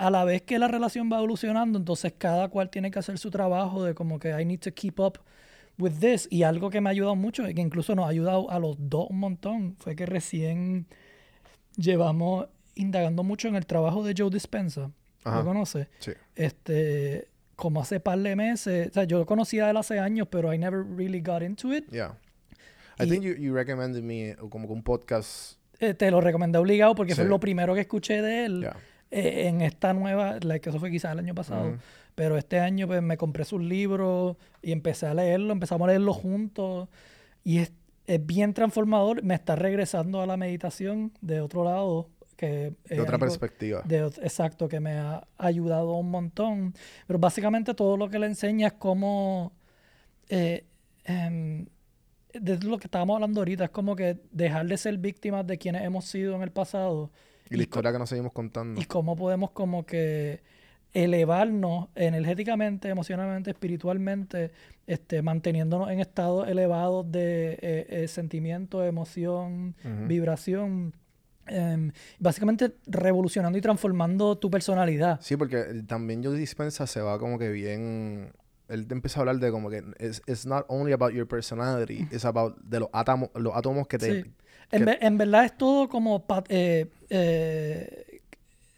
a 0.00 0.10
la 0.10 0.24
vez 0.24 0.42
que 0.42 0.58
la 0.58 0.66
relación 0.68 1.10
va 1.12 1.18
evolucionando, 1.18 1.78
entonces 1.78 2.14
cada 2.16 2.48
cual 2.48 2.70
tiene 2.70 2.90
que 2.90 2.98
hacer 2.98 3.18
su 3.18 3.30
trabajo 3.30 3.84
de 3.84 3.94
como 3.94 4.18
que 4.18 4.30
I 4.30 4.44
need 4.44 4.60
to 4.60 4.72
keep 4.72 4.98
up 4.98 5.18
with 5.78 5.92
this. 6.00 6.26
Y 6.30 6.42
algo 6.42 6.70
que 6.70 6.80
me 6.80 6.88
ha 6.88 6.92
ayudado 6.92 7.16
mucho, 7.16 7.48
y 7.48 7.54
que 7.54 7.60
incluso 7.60 7.94
nos 7.94 8.06
ha 8.06 8.08
ayudado 8.08 8.50
a 8.50 8.58
los 8.58 8.76
dos 8.78 9.06
un 9.10 9.18
montón, 9.18 9.76
fue 9.78 9.94
que 9.96 10.06
recién 10.06 10.86
llevamos 11.76 12.48
indagando 12.74 13.22
mucho 13.22 13.48
en 13.48 13.56
el 13.56 13.66
trabajo 13.66 14.02
de 14.04 14.14
Joe 14.16 14.30
Dispenza. 14.30 14.90
Ajá. 15.24 15.38
¿Lo 15.40 15.44
conoces? 15.44 15.86
Sí. 15.98 16.12
este, 16.34 17.28
como 17.56 17.82
hace 17.82 18.00
par 18.00 18.18
de 18.18 18.34
meses, 18.36 18.88
o 18.88 18.92
sea, 18.94 19.04
yo 19.04 19.18
lo 19.18 19.26
conocía 19.26 19.68
él 19.68 19.76
hace 19.76 19.98
años, 19.98 20.28
pero 20.30 20.52
I 20.54 20.56
never 20.58 20.82
really 20.96 21.20
got 21.20 21.42
into 21.42 21.74
it. 21.74 21.84
Yeah. 21.90 22.16
I 22.98 23.04
Y- 23.04 23.10
think 23.10 23.22
you, 23.22 23.34
you 23.34 23.52
recommended 23.54 24.02
me 24.02 24.34
como 24.48 24.66
que 24.66 24.72
un 24.72 24.82
podcast. 24.82 25.58
Eh, 25.78 25.92
te 25.94 26.10
lo 26.10 26.20
recomendé 26.22 26.58
obligado 26.58 26.94
porque 26.94 27.14
fue 27.14 27.24
Sí. 27.24 27.28
lo 27.30 27.38
primero 27.38 27.74
que 27.74 27.80
escuché 27.82 28.22
de 28.22 28.44
él 28.46 28.60
Yeah. 28.60 28.76
Eh, 29.10 29.48
en 29.48 29.60
esta 29.60 29.92
nueva, 29.92 30.38
like, 30.42 30.68
eso 30.68 30.78
fue 30.78 30.90
quizás 30.90 31.12
el 31.12 31.18
año 31.20 31.34
pasado, 31.34 31.68
Ujú. 31.70 31.78
pero 32.14 32.36
este 32.36 32.58
año 32.60 32.86
pues 32.86 33.02
me 33.02 33.16
compré 33.16 33.44
sus 33.44 33.60
libros 33.62 34.36
y 34.62 34.72
empecé 34.72 35.06
a 35.06 35.14
leerlo, 35.14 35.52
empezamos 35.52 35.86
a 35.86 35.88
leerlo 35.88 36.12
juntos 36.12 36.88
y 37.44 37.58
es, 37.58 37.72
es 38.06 38.24
bien 38.24 38.54
transformador, 38.54 39.22
me 39.22 39.34
está 39.34 39.56
regresando 39.56 40.20
a 40.20 40.26
la 40.26 40.36
meditación 40.36 41.12
de 41.20 41.40
otro 41.40 41.64
lado. 41.64 42.08
Que 42.36 42.72
De 42.88 42.98
otra 43.00 43.16
algo- 43.16 43.26
perspectiva. 43.26 43.82
de 43.84 43.98
exacto, 44.22 44.66
que 44.66 44.80
me 44.80 44.92
ha 44.92 45.26
ayudado 45.36 45.92
un 45.96 46.10
montón. 46.10 46.72
Pero 47.06 47.18
básicamente 47.18 47.74
todo 47.74 47.98
lo 47.98 48.08
que 48.08 48.18
le 48.18 48.26
enseña 48.26 48.68
es 48.68 48.72
cómo, 48.72 49.52
eh, 50.30 50.64
em, 51.04 51.66
de 52.32 52.58
lo 52.60 52.78
que 52.78 52.86
estábamos 52.86 53.16
hablando 53.16 53.40
ahorita, 53.42 53.64
es 53.64 53.70
como 53.70 53.94
que 53.94 54.16
dejar 54.32 54.66
de 54.66 54.78
ser 54.78 54.96
víctimas 54.96 55.46
de 55.46 55.58
quienes 55.58 55.82
hemos 55.82 56.06
sido 56.06 56.34
en 56.34 56.40
el 56.42 56.50
pasado 56.50 57.10
Y 57.50 57.56
la 57.56 57.62
historia 57.62 57.92
que 57.92 57.98
nos 57.98 58.08
seguimos 58.08 58.32
contando. 58.32 58.80
y 58.80 58.84
cómo 58.84 59.16
podemos 59.16 59.50
como 59.50 59.84
que 59.84 60.40
elevarnos 60.92 61.88
energéticamente, 61.94 62.88
emocionalmente, 62.88 63.50
espiritualmente, 63.50 64.50
este, 64.86 65.22
manteniéndonos 65.22 65.90
en 65.90 66.00
estados 66.00 66.48
elevados 66.48 67.10
de 67.10 67.52
eh, 67.60 67.86
eh, 67.88 68.08
sentimiento, 68.08 68.84
emoción, 68.84 69.74
Ujú. 69.84 70.06
vibración. 70.06 70.94
em, 71.46 71.90
básicamente 72.20 72.76
revolucionando 72.86 73.58
y 73.58 73.60
transformando 73.60 74.38
tu 74.38 74.50
personalidad. 74.52 75.20
Sí, 75.20 75.36
porque 75.36 75.82
también 75.84 76.22
Joe 76.22 76.36
Dispensa 76.38 76.86
se 76.86 77.00
va 77.00 77.18
como 77.18 77.40
que 77.40 77.48
bien. 77.50 78.32
Él 78.68 78.86
te 78.86 78.94
empieza 78.94 79.18
a 79.18 79.22
hablar 79.22 79.38
de 79.38 79.50
como 79.50 79.68
que 79.68 79.82
it's, 79.98 80.22
it's 80.28 80.46
not 80.46 80.64
only 80.68 80.92
about 80.92 81.12
your 81.12 81.26
personality, 81.26 82.06
it's 82.12 82.24
about 82.24 82.56
de 82.62 82.78
los 82.78 82.88
átomos, 82.92 83.30
los 83.34 83.56
átomos 83.56 83.88
que 83.88 83.98
te. 83.98 84.22
Sí. 84.22 84.30
En, 84.72 84.84
ve- 84.84 84.98
en 85.00 85.18
verdad 85.18 85.44
es 85.44 85.56
todo 85.58 85.88
como 85.88 86.24
eh, 86.48 86.86
eh, 87.10 88.20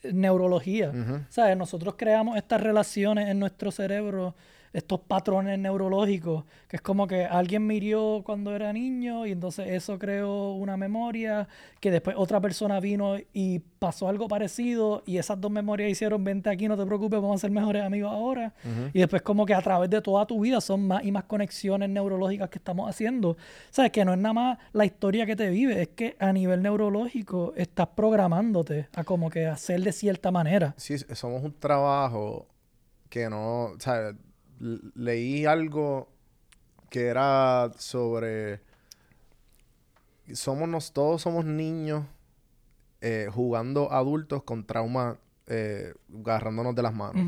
neurología. 0.05 0.91
Ujú. 0.91 1.21
¿Sabes? 1.29 1.57
Nosotros 1.57 1.95
creamos 1.97 2.37
estas 2.37 2.61
relaciones 2.61 3.29
en 3.29 3.39
nuestro 3.39 3.71
cerebro, 3.71 4.35
estos 4.73 5.01
patrones 5.01 5.59
neurológicos, 5.59 6.45
que 6.69 6.77
es 6.77 6.83
como 6.83 7.07
que 7.07 7.25
alguien 7.25 7.67
me 7.67 7.75
hirió 7.75 8.23
cuando 8.25 8.55
era 8.55 8.73
niño 8.73 9.27
y 9.27 9.33
entonces 9.33 9.69
eso 9.69 9.99
creó 9.99 10.53
una 10.53 10.77
memoria, 10.77 11.49
que 11.81 11.91
después 11.91 12.17
otra 12.19 12.41
persona 12.41 12.81
vino 12.81 13.17
y 13.33 13.59
pasó 13.59 14.09
algo 14.09 14.29
parecido 14.29 15.03
y 15.05 15.19
esas 15.19 15.41
dos 15.41 15.51
memorias 15.51 15.91
hicieron, 15.91 16.25
vente 16.25 16.49
aquí, 16.49 16.69
no 16.69 16.77
te 16.77 16.87
preocupes, 16.87 17.21
vamos 17.21 17.37
a 17.37 17.41
ser 17.41 17.51
mejores 17.51 17.83
amigos 17.83 18.11
ahora. 18.11 18.55
Y 18.93 19.01
después 19.01 19.23
como 19.23 19.45
que 19.45 19.55
a 19.55 19.61
través 19.61 19.91
de 19.91 20.01
toda 20.01 20.27
tu 20.27 20.41
vida 20.41 20.61
son 20.61 20.87
más 20.87 21.05
y 21.05 21.13
más 21.13 21.25
conexiones 21.25 21.91
neurológicas 21.91 22.49
que 22.49 22.59
estamos 22.59 22.89
haciendo. 22.89 23.37
¿Sabes? 23.71 23.91
Que 23.91 24.05
no 24.05 24.13
es 24.13 24.19
nada 24.19 24.33
más 24.33 24.59
la 24.73 24.85
historia 24.85 25.27
que 25.27 25.37
te 25.37 25.51
vive, 25.51 25.83
es 25.83 25.89
que 25.89 26.17
a 26.19 26.33
nivel 26.33 26.63
neurológico 26.63 27.53
estás 27.57 27.89
programándote 27.89 28.89
a 28.95 29.05
como 29.05 29.29
que 29.31 29.47
hacer 29.47 29.83
de 29.83 29.93
cierta 29.93 30.31
manera. 30.31 30.75
Sí, 30.77 30.97
somos 30.99 31.43
un 31.43 31.53
trabajo 31.53 32.47
que 33.09 33.29
no. 33.29 33.65
O 33.65 33.81
sea, 33.81 34.15
leí 34.63 35.45
algo 35.45 36.09
que 36.91 37.07
era 37.07 37.71
sobre. 37.79 38.61
Somos 40.33 40.69
nos, 40.69 40.93
todos 40.93 41.21
somos 41.23 41.45
niños 41.45 42.05
eh, 43.01 43.29
jugando 43.33 43.93
adultos 43.93 44.45
con 44.45 44.65
trauma, 44.65 45.19
eh, 45.47 45.93
agarrándonos 46.21 46.75
de 46.75 46.83
las 46.83 46.95
manos. 46.95 47.23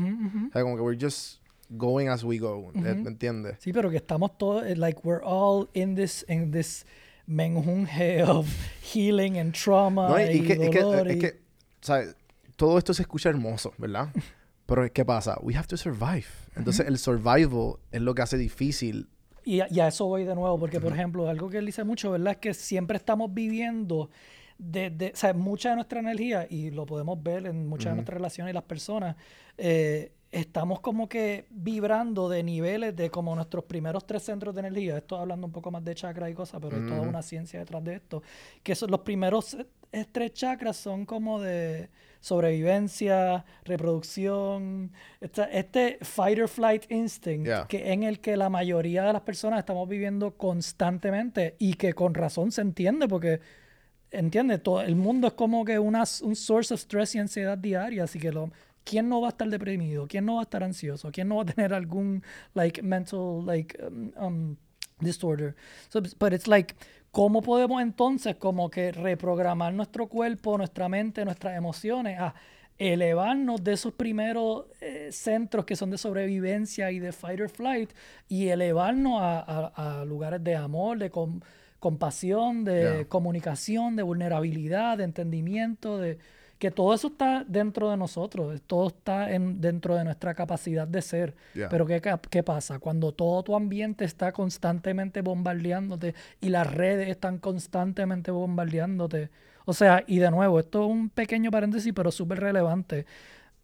O 0.47 0.51
sea, 0.53 0.61
como 0.61 0.75
que 0.75 0.81
we're 0.81 0.99
just 0.99 1.41
going 1.69 2.07
as 2.07 2.23
we 2.23 2.37
go. 2.37 2.71
¿eh? 2.73 2.95
¿Me 2.95 3.09
entiendes? 3.09 3.57
Sí, 3.59 3.73
pero 3.73 3.89
que 3.89 3.97
estamos 3.97 4.37
todos, 4.37 4.65
eh, 4.65 4.75
like, 4.75 5.01
we're 5.03 5.23
all 5.23 5.69
in 5.73 5.95
this, 5.95 6.25
in 6.29 6.51
this 6.51 6.85
menjunje 7.27 8.23
of 8.23 8.47
healing 8.81 9.37
and 9.37 9.53
trauma 9.53 10.07
No, 10.07 10.19
y, 10.19 10.23
y, 10.23 10.35
y 10.37 10.41
que, 10.47 10.53
es 10.53 10.69
que, 10.69 10.79
dolor 10.79 11.07
es 11.09 11.17
que. 11.17 12.15
Todo 12.55 12.77
esto 12.77 12.93
se 12.93 13.01
escucha 13.01 13.29
hermoso, 13.29 13.73
¿verdad? 13.77 14.09
Pero 14.65 14.91
¿qué 14.91 15.05
pasa? 15.05 15.37
We 15.41 15.55
have 15.55 15.67
to 15.67 15.77
survive. 15.77 16.25
Entonces, 16.55 16.87
el 16.87 16.97
survival 16.97 17.75
es 17.91 18.01
lo 18.01 18.15
que 18.15 18.21
hace 18.23 18.37
difícil. 18.37 19.07
Y 19.43 19.59
a, 19.59 19.67
y 19.69 19.79
a 19.79 19.87
eso 19.89 20.05
voy 20.07 20.23
de 20.23 20.33
nuevo, 20.33 20.57
porque 20.59 20.79
por 20.79 20.91
ejemplo, 20.93 21.29
algo 21.29 21.49
que 21.49 21.57
él 21.59 21.65
dice 21.67 21.83
mucho, 21.83 22.11
¿verdad? 22.11 22.31
Es 22.33 22.37
que 22.37 22.53
siempre 22.55 22.97
estamos 22.97 23.31
viviendo 23.33 24.09
de, 24.57 24.89
de- 24.89 25.11
o 25.13 25.15
sea, 25.15 25.33
mucha 25.33 25.69
de 25.69 25.75
nuestra 25.75 25.99
energía, 25.99 26.47
y 26.49 26.71
lo 26.71 26.85
podemos 26.87 27.21
ver 27.21 27.45
en 27.45 27.67
muchas 27.67 27.91
de 27.91 27.95
nuestras 27.95 28.15
relaciones 28.15 28.51
y 28.51 28.55
las 28.55 28.63
personas, 28.63 29.15
eh, 29.57 30.13
estamos 30.31 30.79
como 30.79 31.07
que 31.07 31.45
vibrando 31.51 32.27
de 32.27 32.41
niveles 32.41 32.95
de 32.95 33.11
como 33.11 33.35
nuestros 33.35 33.65
primeros 33.65 34.05
tres 34.07 34.23
centros 34.23 34.55
de 34.55 34.61
energía. 34.61 34.97
Esto 34.97 35.17
hablando 35.17 35.45
un 35.45 35.53
poco 35.53 35.69
más 35.71 35.83
de 35.85 35.93
chakra 35.93 36.27
y 36.29 36.33
cosas, 36.33 36.59
pero 36.61 36.75
hay 36.77 36.87
toda 36.87 37.01
una 37.01 37.21
ciencia 37.21 37.59
detrás 37.59 37.83
de 37.83 37.95
esto. 37.95 38.23
Que 38.63 38.73
son 38.75 38.89
los 38.91 39.01
primeros 39.01 39.55
eh, 39.91 40.05
tres 40.11 40.33
chakras 40.33 40.75
son 40.75 41.05
como 41.05 41.39
de 41.39 41.89
sobrevivencia, 42.25 43.45
reproducción, 43.65 44.91
esta- 45.21 45.45
este 45.45 45.97
fight 46.01 46.39
or 46.39 46.47
flight 46.47 46.89
instinct, 46.91 47.45
Yeah. 47.45 47.67
que 47.67 47.91
en 47.91 48.03
el 48.03 48.19
que 48.19 48.35
la 48.37 48.49
mayoría 48.49 49.03
de 49.03 49.13
las 49.13 49.21
personas 49.21 49.59
estamos 49.59 49.87
viviendo 49.87 50.31
constantemente 50.37 51.55
y 51.59 51.75
que 51.75 51.93
con 51.93 52.13
razón 52.13 52.51
se 52.51 52.61
entiende 52.61 53.07
porque 53.07 53.39
entiende 54.11 54.57
todo 54.57 54.81
el 54.81 54.95
mundo 54.95 55.27
es 55.27 55.33
como 55.33 55.65
que 55.65 55.77
una, 55.79 56.03
un 56.23 56.35
source 56.35 56.73
of 56.73 56.79
stress 56.79 57.15
y 57.15 57.19
ansiedad 57.19 57.57
diaria 57.57 58.03
así 58.05 58.17
que 58.19 58.31
lo 58.31 58.51
quién 58.83 59.09
no 59.09 59.19
va 59.21 59.27
a 59.27 59.31
estar 59.31 59.49
deprimido 59.49 60.07
quién 60.07 60.25
no 60.25 60.35
va 60.35 60.41
a 60.41 60.43
estar 60.43 60.63
ansioso 60.63 61.11
quién 61.11 61.27
no 61.27 61.35
va 61.37 61.41
a 61.43 61.45
tener 61.45 61.73
algún 61.73 62.23
like 62.53 62.81
mental 62.81 63.43
like 63.45 63.77
um, 63.83 64.11
um, 64.17 64.55
disorder 65.01 65.55
so, 65.89 66.01
but 66.19 66.31
it's 66.33 66.47
like 66.47 66.75
cómo 67.15 67.41
podemos 67.41 67.81
entonces 67.81 68.35
como 68.35 68.69
que 68.69 68.91
reprogramar 68.91 69.73
nuestro 69.73 70.07
cuerpo 70.07 70.57
nuestra 70.57 70.89
mente 70.89 71.23
nuestras 71.23 71.55
emociones 71.55 72.19
a 72.19 72.33
elevarnos 72.77 73.63
de 73.63 73.71
esos 73.71 73.93
primeros 73.93 74.65
eh, 74.81 75.07
centros 75.13 75.63
que 75.63 75.77
son 75.77 75.91
de 75.91 75.97
sobrevivencia 75.97 76.91
y 76.91 76.99
de 76.99 77.13
fight 77.13 77.39
or 77.39 77.47
flight 77.49 77.89
y 78.27 78.49
elevarnos 78.49 79.21
a, 79.21 79.39
a- 79.39 80.01
a 80.01 80.03
lugares 80.05 80.43
de 80.43 80.57
amor, 80.57 80.97
de 80.97 81.09
com- 81.09 81.39
compasión, 81.79 82.65
de 82.65 82.81
Yeah. 82.81 83.05
comunicación, 83.07 83.95
de 83.95 84.03
vulnerabilidad, 84.03 84.97
de 84.97 85.05
entendimiento, 85.05 85.97
de 85.99 86.17
que 86.59 86.71
todo 86.71 86.93
eso 86.93 87.07
está 87.07 87.43
dentro 87.47 87.89
de 87.89 87.97
nosotros, 87.97 88.61
todo 88.65 88.87
está 88.87 89.31
en, 89.31 89.59
dentro 89.59 89.95
de 89.95 90.03
nuestra 90.03 90.33
capacidad 90.33 90.87
de 90.87 91.01
ser. 91.01 91.35
Yeah. 91.53 91.69
Pero 91.69 91.85
¿qué, 91.85 92.01
¿qué 92.29 92.43
pasa? 92.43 92.79
Cuando 92.79 93.11
todo 93.11 93.43
tu 93.43 93.55
ambiente 93.55 94.05
está 94.05 94.31
constantemente 94.31 95.21
bombardeándote 95.21 96.15
y 96.41 96.49
las 96.49 96.71
redes 96.71 97.09
están 97.09 97.39
constantemente 97.39 98.31
bombardeándote. 98.31 99.29
O 99.65 99.73
sea, 99.73 100.03
y 100.07 100.19
de 100.19 100.31
nuevo, 100.31 100.59
esto 100.59 100.83
es 100.83 100.89
un 100.89 101.09
pequeño 101.09 101.51
paréntesis, 101.51 101.91
pero 101.93 102.11
súper 102.11 102.39
relevante. 102.39 103.05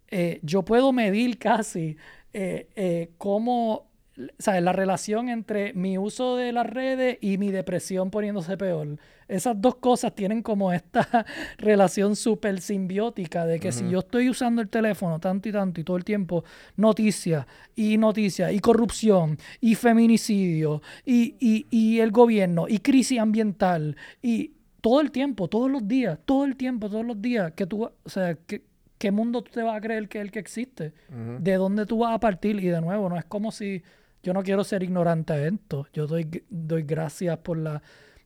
Eh, 0.10 0.39
yo 0.44 0.64
puedo 0.64 0.92
medir 0.92 1.38
casi 1.38 1.96
eh, 2.34 2.68
eh, 2.76 3.12
cómo, 3.18 3.91
¿sabes? 4.38 4.62
La 4.62 4.74
relación 4.74 5.30
entre 5.30 5.74
mi 5.74 5.97
uso 5.97 6.36
de 6.36 6.51
las 6.51 6.68
redes 6.68 7.18
y 7.22 7.38
mi 7.38 7.51
depresión 7.51 8.12
poniéndose 8.12 8.57
peor. 8.57 8.97
Esas 9.28 9.62
dos 9.62 9.76
cosas 9.76 10.14
tienen 10.14 10.41
como 10.41 10.74
esta 10.74 11.26
relación 11.57 12.16
súper 12.16 12.59
simbiótica 12.59 13.45
de 13.45 13.59
que 13.59 13.72
si 13.72 13.89
yo 13.89 13.99
estoy 13.99 14.30
usando 14.30 14.62
el 14.62 14.70
teléfono 14.70 15.20
tanto 15.20 15.47
y 15.47 15.51
tanto 15.51 15.80
y 15.80 15.84
todo 15.84 15.97
el 15.97 16.03
tiempo, 16.03 16.43
noticias 16.76 17.45
y 17.76 17.97
noticias 17.97 18.51
y 18.51 18.59
corrupción 18.59 19.38
y 19.62 19.76
feminicidio 19.76 20.82
y, 21.05 21.36
y, 21.39 21.68
y 21.70 21.99
el 21.99 22.12
gobierno 22.12 22.66
y 22.68 22.80
crisis 22.80 23.20
ambiental 23.20 23.95
y 24.22 24.51
todo 24.82 24.99
el 24.99 25.12
tiempo, 25.12 25.47
todos 25.47 25.72
los 25.72 25.88
días, 25.88 26.20
todo 26.26 26.43
el 26.43 26.57
tiempo, 26.57 26.89
todos 26.89 27.05
los 27.05 27.22
días, 27.22 27.53
que 27.53 27.66
tú, 27.68 27.84
o 27.86 28.09
sea, 28.09 28.36
que, 28.36 28.64
¿qué 28.97 29.12
mundo 29.12 29.43
tú 29.43 29.51
te 29.51 29.62
vas 29.62 29.78
a 29.78 29.82
creer 29.82 30.09
que 30.09 30.18
es 30.18 30.24
el 30.24 30.32
que 30.32 30.39
existe? 30.39 30.93
¿De 31.39 31.55
dónde 31.55 31.86
tú 31.86 31.99
vas 31.99 32.14
a 32.14 32.20
partir? 32.20 32.57
Y 32.59 32.68
de 32.68 32.82
nuevo, 32.82 33.07
no 33.07 33.18
es 33.18 33.26
como 33.26 33.51
si 33.51 33.84
yo 34.24 34.34
no 34.34 34.43
quiero 34.43 34.63
ser 34.63 34.84
ignorante 34.84 35.34
a 35.34 35.47
esto. 35.47 35.88
Yo 35.93 36.07
doy, 36.07 36.43
doy 36.49 36.84
gracias 36.84 37.38
por 37.39 37.57
la 37.57 37.82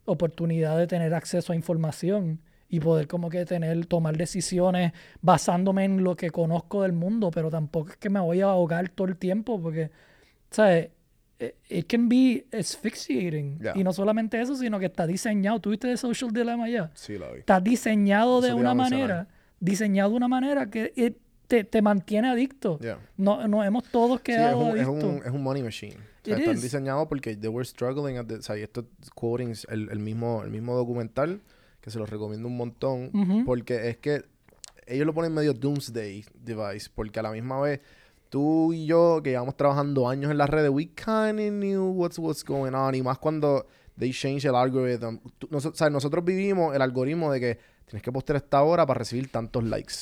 oportunidad 0.05 0.77
de 0.77 0.87
tener 0.87 1.13
acceso 1.13 1.53
a 1.53 1.55
información 1.55 2.41
y 2.69 2.79
poder 2.79 3.07
como 3.07 3.29
que 3.29 3.45
tener, 3.45 3.85
tomar 3.85 4.17
decisiones 4.17 4.91
basándome 5.21 5.85
en 5.85 6.03
lo 6.03 6.15
que 6.15 6.29
conozco 6.31 6.81
del 6.83 6.93
mundo, 6.93 7.31
pero 7.31 7.49
tampoco 7.49 7.91
es 7.91 7.97
que 7.97 8.09
me 8.09 8.19
voy 8.19 8.41
a 8.41 8.45
ahogar 8.45 8.89
todo 8.89 9.07
el 9.07 9.17
tiempo 9.17 9.61
porque, 9.61 9.91
¿sabes? 10.51 10.89
Eh, 11.39 11.55
It 11.69 11.87
can 11.87 12.07
be 12.09 12.45
asphyxiating. 12.57 13.59
Yeah. 13.59 13.73
Y 13.75 13.83
no 13.83 13.93
solamente 13.93 14.39
eso, 14.39 14.55
sino 14.55 14.79
que 14.79 14.85
está 14.85 15.05
diseñado. 15.05 15.59
¿Tuviste 15.59 15.87
de 15.87 15.97
Social 15.97 16.31
Dilemma 16.31 16.69
ya? 16.69 16.91
Sí, 16.93 17.17
lo 17.17 17.31
vi. 17.33 17.39
está 17.39 17.59
diseñado 17.59 18.41
de 18.41 18.53
una 18.53 18.73
manera, 18.73 19.27
diseñado 19.59 20.11
de 20.11 20.15
una 20.17 20.27
manera 20.27 20.69
que 20.69 20.93
it- 20.95 21.17
te, 21.47 21.63
te 21.63 21.81
mantiene 21.81 22.29
adicto. 22.29 22.79
Yeah. 22.79 22.99
No, 23.17 23.47
nos 23.47 23.65
hemos 23.65 23.83
todos 23.85 24.21
Sí, 24.25 24.31
es 24.31 24.37
quedado 24.37 24.59
un, 24.59 24.77
es, 24.77 24.87
un, 24.87 25.21
es 25.25 25.31
un 25.31 25.43
money 25.43 25.61
machine. 25.63 25.95
O 25.95 26.25
sea, 26.25 26.37
están 26.37 26.55
is. 26.55 26.61
diseñados 26.63 27.07
porque 27.07 27.35
they 27.35 27.49
were 27.49 27.65
struggling. 27.65 28.17
At 28.17 28.25
the, 28.25 28.35
o 28.35 28.41
sea, 28.41 28.57
y 28.57 28.61
esto 28.63 28.85
quoting 29.13 29.53
el, 29.69 29.89
el 29.89 29.99
mismo, 29.99 30.41
el 30.43 30.49
mismo 30.49 30.75
documental 30.75 31.41
que 31.81 31.91
se 31.91 31.99
los 31.99 32.09
recomiendo 32.09 32.47
un 32.47 32.57
montón 32.57 33.11
Ujú. 33.13 33.45
porque 33.45 33.89
es 33.89 33.97
que 33.97 34.23
ellos 34.87 35.05
lo 35.05 35.13
ponen 35.13 35.33
medio 35.33 35.53
doomsday 35.53 36.25
device 36.33 36.89
porque 36.93 37.19
a 37.19 37.23
la 37.23 37.31
misma 37.31 37.59
vez 37.61 37.79
tú 38.29 38.73
y 38.73 38.87
yo 38.87 39.21
que 39.23 39.29
llevamos 39.31 39.55
trabajando 39.55 40.09
años 40.09 40.31
en 40.31 40.37
las 40.39 40.49
redes 40.49 40.71
we 40.71 40.87
kind 40.87 41.39
of 41.39 41.49
knew 41.51 41.91
what's 41.91 42.17
what's 42.17 42.43
going 42.43 42.73
on 42.73 42.95
y 42.95 43.03
más 43.03 43.19
cuando 43.19 43.67
they 43.99 44.11
change 44.11 44.45
el 44.45 44.55
algorithm 44.55 45.19
Tú- 45.37 45.47
noso- 45.51 45.69
o 45.69 45.75
sea, 45.75 45.91
nosotros 45.91 46.25
vivimos 46.25 46.75
el 46.75 46.81
algoritmo 46.81 47.31
de 47.31 47.39
que 47.39 47.59
tienes 47.85 48.01
que 48.01 48.11
postear 48.11 48.37
esta 48.37 48.63
hora 48.63 48.83
para 48.87 48.97
recibir 48.97 49.31
tantos 49.31 49.63
likes 49.63 49.93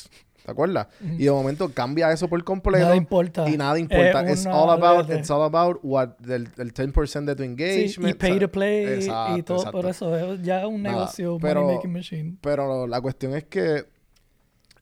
¿te 0.44 0.50
acuerdas? 0.50 0.88
y 1.00 1.24
de 1.24 1.30
momento 1.30 1.72
cambia 1.72 2.12
eso 2.12 2.28
por 2.28 2.42
completo 2.44 2.84
Nada 2.84 2.96
importa. 2.96 3.48
y 3.48 3.56
nada 3.56 3.78
importa 3.78 4.20
Es 4.30 4.40
it's 4.40 4.46
all 4.46 4.68
about 4.70 5.10
it's 5.10 5.30
all 5.30 5.42
about 5.42 5.78
what 5.82 6.10
el 6.28 6.52
10% 6.74 7.24
de 7.24 7.34
tu 7.36 7.42
Sí, 7.42 7.48
engagement 7.48 8.14
y 8.14 8.18
pay 8.18 8.38
to 8.38 8.50
play 8.50 9.04
y- 9.38 9.42
todo 9.42 9.56
exacto. 9.58 9.70
por 9.80 9.86
eso. 9.90 10.14
Es 10.34 10.42
ya 10.42 10.66
un 10.66 10.82
Nada, 10.82 10.96
negocio, 10.96 11.38
pero- 11.40 11.62
money 11.62 11.76
making 11.76 11.92
machine. 11.92 12.36
Pero 12.40 12.86
la 12.86 13.00
cuestión 13.00 13.34
es 13.34 13.44
que 13.44 13.84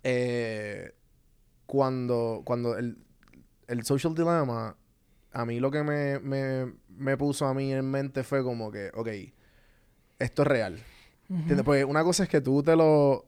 eh, 0.02 0.92
cuando, 1.66 2.42
cuando 2.44 2.76
el, 2.76 2.98
el 3.68 3.84
social 3.84 4.14
dilemma, 4.14 4.76
a 5.32 5.44
mí 5.46 5.60
lo 5.60 5.70
que 5.70 5.82
me, 5.82 6.18
me, 6.18 6.72
me 6.88 7.16
puso 7.16 7.46
a 7.46 7.54
mí 7.54 7.72
en 7.72 7.90
mente 7.90 8.22
fue 8.24 8.42
como 8.42 8.70
que, 8.70 8.90
ok, 8.94 9.08
esto 10.18 10.42
es 10.42 10.48
real. 10.48 10.78
¿Entiendes? 11.30 11.64
Porque 11.64 11.84
una 11.84 12.04
cosa 12.04 12.24
es 12.24 12.28
que 12.28 12.40
tú 12.42 12.62
te 12.62 12.76
lo, 12.76 13.24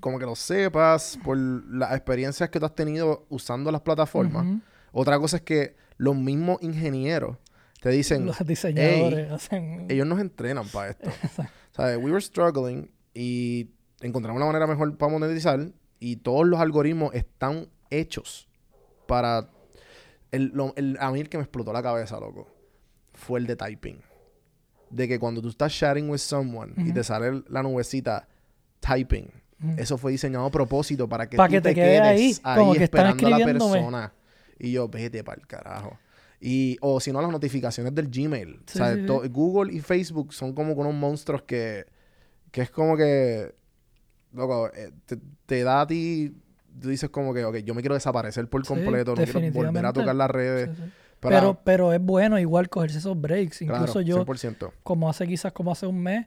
como 0.00 0.18
que 0.18 0.26
lo 0.26 0.34
sepas 0.34 1.18
por 1.24 1.36
las 1.36 1.92
experiencias 1.92 2.50
que 2.50 2.58
tú 2.58 2.66
has 2.66 2.74
tenido 2.74 3.26
usando 3.28 3.70
las 3.70 3.82
plataformas. 3.82 4.46
Otra 4.92 5.18
cosa 5.18 5.36
es 5.36 5.42
que 5.42 5.76
los 5.98 6.16
mismos 6.16 6.58
ingenieros 6.62 7.36
te 7.80 7.90
dicen, 7.90 8.26
Los 8.26 8.38
diseñadores 8.46 9.28
"Ey, 9.28 9.32
hacen... 9.34 9.86
ellos 9.88 10.06
nos 10.06 10.20
entrenan 10.20 10.66
para 10.68 10.90
esto. 10.90 11.10
¿Sabes? 11.72 11.96
We 11.98 12.10
were 12.10 12.20
struggling 12.20 12.90
y 13.14 13.70
encontramos 14.00 14.36
una 14.38 14.46
manera 14.46 14.66
mejor 14.66 14.96
para 14.98 15.12
monetizar 15.12 15.70
y 15.98 16.16
todos 16.16 16.46
los 16.46 16.60
algoritmos 16.60 17.14
están 17.14 17.68
hechos 17.90 18.48
para... 19.06 19.48
El, 20.32 20.52
lo- 20.54 20.72
el- 20.76 20.96
a 21.00 21.10
mí 21.10 21.20
el 21.20 21.28
que 21.28 21.38
me 21.38 21.42
explotó 21.44 21.72
la 21.72 21.82
cabeza, 21.82 22.18
loco, 22.20 22.48
fue 23.14 23.40
el 23.40 23.46
de 23.46 23.56
typing. 23.56 24.00
De 24.90 25.06
que 25.08 25.18
cuando 25.18 25.40
tú 25.42 25.48
estás 25.48 25.72
chatting 25.72 26.08
with 26.10 26.18
someone 26.18 26.72
y 26.76 26.92
te 26.92 27.02
sale 27.04 27.42
la 27.48 27.62
nubecita 27.62 28.28
typing, 28.80 29.30
eso 29.76 29.98
fue 29.98 30.12
diseñado 30.12 30.46
a 30.46 30.50
propósito 30.50 31.08
para 31.08 31.28
que 31.28 31.36
Pa' 31.36 31.46
tú 31.46 31.52
que 31.52 31.60
te, 31.60 31.68
te 31.70 31.74
quedes 31.74 32.00
ahí, 32.00 32.34
como 32.56 32.72
que 32.74 32.84
están 32.84 33.06
esperando 33.08 33.26
a 33.26 33.38
la 33.38 33.44
persona. 33.44 34.12
Y 34.58 34.72
yo, 34.72 34.88
vete 34.88 35.22
para 35.24 35.40
el 35.40 35.46
carajo. 35.46 35.98
Y, 36.40 36.78
o 36.80 37.00
si 37.00 37.12
no, 37.12 37.20
las 37.20 37.30
notificaciones 37.30 37.94
del 37.94 38.08
Gmail. 38.08 38.60
Sí, 38.66 38.78
o 38.80 38.84
sea, 38.84 38.94
sí, 38.94 39.00
sí. 39.00 39.06
to- 39.06 39.22
Google 39.30 39.72
y 39.74 39.80
Facebook 39.80 40.32
son 40.32 40.54
como 40.54 40.72
unos 40.72 40.94
monstruos 40.94 41.42
que, 41.42 41.84
que 42.50 42.62
es 42.62 42.70
como 42.70 42.96
que, 42.96 43.54
loco, 44.32 44.70
eh, 44.74 44.90
te, 45.06 45.18
te 45.46 45.62
da 45.62 45.82
a 45.82 45.86
ti, 45.86 46.34
tú 46.80 46.88
dices 46.88 47.10
como 47.10 47.34
que, 47.34 47.44
ok, 47.44 47.56
yo 47.58 47.74
me 47.74 47.82
quiero 47.82 47.94
desaparecer 47.94 48.48
por 48.48 48.64
completo, 48.66 49.14
no 49.14 49.22
quiero 49.22 49.40
volver 49.52 49.84
a 49.86 49.92
tocar 49.92 50.14
las 50.14 50.30
redes. 50.30 50.70
Pero, 51.20 51.60
pero 51.62 51.92
es 51.92 52.00
bueno 52.00 52.38
igual 52.38 52.70
cogerse 52.70 52.98
esos 52.98 53.20
breaks. 53.20 53.58
claro, 53.58 53.76
Incluso 53.80 54.00
yo, 54.00 54.24
100%. 54.24 54.72
como 54.82 55.10
hace 55.10 55.26
quizás 55.26 55.52
como 55.52 55.72
hace 55.72 55.86
un 55.86 56.02
mes 56.02 56.26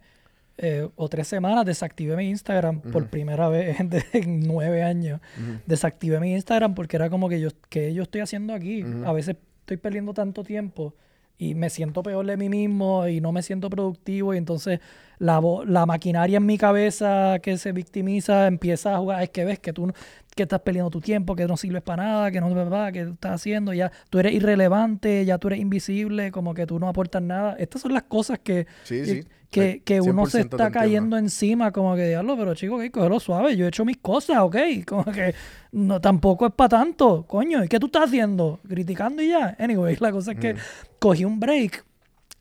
eh, 0.57 0.87
o 0.95 1.09
tres 1.09 1.27
semanas, 1.27 1.65
desactivé 1.65 2.15
mi 2.15 2.29
Instagram 2.29 2.79
por 2.79 3.09
primera 3.09 3.49
vez 3.49 3.77
en, 4.13 4.39
nueve 4.41 4.83
años. 4.83 5.19
Desactivé 5.65 6.19
mi 6.19 6.33
Instagram 6.33 6.75
porque 6.75 6.95
era 6.95 7.09
como 7.09 7.29
que 7.29 7.39
yo, 7.39 7.49
que 7.69 7.93
yo 7.93 8.03
estoy 8.03 8.21
haciendo 8.21 8.53
aquí. 8.53 8.83
A 9.05 9.13
veces 9.13 9.37
estoy 9.61 9.77
perdiendo 9.77 10.13
tanto 10.13 10.43
tiempo 10.43 10.95
y 11.37 11.55
me 11.55 11.69
siento 11.69 12.03
peor 12.03 12.25
de 12.25 12.37
mí 12.37 12.49
mismo 12.49 13.07
y 13.07 13.19
no 13.19 13.31
me 13.31 13.41
siento 13.41 13.69
productivo 13.69 14.33
y 14.33 14.37
entonces 14.37 14.79
la, 15.23 15.41
la 15.65 15.85
maquinaria 15.85 16.37
en 16.37 16.45
mi 16.45 16.57
cabeza 16.57 17.39
que 17.41 17.57
se 17.57 17.71
victimiza 17.71 18.47
empieza 18.47 18.93
a 18.93 18.97
jugar, 18.97 19.23
es 19.23 19.29
que 19.29 19.45
ves 19.45 19.59
que 19.59 19.71
tú 19.71 19.91
que 20.35 20.43
estás 20.43 20.59
perdiendo 20.61 20.89
tu 20.89 20.99
tiempo, 20.99 21.35
que 21.35 21.45
no 21.45 21.55
sirves 21.57 21.81
para 21.81 22.03
nada, 22.03 22.31
que 22.31 22.41
no 22.41 22.49
sabes 22.49 22.67
nada, 22.67 22.91
que 22.91 23.01
estás 23.01 23.33
haciendo, 23.33 23.71
ya 23.71 23.91
tú 24.09 24.19
eres 24.19 24.33
irrelevante, 24.33 25.23
ya 25.25 25.37
tú 25.37 25.47
eres 25.47 25.59
invisible, 25.59 26.31
como 26.31 26.53
que 26.53 26.65
tú 26.65 26.79
no 26.79 26.87
aportas 26.89 27.21
nada. 27.21 27.55
Estas 27.59 27.83
son 27.83 27.93
las 27.93 28.03
cosas 28.03 28.39
que, 28.39 28.65
Sí, 28.83 29.05
sí. 29.05 29.23
que, 29.51 29.81
que 29.85 30.01
uno 30.01 30.23
100% 30.23 30.29
se 30.29 30.37
te 30.39 30.55
está 30.55 30.71
cayendo 30.71 31.17
encima, 31.17 31.71
como 31.71 31.95
que 31.95 32.07
diablo, 32.07 32.35
pero 32.35 32.55
chico, 32.55 32.77
ok, 32.77 32.89
cógelo 32.91 33.19
suave, 33.19 33.55
yo 33.55 33.65
he 33.65 33.67
hecho 33.69 33.85
mis 33.85 33.97
cosas, 33.97 34.39
ok, 34.39 34.57
como 34.87 35.05
que 35.05 35.35
no 35.71 36.01
tampoco 36.01 36.47
es 36.47 36.53
para 36.53 36.69
tanto, 36.69 37.25
coño, 37.27 37.63
¿y 37.63 37.67
qué 37.67 37.79
tú 37.79 37.85
estás 37.85 38.05
haciendo? 38.05 38.59
Criticando 38.67 39.21
y 39.21 39.29
ya. 39.29 39.55
Anyway, 39.59 39.95
la 39.99 40.11
cosa 40.11 40.31
es 40.31 40.39
que 40.39 40.55
cogí 40.99 41.23
un 41.25 41.39
break, 41.39 41.85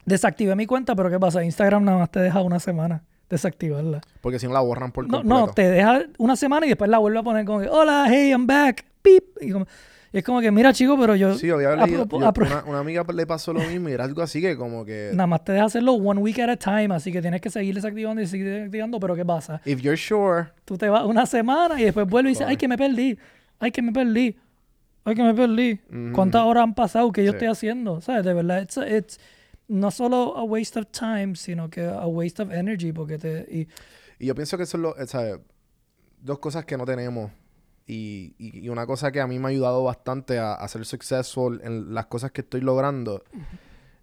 desactivé 0.05 0.55
mi 0.57 0.67
cuenta, 0.67 0.95
pero 0.95 1.11
¿qué 1.11 1.19
pasa? 1.19 1.43
Instagram 1.45 1.85
nada 1.85 1.99
más 1.99 2.11
te 2.11 2.21
deja 2.21 2.41
una 2.43 2.61
semana. 2.61 3.03
desactivarla. 3.31 4.03
Porque 4.21 4.39
si 4.39 4.47
no 4.47 4.53
la 4.53 4.61
borran 4.61 4.93
por 4.93 5.05
No, 5.09 5.19
completo. 5.23 5.47
no, 5.47 5.53
te 5.55 5.67
deja 5.71 6.03
una 6.19 6.37
semana 6.37 6.67
y 6.67 6.69
después 6.69 6.91
la 6.91 6.99
vuelve 6.99 7.19
a 7.19 7.23
poner 7.23 7.47
como 7.47 7.61
que, 7.61 7.69
hola, 7.69 8.05
hey, 8.11 8.29
I'm 8.31 8.47
back, 8.47 8.85
pip. 9.01 9.25
Y, 9.41 9.51
como- 9.53 9.67
y 10.13 10.19
es 10.19 10.23
como 10.25 10.43
que, 10.43 10.51
mira, 10.51 10.71
chico, 10.75 10.99
pero 11.01 11.17
yo, 11.17 11.35
Sí, 11.37 11.49
pro- 11.49 12.19
una, 12.19 12.65
una 12.67 12.79
amiga 12.81 13.07
le 13.15 13.27
pasó 13.27 13.55
lo 13.55 13.61
mismo 13.61 13.89
y 13.89 13.93
era 13.93 14.05
algo 14.05 14.21
así 14.21 14.43
que 14.43 14.55
como 14.55 14.85
que. 14.85 15.13
nada 15.15 15.27
más 15.27 15.43
te 15.45 15.53
deja 15.53 15.65
hacerlo 15.65 15.95
one 15.95 16.21
week 16.21 16.41
at 16.41 16.51
a 16.51 16.57
time, 16.59 16.95
así 16.95 17.11
que 17.11 17.23
tienes 17.23 17.41
que 17.41 17.49
seguir 17.49 17.75
desactivando 17.75 18.21
y 18.21 18.27
seguir 18.27 18.47
desactivando, 18.51 19.01
pero 19.01 19.17
¿qué 19.17 19.25
pasa? 19.25 19.63
If 19.65 19.81
you're 19.81 19.97
sure. 19.97 20.49
Tú 20.67 20.77
te 20.77 20.91
vas 20.91 21.07
una 21.07 21.25
semana 21.25 21.81
y 21.81 21.85
después 21.85 22.07
vuelves 22.07 22.33
y 22.33 22.35
dices, 22.35 22.47
ay, 22.47 22.59
que 22.59 22.69
me 22.69 22.77
perdí, 22.77 23.19
ay, 23.61 23.71
que 23.71 23.81
me 23.81 23.93
perdí, 23.93 24.37
ay, 25.07 25.15
que 25.15 25.23
me 25.23 25.33
perdí. 25.33 25.81
¿Cuántas 26.13 26.43
horas 26.43 26.65
han 26.65 26.75
pasado 26.75 27.11
que 27.13 27.25
yo 27.25 27.31
Sí. 27.31 27.37
estoy 27.37 27.49
haciendo? 27.49 28.03
¿Sabes? 28.03 28.27
De 28.27 28.35
verdad, 28.35 28.61
it's, 28.61 28.77
it's 28.77 29.21
no 29.73 29.91
solo 29.91 30.37
a 30.37 30.43
waste 30.45 30.79
of 30.81 30.87
time, 30.91 31.35
sino 31.37 31.69
que 31.71 31.85
a 31.85 32.07
waste 32.07 32.43
of 32.43 32.51
energy, 32.53 32.93
porque 32.93 33.19
te... 33.19 33.47
Y, 33.51 33.69
Y 34.19 34.27
yo 34.27 34.35
pienso 34.35 34.57
que 34.57 34.65
eso 34.65 34.77
es 34.77 34.83
lo. 34.83 34.91
o 34.91 35.07
sea, 35.07 35.39
dos 36.21 36.39
cosas 36.39 36.65
que 36.65 36.77
no 36.77 36.85
tenemos. 36.85 37.31
Y, 37.87 38.35
y- 38.39 38.61
y 38.65 38.69
una 38.69 38.87
cosa 38.87 39.11
que 39.11 39.21
a 39.21 39.27
mí 39.27 39.39
me 39.39 39.47
ha 39.47 39.49
ayudado 39.49 39.83
bastante 39.83 40.39
a, 40.39 40.55
a 40.55 40.69
ser 40.69 40.85
successful 40.85 41.61
en 41.65 41.95
las 41.95 42.07
cosas 42.07 42.31
que 42.31 42.43
estoy 42.43 42.61
logrando 42.61 43.25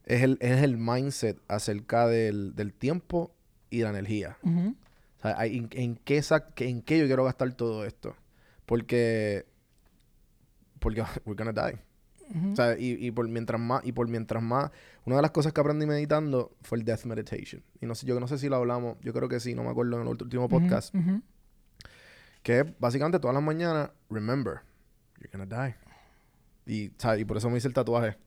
es, 0.05 0.21
el, 0.23 0.37
es 0.41 0.61
el 0.63 0.77
mindset 0.77 1.37
acerca 1.47 2.07
del, 2.07 2.55
del 2.55 2.73
tiempo 2.73 3.31
y 3.69 3.81
la 3.81 3.89
energía. 3.91 4.37
ujú, 4.43 4.75
O 5.19 5.21
sea, 5.21 5.45
en, 5.45 5.69
en 5.71 5.95
qué 5.95 6.21
¿En 6.57 6.81
qué 6.81 6.99
yo 6.99 7.05
quiero 7.05 7.23
gastar 7.23 7.53
todo 7.53 7.85
esto? 7.85 8.15
Porque... 8.65 9.45
Porque 10.79 11.03
we're 11.25 11.41
gonna 11.41 11.53
die. 11.53 11.77
Ujú. 12.33 12.53
O 12.53 12.55
sea, 12.55 12.77
y, 12.77 13.05
y 13.05 13.11
por 13.11 13.27
mientras 13.27 13.59
más, 13.59 13.85
y 13.85 13.91
por 13.91 14.07
mientras 14.07 14.41
más, 14.41 14.71
una 15.05 15.17
de 15.17 15.21
las 15.21 15.31
cosas 15.31 15.53
que 15.53 15.61
aprendí 15.61 15.85
meditando 15.85 16.51
fue 16.61 16.77
el 16.77 16.85
death 16.85 17.05
meditation. 17.05 17.61
Y 17.81 17.85
no 17.85 17.95
sé, 17.95 18.05
yo 18.05 18.19
no 18.19 18.27
sé 18.27 18.37
si 18.37 18.49
lo 18.49 18.55
hablamos, 18.57 18.97
yo 19.01 19.13
creo 19.13 19.29
que 19.29 19.39
sí, 19.39 19.55
no 19.55 19.63
me 19.63 19.69
acuerdo 19.69 19.95
en 19.95 20.01
el 20.01 20.07
último 20.07 20.47
podcast. 20.49 20.93
Ujú, 20.95 21.09
ujú. 21.09 21.21
Que 22.43 22.59
es 22.59 22.65
básicamente 22.79 23.19
todas 23.19 23.33
las 23.33 23.43
mañanas, 23.43 23.91
remember, 24.09 24.59
you're 25.19 25.29
gonna 25.31 25.45
die. 25.45 25.75
Y, 26.65 26.91
¿sabes? 26.97 27.21
y 27.21 27.25
por 27.25 27.37
eso 27.37 27.49
me 27.49 27.57
hice 27.57 27.67
el 27.67 27.73
tatuaje. 27.73 28.17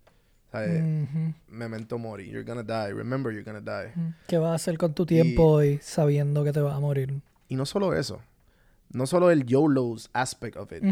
¿sabes? 0.52 0.82
Ujú, 0.82 1.32
Memento 1.48 1.98
mori, 1.98 2.28
you're 2.28 2.44
gonna 2.44 2.62
die. 2.62 2.92
Remember, 2.92 3.32
you're 3.32 3.44
gonna 3.44 3.60
die. 3.60 3.92
¿Qué 4.28 4.36
vas 4.36 4.50
a 4.50 4.54
hacer 4.54 4.76
con 4.76 4.94
tu 4.94 5.06
tiempo 5.06 5.44
hoy 5.44 5.78
sabiendo 5.82 6.44
que 6.44 6.52
te 6.52 6.60
vas 6.60 6.76
a 6.76 6.80
morir? 6.80 7.22
Y 7.48 7.56
no 7.56 7.64
solo 7.64 7.94
eso, 7.94 8.20
no 8.90 9.06
solo 9.06 9.30
el 9.30 9.46
YOLO's 9.46 10.10
aspect 10.12 10.56
of 10.56 10.70
it, 10.72 10.84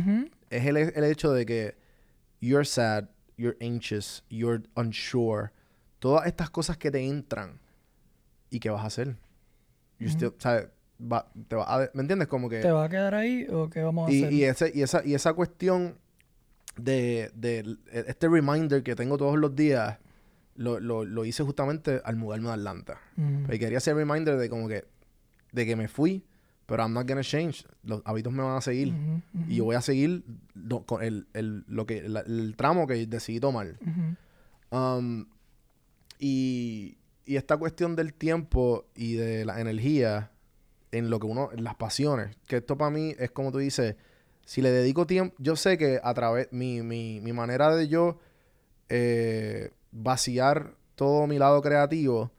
es 0.48 0.66
el, 0.66 0.76
el 0.78 1.04
hecho 1.04 1.32
de 1.32 1.44
que 1.44 1.74
you're 2.40 2.64
sad, 2.64 3.08
you're 3.36 3.56
anxious, 3.60 4.22
you're 4.28 4.62
unsure. 4.76 5.50
Todas 5.98 6.26
estas 6.26 6.50
cosas 6.50 6.76
que 6.78 6.90
te 6.90 7.06
entran. 7.06 7.60
¿Y 8.50 8.58
qué 8.60 8.70
vas 8.70 8.82
a 8.82 8.86
hacer? 8.86 9.16
You 9.98 10.08
still- 10.08 10.34
¿sabes? 10.38 10.68
Va- 11.00 11.30
te 11.48 11.56
va 11.56 11.64
a- 11.64 11.90
¿Me 11.94 12.02
entiendes? 12.02 12.28
Como 12.28 12.48
que... 12.48 12.60
¿Te 12.60 12.70
va 12.70 12.84
a 12.84 12.88
quedar 12.88 13.14
ahí 13.14 13.46
o 13.50 13.68
qué 13.70 13.82
vamos 13.82 14.08
a 14.08 14.12
Y, 14.12 14.22
hacer? 14.24 14.32
y, 14.32 14.44
ese, 14.44 14.72
y, 14.74 14.82
esa, 14.82 15.04
y 15.04 15.14
esa 15.14 15.32
cuestión 15.34 15.96
de, 16.76 17.30
de 17.34 17.58
l- 17.60 17.76
este 17.92 18.28
reminder 18.28 18.82
que 18.82 18.94
tengo 18.96 19.16
todos 19.18 19.38
los 19.38 19.54
días, 19.54 19.98
lo, 20.56 20.78
lo, 20.80 21.04
lo 21.04 21.24
hice 21.24 21.42
justamente 21.42 22.00
al 22.04 22.16
mudarme 22.16 22.48
a 22.50 22.54
Atlanta. 22.54 22.98
Mm, 23.16 23.52
Y 23.52 23.58
quería 23.58 23.78
hacer 23.78 23.94
reminder 23.96 24.36
de 24.36 24.48
como 24.50 24.68
que, 24.68 24.84
de 25.52 25.66
que 25.66 25.76
me 25.76 25.88
fui, 25.88 26.24
pero 26.70 26.84
I'm 26.84 26.92
not 26.94 27.06
gonna 27.08 27.22
change. 27.22 27.64
Los 27.82 28.00
hábitos 28.04 28.32
me 28.32 28.42
van 28.44 28.56
a 28.56 28.60
seguir. 28.60 28.94
Y 29.48 29.56
yo 29.56 29.64
voy 29.64 29.74
a 29.74 29.80
seguir 29.80 30.22
lo, 30.54 30.86
con 30.86 31.02
el, 31.02 31.26
el, 31.34 31.64
lo 31.66 31.84
que, 31.84 32.08
la- 32.08 32.20
el 32.20 32.54
tramo 32.56 32.86
que 32.86 33.06
decidí 33.06 33.40
tomar. 33.40 33.74
Um, 34.70 35.26
y, 36.18 36.96
y 37.26 37.36
esta 37.36 37.56
cuestión 37.56 37.96
del 37.96 38.14
tiempo 38.14 38.86
y 38.94 39.14
de 39.14 39.44
la 39.44 39.60
energía 39.60 40.30
en 40.92 41.10
lo 41.10 41.18
que 41.18 41.26
uno, 41.26 41.50
en 41.52 41.64
las 41.64 41.74
pasiones, 41.74 42.36
que 42.46 42.58
esto 42.58 42.76
para 42.78 42.90
mí 42.90 43.14
es 43.18 43.30
como 43.30 43.50
tú 43.52 43.58
dices, 43.58 43.96
si 44.44 44.62
le 44.62 44.70
dedico 44.70 45.06
tiempo, 45.06 45.34
yo 45.38 45.56
sé 45.56 45.76
que 45.78 46.00
a 46.02 46.14
través, 46.14 46.48
mi, 46.52 46.82
mi, 46.82 47.20
mi 47.20 47.32
manera 47.32 47.74
de 47.74 47.88
yo 47.88 48.18
eh, 48.88 49.70
vaciar 49.92 50.74
todo 50.94 51.26
mi 51.26 51.38
lado 51.38 51.62
creativo 51.62 52.30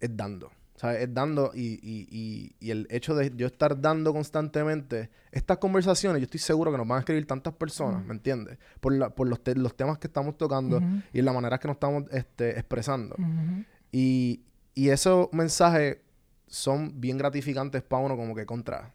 es 0.00 0.16
dando. 0.16 0.50
O 0.80 0.82
sea, 0.82 0.98
es 0.98 1.12
dando 1.12 1.50
y, 1.54 1.78
y, 1.82 2.08
y, 2.10 2.54
y 2.58 2.70
el 2.70 2.86
hecho 2.88 3.14
de 3.14 3.30
yo 3.36 3.46
estar 3.46 3.78
dando 3.82 4.14
constantemente 4.14 5.10
estas 5.30 5.58
conversaciones, 5.58 6.20
yo 6.22 6.24
estoy 6.24 6.40
seguro 6.40 6.72
que 6.72 6.78
nos 6.78 6.88
van 6.88 6.96
a 6.96 7.00
escribir 7.00 7.26
tantas 7.26 7.52
personas, 7.52 8.02
¿me 8.06 8.14
entiendes? 8.14 8.56
Por, 8.80 8.94
la, 8.94 9.10
por 9.10 9.28
los, 9.28 9.44
te- 9.44 9.54
los 9.56 9.76
temas 9.76 9.98
que 9.98 10.06
estamos 10.06 10.38
tocando 10.38 10.80
y 11.12 11.20
la 11.20 11.34
manera 11.34 11.58
que 11.58 11.68
nos 11.68 11.74
estamos 11.74 12.04
este, 12.12 12.58
expresando. 12.58 13.14
Ujú. 13.18 13.62
Y, 13.92 14.40
y 14.74 14.88
esos 14.88 15.28
mensajes 15.32 15.98
son 16.46 16.98
bien 16.98 17.18
gratificantes 17.18 17.82
para 17.82 18.02
uno 18.02 18.16
como 18.16 18.34
que 18.34 18.46
contra. 18.46 18.94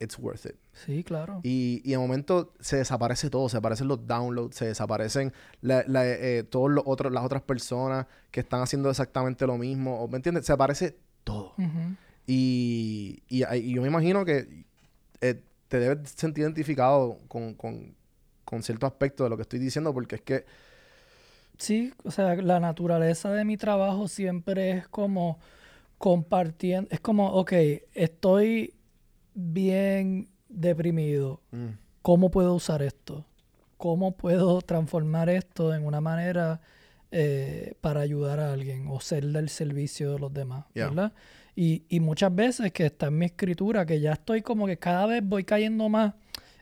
It's 0.00 0.18
worth 0.18 0.44
it. 0.46 0.56
Sí, 0.72 1.04
claro. 1.04 1.40
Y, 1.44 1.80
y 1.84 1.92
de 1.92 1.98
momento 1.98 2.52
se 2.60 2.76
desaparece 2.78 3.30
todo, 3.30 3.48
se 3.48 3.56
desaparecen 3.56 3.88
los 3.88 4.06
downloads, 4.06 4.56
se 4.56 4.66
desaparecen 4.66 5.32
la- 5.60 5.84
la- 5.86 6.06
eh, 6.06 6.42
todos 6.42 6.70
los 6.70 6.82
otros, 6.86 7.12
las 7.12 7.24
otras 7.24 7.42
personas 7.42 8.06
que 8.30 8.40
están 8.40 8.60
haciendo 8.60 8.90
exactamente 8.90 9.46
lo 9.46 9.56
mismo. 9.56 10.00
o, 10.00 10.08
¿Me 10.08 10.16
entiendes? 10.16 10.46
Se 10.46 10.52
aparece 10.52 10.96
todo. 11.22 11.54
Y, 12.26 13.22
y 13.28 13.72
yo 13.72 13.82
me 13.82 13.88
imagino 13.88 14.24
que 14.24 14.64
eh, 15.20 15.40
te 15.68 15.78
debes 15.78 16.10
sentir 16.10 16.42
identificado 16.42 17.20
con, 17.28 17.54
con, 17.54 17.94
con 18.44 18.62
cierto 18.62 18.86
aspecto 18.86 19.24
de 19.24 19.30
lo 19.30 19.36
que 19.36 19.42
estoy 19.42 19.58
diciendo, 19.58 19.92
porque 19.94 20.16
es 20.16 20.20
que 20.22 20.44
Sí, 21.56 21.92
o 22.02 22.10
sea, 22.10 22.34
la 22.34 22.58
naturaleza 22.58 23.30
de 23.30 23.44
mi 23.44 23.56
trabajo 23.56 24.08
siempre 24.08 24.72
es 24.72 24.88
como 24.88 25.38
compartiendo, 25.98 26.88
es 26.90 26.98
como, 27.00 27.32
ok, 27.32 27.52
estoy 27.94 28.74
bien 29.34 30.28
deprimido, 30.48 31.40
mm, 31.50 31.66
¿cómo 32.02 32.30
puedo 32.30 32.54
usar 32.54 32.82
esto? 32.82 33.26
¿Cómo 33.76 34.12
puedo 34.16 34.60
transformar 34.62 35.28
esto 35.28 35.74
en 35.74 35.84
una 35.84 36.00
manera 36.00 36.60
eh, 37.10 37.74
para 37.80 38.00
ayudar 38.00 38.40
a 38.40 38.52
alguien 38.52 38.86
o 38.88 39.00
ser 39.00 39.26
del 39.26 39.48
servicio 39.48 40.12
de 40.12 40.18
los 40.18 40.32
demás? 40.32 40.64
Yeah. 40.74 40.88
¿Verdad? 40.88 41.12
Y, 41.56 41.82
y 41.88 42.00
muchas 42.00 42.34
veces 42.34 42.72
que 42.72 42.86
está 42.86 43.06
en 43.08 43.18
mi 43.18 43.26
escritura, 43.26 43.86
que 43.86 44.00
ya 44.00 44.12
estoy 44.14 44.42
como 44.42 44.66
que 44.66 44.76
cada 44.78 45.06
vez 45.06 45.22
voy 45.24 45.44
cayendo 45.44 45.88
más 45.88 46.14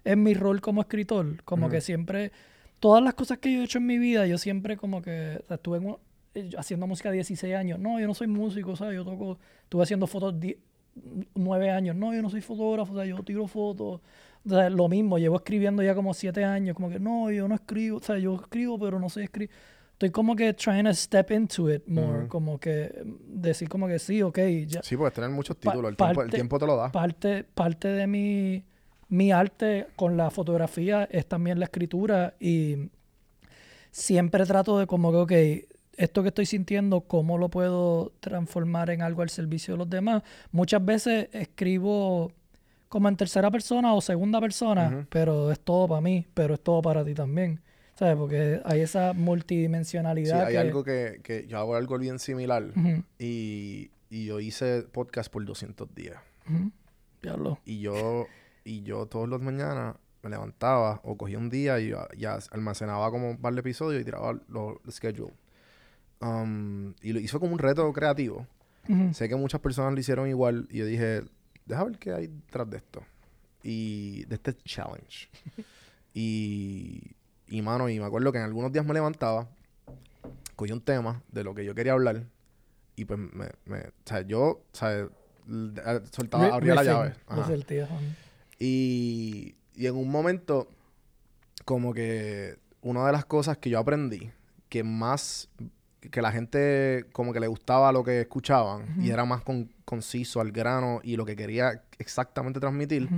en 0.05 0.23
mi 0.23 0.35
rol 0.35 0.61
como 0.61 0.81
escritor, 0.83 1.43
como 1.45 1.69
que 1.71 1.81
siempre, 1.81 2.33
todas 2.81 3.03
las 3.03 3.15
cosas 3.15 3.39
que 3.39 3.53
yo 3.53 3.61
he 3.61 3.65
hecho 3.65 3.79
en 3.79 3.87
mi 3.87 3.99
vida, 3.99 4.27
yo 4.27 4.37
siempre 4.37 4.77
como 4.77 5.01
que 5.01 5.39
o 5.43 5.47
sea, 5.47 5.55
estuve 5.57 5.79
en 5.79 5.87
un- 5.87 5.97
eh, 6.35 6.51
haciendo 6.59 6.87
música 6.87 7.11
a 7.11 7.13
16 7.13 7.55
años, 7.55 7.79
no, 7.79 8.01
yo 8.01 8.07
no 8.07 8.15
soy 8.15 8.27
músico, 8.27 8.75
¿sabes? 8.77 8.97
Yo 8.97 9.05
toco, 9.05 9.39
estuve 9.63 9.83
haciendo 9.85 10.07
fotos 10.07 10.39
10 10.41 10.57
nueve 11.35 11.71
años, 11.71 11.97
no, 11.97 12.15
yo 12.15 12.23
no 12.23 12.31
soy 12.31 12.41
fotógrafo, 12.41 12.93
o 12.93 12.97
sea, 12.97 13.05
yo 13.05 13.23
tiro 13.23 13.47
fotos, 13.47 14.01
o 14.45 14.49
sea, 14.49 14.69
lo 14.71 14.89
mismo, 14.89 15.19
llevo 15.19 15.37
escribiendo 15.37 15.83
ya 15.83 15.95
como 15.95 16.15
siete 16.15 16.45
años, 16.45 16.75
como 16.75 16.89
que 16.91 16.99
no, 17.01 17.31
yo 17.31 17.49
no 17.49 17.55
escribo, 17.55 17.99
o 17.99 18.03
sea, 18.03 18.19
yo 18.19 18.35
escribo, 18.35 18.79
pero 18.79 18.99
no 18.99 19.09
sé 19.09 19.25
escribir. 19.25 19.51
Estoy 19.93 20.11
como 20.11 20.35
que 20.35 20.53
trying 20.55 20.85
to 20.85 20.95
step 20.95 21.31
into 21.31 21.73
it 21.73 21.87
more, 21.87 22.27
como 22.27 22.59
que 22.59 22.93
decir 23.29 23.69
como 23.69 23.87
que 23.87 24.01
sí, 24.01 24.21
ok, 24.21 24.39
ya. 24.67 24.83
sí, 24.83 24.97
puedes 24.97 25.15
tener 25.15 25.31
muchos 25.31 25.57
Pa- 25.57 25.71
títulos, 25.71 25.91
el, 25.91 25.97
tiempo, 25.97 26.11
el 26.11 26.17
parte- 26.27 26.35
tiempo 26.37 26.59
te 26.59 26.67
lo 26.67 26.77
da. 26.77 26.91
Parte, 26.91 27.45
parte 27.45 27.87
de 27.89 28.07
mi, 28.09 28.65
mi 29.09 29.31
arte 29.31 29.87
con 29.95 30.17
la 30.17 30.31
fotografía 30.31 31.05
es 31.11 31.27
también 31.27 31.61
la 31.61 31.67
escritura 31.67 32.35
y 32.41 32.91
siempre 33.91 34.45
trato 34.47 34.79
de 34.79 34.87
como 34.87 35.13
que, 35.27 35.67
ok, 35.69 35.72
esto 35.97 36.23
que 36.23 36.29
estoy 36.29 36.47
sintiendo, 36.47 37.03
¿cómo 37.03 37.39
lo 37.39 37.49
puedo 37.49 38.13
transformar 38.21 38.91
en 38.91 39.03
algo 39.03 39.23
al 39.23 39.29
servicio 39.31 39.75
de 39.75 39.79
los 39.79 39.91
demás? 39.91 40.23
Muchas 40.51 40.85
veces 40.85 41.29
escribo 41.33 42.33
como 42.89 43.09
en 43.09 43.17
tercera 43.17 43.51
persona 43.51 43.95
o 43.95 44.01
segunda 44.01 44.41
persona, 44.41 45.07
pero 45.11 45.51
es 45.53 45.61
todo 45.61 45.89
para 45.89 46.01
mí, 46.01 46.27
pero 46.35 46.55
es 46.55 46.61
todo 46.61 46.83
para 46.83 47.05
ti 47.05 47.15
también. 47.15 47.61
¿Sabes? 47.95 48.17
Porque 48.17 48.61
hay 48.65 48.81
esa 48.81 49.13
Sí, 49.13 49.19
multidimensionalidad. 49.19 50.47
hay 50.47 50.53
que- 50.55 50.59
algo 50.59 50.83
que, 50.83 51.21
que 51.23 51.47
yo 51.47 51.59
hago 51.59 51.77
algo 51.77 51.99
bien 51.99 52.19
similar 52.19 52.65
y, 53.19 53.91
y 54.11 54.25
yo 54.27 54.41
hice 54.41 54.83
podcast 54.83 55.31
por 55.33 55.45
200 55.45 55.95
días. 55.95 56.17
Diablo. 57.23 57.59
Y 57.65 57.81
yo, 57.81 58.27
y 58.65 58.83
yo 58.83 59.07
todos 59.07 59.29
los 59.29 59.41
mañanas 59.43 59.97
me 60.23 60.31
levantaba 60.31 61.01
o 61.05 61.17
cogía 61.17 61.39
un 61.39 61.51
día 61.51 61.79
y 61.81 61.93
ya, 62.19 62.39
almacenaba 62.51 63.11
como 63.11 63.31
un 63.31 63.37
par 63.39 63.55
de 63.55 63.61
episodios 63.61 64.01
y 64.03 64.05
tiraba 64.05 64.33
los 64.49 64.77
los 64.85 64.95
schedule. 64.95 65.33
Um, 66.23 66.95
y 67.03 67.13
lo 67.13 67.19
hizo 67.21 67.41
como 67.41 67.53
un 67.53 67.59
reto 67.59 67.93
creativo. 67.93 68.47
Ujú. 68.89 69.13
Sé 69.13 69.29
que 69.29 69.35
muchas 69.37 69.61
personas 69.61 69.93
lo 69.93 69.99
hicieron 70.01 70.29
igual 70.29 70.69
y 70.71 70.79
yo 70.79 70.87
dije, 70.87 71.23
deja 71.67 71.85
ver 71.85 71.99
qué 71.99 72.13
hay 72.13 72.27
detrás 72.29 72.71
de 72.71 72.77
esto. 72.79 73.03
Y 73.65 74.25
de 74.27 74.37
este 74.37 74.55
challenge. 74.65 75.29
y, 76.15 77.01
y 77.49 77.63
mano, 77.63 77.89
y 77.89 77.99
me 77.99 78.07
acuerdo 78.07 78.33
que 78.33 78.39
en 78.39 78.45
algunos 78.45 78.73
días 78.73 78.85
me 78.87 78.95
levantaba, 78.95 79.49
cogía 80.57 80.75
un 80.75 80.81
tema 80.81 81.23
de 81.31 81.45
lo 81.45 81.55
que 81.55 81.65
yo 81.65 81.75
quería 81.75 81.93
hablar 81.93 82.25
y 82.97 83.05
pues 83.05 83.19
me, 83.19 83.49
me 83.65 83.79
o 83.81 83.93
sea, 84.05 84.21
yo, 84.23 84.43
o 84.43 84.65
sea, 84.73 84.91
l- 84.93 85.11
eh, 85.49 86.01
soltaba, 86.13 86.47
abría 86.55 86.75
la 86.75 86.83
llave. 86.85 87.15
Y, 88.59 89.55
y 89.75 89.87
en 89.87 89.97
un 89.97 90.09
momento, 90.11 90.69
como 91.65 91.93
que 91.95 92.59
una 92.83 93.07
de 93.07 93.13
las 93.13 93.25
cosas 93.25 93.59
que 93.59 93.71
yo 93.71 93.79
aprendí, 93.79 94.31
que 94.69 94.85
más 94.85 95.49
que 96.11 96.21
la 96.23 96.33
gente 96.33 97.07
como 97.13 97.33
que 97.33 97.41
le 97.41 97.47
gustaba 97.47 97.93
lo 97.93 98.03
que 98.03 98.23
escuchaban 98.23 98.97
y 99.01 99.11
era 99.11 99.25
más 99.25 99.43
con- 99.43 99.73
conciso 99.85 100.41
al 100.41 100.51
grano 100.53 101.01
y 101.03 101.17
lo 101.17 101.25
que 101.25 101.37
quería 101.37 101.85
exactamente 101.99 102.61
transmitir, 102.61 103.09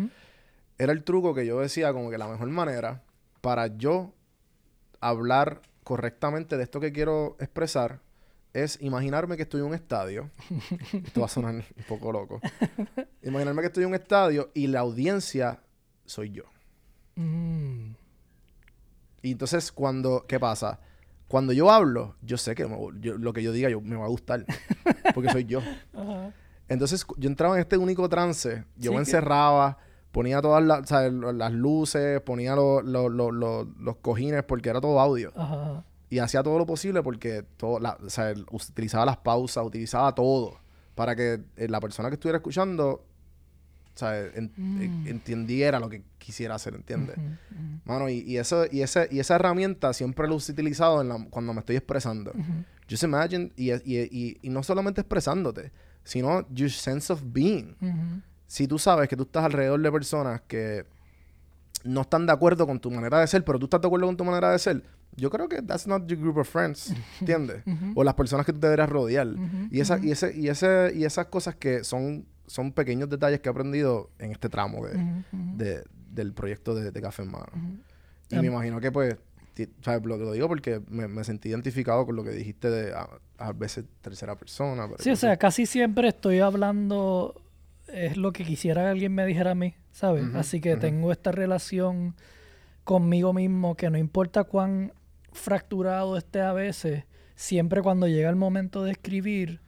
era 0.78 0.92
el 0.92 1.02
truco 1.04 1.34
que 1.34 1.46
yo 1.46 1.60
decía 1.60 1.92
como 1.92 2.10
que 2.10 2.18
la 2.18 2.28
mejor 2.28 2.48
manera 2.48 3.02
para 3.40 3.66
yo 3.68 4.12
hablar 5.00 5.60
correctamente 5.82 6.56
de 6.56 6.64
esto 6.64 6.80
que 6.80 6.92
quiero 6.92 7.36
expresar 7.40 8.00
es 8.52 8.78
imaginarme 8.80 9.36
que 9.36 9.42
estoy 9.42 9.60
en 9.60 9.66
un 9.66 9.74
estadio. 9.74 10.30
Esto 10.92 11.20
va 11.20 11.26
a 11.26 11.28
sonar 11.28 11.54
un 11.54 11.84
poco 11.88 12.12
loco. 12.12 12.40
Imaginarme 13.22 13.62
que 13.62 13.66
estoy 13.66 13.82
en 13.82 13.88
un 13.88 13.94
estadio 13.96 14.50
y 14.54 14.68
la 14.68 14.80
audiencia 14.80 15.60
soy 16.06 16.30
yo. 16.30 16.44
Mm. 17.16 17.94
Y 19.22 19.32
entonces 19.32 19.72
cuando, 19.72 20.24
¿qué 20.28 20.38
pasa? 20.38 20.78
Cuando 21.28 21.52
yo 21.52 21.70
hablo, 21.70 22.14
yo 22.22 22.36
sé 22.38 22.54
que 22.54 22.66
me- 22.66 22.78
yo- 23.00 23.16
lo 23.18 23.32
que 23.32 23.42
yo 23.42 23.52
diga 23.52 23.68
yo, 23.70 23.80
me 23.80 23.96
va 23.96 24.04
a 24.04 24.08
gustar. 24.08 24.44
Porque 25.14 25.30
soy 25.30 25.44
yo. 25.44 25.60
Ajá. 25.94 26.32
Entonces 26.68 27.04
yo 27.18 27.28
entraba 27.28 27.54
en 27.56 27.60
este 27.60 27.76
único 27.76 28.08
trance. 28.08 28.64
Yo 28.76 28.90
Sí, 28.90 28.94
me 28.94 28.98
encerraba, 28.98 29.78
ponía 30.12 30.40
todas 30.40 30.62
las, 30.64 31.52
luces, 31.52 32.20
ponía 32.22 32.54
lo- 32.54 32.82
lo- 32.82 33.08
lo- 33.08 33.30
lo- 33.32 33.64
los 33.80 33.96
cojines 33.96 34.42
porque 34.44 34.68
era 34.70 34.80
todo 34.80 35.00
audio. 35.00 35.32
Ajá. 35.36 35.84
Y 36.10 36.18
hacía 36.20 36.42
todo 36.42 36.58
lo 36.58 36.66
posible 36.66 37.02
porque 37.02 37.42
todo, 37.56 37.80
la- 37.80 37.98
o 38.04 38.08
sea, 38.10 38.30
el- 38.30 38.46
utilizaba 38.50 39.04
las 39.04 39.16
pausas, 39.16 39.64
utilizaba 39.66 40.14
todo 40.14 40.58
para 40.94 41.16
que 41.16 41.40
eh, 41.56 41.68
la 41.68 41.80
persona 41.80 42.08
que 42.08 42.14
estuviera 42.14 42.36
escuchando 42.38 43.04
sea, 43.98 44.18
en- 44.18 44.52
en- 44.56 45.02
entendiera 45.06 45.78
lo 45.80 45.88
que 45.88 46.02
quisiera 46.18 46.54
hacer, 46.56 46.74
¿entiendes? 46.74 47.16
Ujú, 47.16 47.26
ujú, 47.26 47.80
Mano, 47.84 48.08
y, 48.08 48.20
y 48.20 48.38
eso, 48.38 48.64
y, 48.70 48.82
ese, 48.82 49.08
y 49.10 49.18
esa 49.20 49.36
herramienta 49.36 49.92
siempre 49.92 50.26
la 50.26 50.34
he 50.34 50.36
utilizado 50.36 51.00
en 51.02 51.08
la- 51.08 51.26
cuando 51.30 51.52
me 51.52 51.60
estoy 51.60 51.76
expresando. 51.76 52.30
ujú. 52.32 52.64
Just 52.90 53.02
imagine, 53.04 53.50
y, 53.56 53.72
y, 53.72 53.78
y, 54.10 54.38
y 54.42 54.48
no 54.50 54.62
solamente 54.62 55.00
expresándote, 55.00 55.72
sino 56.02 56.46
your 56.50 56.70
sense 56.70 57.12
of 57.12 57.22
being. 57.24 57.74
Si 58.46 58.68
tú 58.68 58.78
sabes 58.78 59.08
que 59.08 59.16
tú 59.16 59.22
estás 59.22 59.44
alrededor 59.44 59.80
de 59.80 59.90
personas 59.90 60.42
que 60.42 60.84
no 61.84 62.02
están 62.02 62.26
de 62.26 62.32
acuerdo 62.32 62.66
con 62.66 62.78
tu 62.80 62.90
manera 62.90 63.20
de 63.20 63.26
ser, 63.26 63.44
pero 63.44 63.58
tú 63.58 63.66
estás 63.66 63.80
de 63.80 63.86
acuerdo 63.86 64.06
con 64.06 64.16
tu 64.16 64.24
manera 64.24 64.50
de 64.52 64.58
ser, 64.58 64.82
yo 65.16 65.30
creo 65.30 65.48
que 65.48 65.62
that's 65.62 65.86
not 65.86 66.06
your 66.06 66.18
group 66.18 66.38
of 66.38 66.48
friends, 66.48 66.92
¿entiendes? 67.20 67.62
O 67.94 68.04
las 68.04 68.14
personas 68.14 68.46
que 68.46 68.52
tú 68.52 68.60
te 68.60 68.66
deberías 68.66 68.88
rodear. 68.88 69.28
y, 69.70 69.80
esa, 69.80 69.98
y, 69.98 70.10
ese, 70.10 70.36
y, 70.36 70.48
ese, 70.48 70.92
y 70.94 71.04
esas 71.04 71.26
cosas 71.26 71.54
que 71.56 71.84
son, 71.84 72.26
son 72.46 72.72
pequeños 72.72 73.08
detalles 73.08 73.40
que 73.40 73.48
he 73.48 73.52
aprendido 73.52 74.10
en 74.18 74.32
este 74.32 74.48
tramo 74.48 74.86
de, 75.32 75.84
del 76.10 76.32
proyecto 76.32 76.74
de, 76.74 76.90
de 76.90 77.00
Café 77.00 77.22
en 77.22 77.30
Mano. 77.30 77.52
Y 78.30 78.36
me 78.36 78.46
imagino 78.46 78.80
que 78.80 78.90
pues, 78.90 79.16
sea, 79.82 79.98
lo, 79.98 80.16
lo 80.16 80.32
digo 80.32 80.48
porque 80.48 80.80
me, 80.88 81.08
me 81.08 81.22
sentí 81.24 81.48
identificado 81.48 82.04
con 82.06 82.16
lo 82.16 82.24
que 82.24 82.30
dijiste 82.30 82.70
de 82.70 82.92
a, 82.94 83.08
a 83.38 83.52
veces 83.52 83.84
tercera 84.00 84.36
persona. 84.36 84.88
Sí, 84.98 85.10
o 85.10 85.16
sea, 85.16 85.36
casi 85.36 85.66
siempre 85.66 86.08
estoy 86.08 86.40
hablando, 86.40 87.40
es 87.88 88.16
lo 88.16 88.32
que 88.32 88.44
quisiera 88.44 88.82
que 88.82 88.88
alguien 88.88 89.14
me 89.14 89.26
dijera 89.26 89.52
a 89.52 89.54
mí, 89.54 89.74
¿sabes? 89.92 90.24
Así 90.34 90.60
que 90.60 90.76
tengo 90.76 91.12
esta 91.12 91.32
relación 91.32 92.14
conmigo 92.84 93.32
mismo 93.32 93.76
que 93.76 93.90
no 93.90 93.98
importa 93.98 94.44
cuán 94.44 94.92
fracturado 95.34 96.16
esté 96.16 96.40
a 96.40 96.52
veces, 96.52 97.04
siempre 97.34 97.82
cuando 97.82 98.08
llega 98.08 98.30
el 98.30 98.36
momento 98.36 98.82
de 98.84 98.92
escribir, 98.92 99.60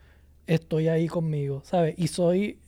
estoy 0.47 0.87
ahí 0.87 1.07
conmigo, 1.07 1.61
¿sabes? 1.65 1.93
Y 1.97 2.07
soy, 2.07 2.59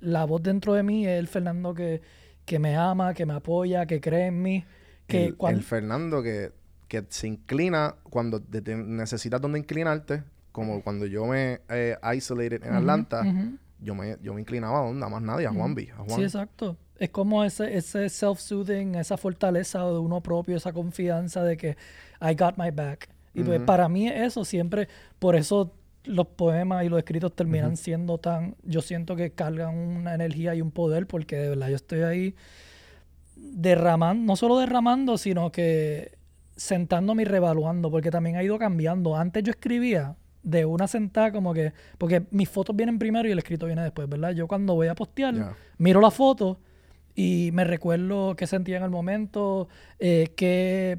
la 0.00 0.24
voz 0.24 0.42
dentro 0.42 0.74
de 0.74 0.82
mí 0.82 1.06
es 1.06 1.18
el 1.18 1.28
Fernando 1.28 1.72
que, 1.74 2.02
que 2.44 2.58
me 2.58 2.76
ama, 2.76 3.14
que 3.14 3.24
me 3.24 3.34
apoya, 3.34 3.86
que 3.86 4.00
cree 4.00 4.26
en 4.26 4.42
mí, 4.42 4.64
que 5.06 5.26
el, 5.26 5.36
cuando... 5.36 5.58
el 5.58 5.64
Fernando 5.64 6.22
que, 6.22 6.52
que 6.88 7.04
se 7.08 7.28
inclina 7.28 7.94
cuando 8.02 8.40
te- 8.40 8.60
te 8.62 8.76
necesitas 8.76 9.40
donde 9.40 9.58
inclinarte, 9.58 10.24
como 10.52 10.82
cuando 10.82 11.06
yo 11.06 11.26
me 11.26 11.60
eh, 11.68 11.96
isolated 12.16 12.64
en 12.64 12.74
Atlanta, 12.74 13.22
yo, 13.80 13.94
me, 13.94 14.16
yo 14.20 14.34
me 14.34 14.40
inclinaba 14.40 14.80
a 14.80 14.86
donde, 14.86 15.06
a 15.06 15.08
más 15.08 15.22
nadie, 15.22 15.46
a 15.46 15.52
Juan. 15.52 15.74
Sí, 16.08 16.22
exacto. 16.22 16.76
Es 17.00 17.10
como 17.10 17.42
ese, 17.42 17.76
ese 17.76 18.08
self-soothing, 18.08 18.94
esa 18.96 19.16
fortaleza 19.16 19.84
de 19.84 19.98
uno 19.98 20.20
propio, 20.20 20.56
esa 20.56 20.72
confianza 20.72 21.42
de 21.42 21.56
que 21.56 21.76
I 22.20 22.34
got 22.34 22.56
my 22.56 22.70
back. 22.70 23.08
Y 23.34 23.42
pues 23.42 23.60
para 23.62 23.88
mí 23.88 24.06
eso 24.06 24.44
siempre, 24.44 24.86
por 25.18 25.34
eso 25.34 25.72
los 26.04 26.26
poemas 26.26 26.84
y 26.84 26.88
los 26.88 26.98
escritos 26.98 27.34
terminan 27.34 27.76
siendo 27.76 28.18
tan, 28.18 28.54
yo 28.64 28.82
siento 28.82 29.16
que 29.16 29.30
cargan 29.30 29.76
una 29.76 30.14
energía 30.14 30.54
y 30.54 30.60
un 30.60 30.70
poder, 30.70 31.06
porque 31.06 31.36
de 31.36 31.48
verdad 31.48 31.68
yo 31.68 31.76
estoy 31.76 32.02
ahí 32.02 32.34
derramando, 33.36 34.24
no 34.24 34.36
solo 34.36 34.58
derramando, 34.58 35.16
sino 35.16 35.50
que 35.50 36.18
sentándome 36.56 37.22
y 37.22 37.24
revaluando, 37.24 37.90
porque 37.90 38.10
también 38.10 38.36
ha 38.36 38.42
ido 38.42 38.58
cambiando. 38.58 39.16
Antes 39.16 39.42
yo 39.42 39.50
escribía 39.50 40.16
de 40.42 40.64
una 40.64 40.86
sentada 40.86 41.32
como 41.32 41.54
que, 41.54 41.72
porque 41.96 42.26
mis 42.30 42.48
fotos 42.48 42.76
vienen 42.76 42.98
primero 42.98 43.28
y 43.28 43.32
el 43.32 43.38
escrito 43.38 43.66
viene 43.66 43.82
después, 43.82 44.08
¿verdad? 44.08 44.32
Yo 44.32 44.46
cuando 44.46 44.74
voy 44.74 44.88
a 44.88 44.94
postear, 44.94 45.54
miro 45.78 46.00
la 46.00 46.10
foto 46.10 46.58
y 47.22 47.52
me 47.52 47.64
recuerdo 47.64 48.34
qué 48.34 48.46
sentía 48.46 48.78
en 48.78 48.82
el 48.82 48.88
momento, 48.90 49.68
eh, 49.98 50.32
qué, 50.36 50.98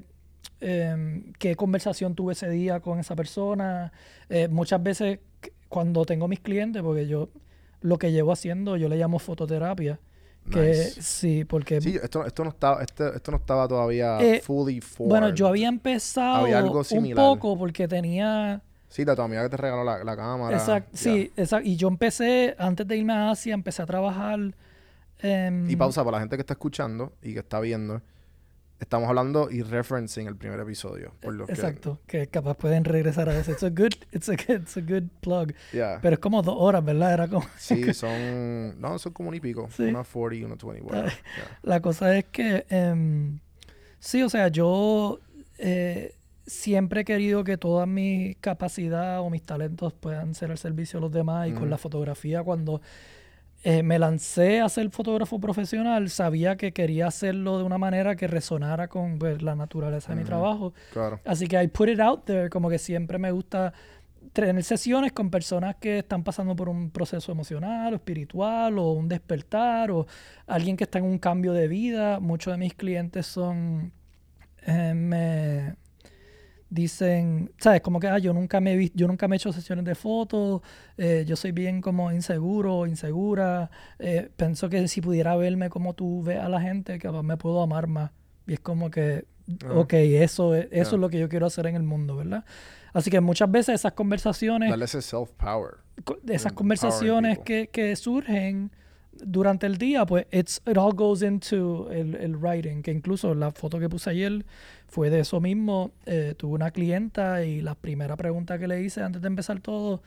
em, 0.60 1.34
qué 1.40 1.56
conversación 1.56 2.14
tuve 2.14 2.34
ese 2.34 2.48
día 2.48 2.80
con 2.80 3.00
esa 3.00 3.16
persona. 3.16 3.92
Eh, 4.30 4.48
muchas 4.48 4.84
veces 4.84 5.18
cuando 5.68 6.06
tengo 6.06 6.28
mis 6.28 6.40
clientes, 6.40 6.84
porque 6.84 7.08
yo 7.08 7.30
lo 7.82 7.98
que 7.98 8.12
llevo 8.12 8.32
haciendo, 8.32 8.78
yo 8.78 8.88
le 8.88 8.98
llamo 8.98 9.18
fototerapia. 9.18 10.00
Que 10.52 10.68
Nice. 10.70 11.02
sí, 11.02 11.44
porque 11.46 11.82
Sí, 11.82 11.98
esto, 12.02 12.24
esto, 12.26 12.44
no 12.44 12.50
estaba, 12.52 12.84
este- 12.84 13.16
esto 13.16 13.32
no 13.32 13.38
estaba 13.38 13.68
todavía 13.68 14.20
Eh, 14.22 14.42
fully 14.44 14.80
formed. 14.80 15.10
bueno, 15.10 15.34
yo 15.34 15.48
había 15.48 15.70
empezado 15.70 16.44
Había 16.44 16.60
algo 16.60 16.82
un 16.92 17.14
poco 17.16 17.58
porque 17.58 17.88
tenía 17.88 18.62
Sí, 18.90 19.06
la 19.06 19.16
tu 19.16 19.22
amiga 19.24 19.44
que 19.44 19.50
te 19.50 19.58
regaló 19.58 19.84
la, 19.84 20.04
la 20.04 20.16
cámara. 20.16 20.56
Exacto, 20.58 20.90
sí, 20.94 21.32
exacto. 21.36 21.68
Y 21.68 21.78
yo 21.78 21.88
empecé, 21.88 22.56
antes 22.60 22.88
de 22.88 22.98
irme 22.98 23.14
a 23.14 23.32
Asia, 23.32 23.54
empecé 23.56 23.82
a 23.82 23.86
trabajar. 23.88 24.40
Em, 25.22 25.70
Y 25.70 25.76
pausa 25.76 26.04
para 26.04 26.18
la 26.18 26.22
gente 26.22 26.36
que 26.36 26.42
está 26.42 26.54
escuchando 26.54 27.14
y 27.22 27.34
que 27.34 27.40
está 27.40 27.60
viendo. 27.60 28.02
Estamos 28.80 29.08
hablando 29.08 29.52
y 29.52 29.62
referencing 29.62 30.26
el 30.26 30.36
primer 30.36 30.60
episodio. 30.60 31.14
Por 31.22 31.40
Exacto, 31.48 32.00
que 32.08 32.26
capaz 32.28 32.58
pueden 32.58 32.84
regresar 32.84 33.30
a 33.30 33.38
eso. 33.38 33.52
It's 33.52 33.62
a 33.62 33.70
good, 33.70 33.94
it's 34.12 34.28
a 34.28 34.34
it's 34.34 34.76
a 34.76 34.82
good 34.82 35.04
plug. 35.22 35.54
Pero 35.72 36.14
es 36.14 36.20
como 36.20 36.42
dos 36.42 36.56
horas, 36.58 36.84
¿verdad? 36.84 37.14
Era 37.14 37.28
como... 37.28 37.46
Sí, 37.60 37.94
son. 37.94 38.82
No, 38.82 38.98
son 38.98 39.14
como 39.14 39.30
un 39.30 39.36
y 39.36 39.40
pico. 39.40 39.70
Sí. 39.76 39.84
Una 39.84 40.04
40 40.04 40.36
y 40.36 40.44
una 40.44 40.56
20. 40.56 40.82
whatever. 40.82 41.12
Ay. 41.12 41.18
Ya. 41.38 41.60
La 41.62 41.80
cosa 41.80 42.18
es 42.18 42.26
que, 42.26 42.66
em, 42.70 43.40
sí, 44.00 44.24
o 44.24 44.30
sea, 44.30 44.48
yo 44.48 45.20
eh, 45.60 46.16
siempre 46.48 47.02
he 47.02 47.06
querido 47.06 47.44
que 47.44 47.58
toda 47.58 47.86
mi 47.86 48.36
capacidad 48.42 49.22
o 49.22 49.30
mis 49.30 49.44
talentos 49.44 49.94
puedan 49.94 50.34
ser 50.34 50.50
al 50.50 50.58
servicio 50.58 51.00
de 51.00 51.02
los 51.02 51.12
demás 51.12 51.48
y 51.48 51.52
con 51.54 51.70
la 51.70 51.78
fotografía 51.78 52.42
cuando 52.44 52.82
eh, 53.64 53.84
me 53.84 54.00
lancé 54.00 54.60
a 54.60 54.70
ser 54.70 54.90
fotógrafo 54.90 55.40
profesional, 55.40 56.10
sabía 56.10 56.58
que 56.58 56.72
quería 56.72 57.08
hacerlo 57.08 57.60
de 57.60 57.64
una 57.64 57.78
manera 57.78 58.16
que 58.16 58.28
resonara 58.28 58.88
con 58.88 59.20
pues, 59.20 59.42
la 59.42 59.56
naturaleza 59.56 60.14
de 60.14 60.20
mi 60.20 60.26
trabajo. 60.26 60.74
Claro. 60.94 61.20
Así 61.26 61.48
que 61.48 61.62
I 61.62 61.68
put 61.68 61.90
it 61.90 62.00
out 62.00 62.26
there, 62.26 62.50
como 62.50 62.70
que 62.70 62.80
siempre 62.80 63.20
me 63.20 63.32
gusta 63.32 63.74
tener 64.34 64.64
sesiones 64.64 65.12
con 65.12 65.30
personas 65.30 65.76
que 65.76 66.00
están 66.00 66.24
pasando 66.24 66.56
por 66.56 66.70
un 66.70 66.90
proceso 66.90 67.32
emocional 67.32 67.94
o 67.94 67.96
espiritual 67.98 68.80
o 68.80 68.94
un 68.94 69.08
despertar 69.08 69.92
o 69.92 70.08
alguien 70.48 70.78
que 70.78 70.86
está 70.86 71.00
en 71.00 71.06
un 71.06 71.20
cambio 71.20 71.54
de 71.54 71.68
vida. 71.68 72.20
Muchos 72.20 72.54
de 72.54 72.58
mis 72.58 72.74
clientes 72.74 73.28
son, 73.28 73.92
eh, 74.66 74.94
me 74.96 75.76
dicen, 76.72 77.52
¿sabes? 77.60 77.82
Como 77.82 78.00
que, 78.00 78.08
ah, 78.08 78.18
yo 78.18 78.34
nunca 78.34 78.60
me 78.60 78.74
he 78.74 78.92
yo 78.96 79.08
nunca 79.08 79.28
me 79.28 79.36
he 79.36 79.38
hecho 79.38 79.54
sesiones 79.54 79.86
de 79.86 79.94
fotos, 79.94 80.62
eh, 80.98 81.24
yo 81.28 81.36
soy 81.36 81.52
bien 81.52 81.82
como 81.82 82.12
inseguro, 82.12 82.88
insegura, 82.88 83.70
eh, 84.00 84.32
pienso 84.36 84.70
que 84.70 84.88
si 84.88 85.02
pudiera 85.02 85.36
verme 85.36 85.70
como 85.70 85.94
tú 85.94 86.24
ves 86.24 86.40
a 86.40 86.50
la 86.50 86.60
gente, 86.62 86.98
capaz 86.98 87.22
me 87.22 87.38
puedo 87.38 87.62
amar 87.62 87.86
más. 87.88 88.12
Y 88.48 88.54
es 88.54 88.60
como 88.60 88.90
que, 88.90 89.26
Ah. 89.66 89.74
ok, 89.76 89.94
eso, 89.94 90.56
es, 90.56 90.68
eso 90.72 90.96
es 90.96 91.02
lo 91.02 91.10
que 91.10 91.20
yo 91.20 91.28
quiero 91.28 91.46
hacer 91.46 91.66
en 91.68 91.76
el 91.76 91.84
mundo, 91.84 92.16
¿verdad? 92.16 92.46
Así 92.94 93.10
que 93.10 93.20
muchas 93.20 93.52
veces 93.52 93.76
esas 93.76 93.92
conversaciones 93.94 94.70
Darle 94.70 94.86
ese 94.86 95.02
self-power. 95.02 95.78
esas 96.30 96.54
conversaciones 96.54 97.40
que, 97.40 97.68
que 97.68 97.96
surgen 97.98 98.72
durante 99.12 99.66
el 99.68 99.78
día, 99.78 100.06
pues 100.06 100.26
it's, 100.32 100.62
it 100.66 100.78
all 100.78 100.94
goes 100.94 101.22
into 101.22 101.90
el, 101.92 102.16
el 102.16 102.38
writing, 102.38 102.82
que 102.82 102.92
incluso 102.92 103.34
la 103.36 103.52
foto 103.52 103.78
que 103.80 103.90
puse 103.90 104.10
ayer 104.10 104.46
fue 104.92 105.10
de 105.10 105.22
eso 105.22 105.40
mismo. 105.42 105.92
Eh, 106.06 106.36
tuve 106.38 106.54
una 106.54 106.70
clienta 106.72 107.44
y 107.44 107.62
la 107.62 107.74
primera 107.76 108.16
pregunta 108.18 108.60
que 108.60 108.68
le 108.68 108.82
hice 108.84 109.02
antes 109.02 109.22
de 109.22 109.28
empezar 109.28 109.60
todo, 109.62 110.04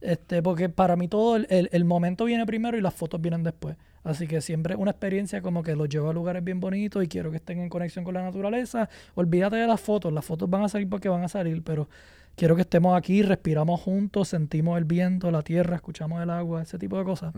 este, 0.00 0.40
porque 0.42 0.68
para 0.70 0.96
mí 0.96 1.08
todo 1.08 1.36
el, 1.36 1.46
el- 1.50 1.68
el 1.72 1.84
momento 1.84 2.24
viene 2.24 2.46
primero 2.46 2.78
y 2.78 2.80
las 2.80 2.94
fotos 2.94 3.20
vienen 3.20 3.42
después. 3.42 3.76
Así 4.04 4.26
que 4.26 4.40
siempre 4.40 4.76
una 4.76 4.92
experiencia 4.92 5.42
como 5.42 5.62
que 5.62 5.76
los 5.76 5.88
llevo 5.88 6.08
a 6.08 6.14
lugares 6.14 6.42
bien 6.42 6.58
bonitos 6.60 7.04
y 7.04 7.08
quiero 7.08 7.30
que 7.30 7.36
estén 7.36 7.58
en 7.58 7.68
conexión 7.68 8.04
con 8.04 8.14
la 8.14 8.22
naturaleza. 8.22 8.88
Olvídate 9.14 9.56
de 9.56 9.66
las 9.66 9.80
fotos, 9.80 10.10
las 10.12 10.24
fotos 10.24 10.48
van 10.48 10.62
a 10.62 10.68
salir 10.70 10.88
porque 10.88 11.08
van 11.10 11.22
a 11.24 11.28
salir, 11.28 11.62
pero 11.62 11.88
quiero 12.36 12.54
que 12.54 12.62
estemos 12.62 12.96
aquí, 12.96 13.20
respiramos 13.22 13.78
juntos, 13.80 14.28
sentimos 14.28 14.78
el 14.78 14.84
viento, 14.84 15.30
la 15.30 15.42
tierra, 15.42 15.74
escuchamos 15.76 16.22
el 16.22 16.30
agua, 16.30 16.62
ese 16.62 16.78
tipo 16.78 16.96
de 16.96 17.04
cosas. 17.04 17.34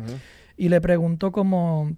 Y 0.56 0.68
le 0.68 0.80
pregunto 0.80 1.32
como, 1.32 1.96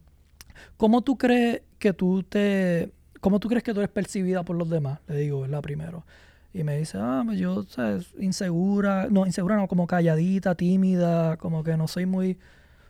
¿cómo 0.79 1.03
tú 1.03 1.19
crees 1.19 1.61
que 1.79 1.93
tú 1.93 2.23
te, 2.23 2.91
cómo 3.25 3.41
tú 3.41 3.49
crees 3.49 3.65
que 3.65 3.73
tú 3.73 3.81
eres 3.81 3.91
percibida 3.91 4.43
por 4.43 4.55
los 4.55 4.69
demás? 4.69 5.01
Le 5.09 5.17
digo, 5.17 5.41
¿verdad? 5.41 5.63
Primero. 5.63 6.05
Y 6.53 6.63
me 6.63 6.77
dice, 6.77 6.99
ah, 7.01 7.25
yo, 7.35 7.63
¿sabes? 7.63 8.13
Insegura, 8.21 9.09
no, 9.11 9.25
insegura 9.25 9.57
no, 9.57 9.67
como 9.67 9.87
calladita, 9.87 10.55
tímida, 10.55 11.39
como 11.39 11.65
que 11.65 11.75
no 11.79 11.89
soy 11.89 12.05
muy... 12.05 12.39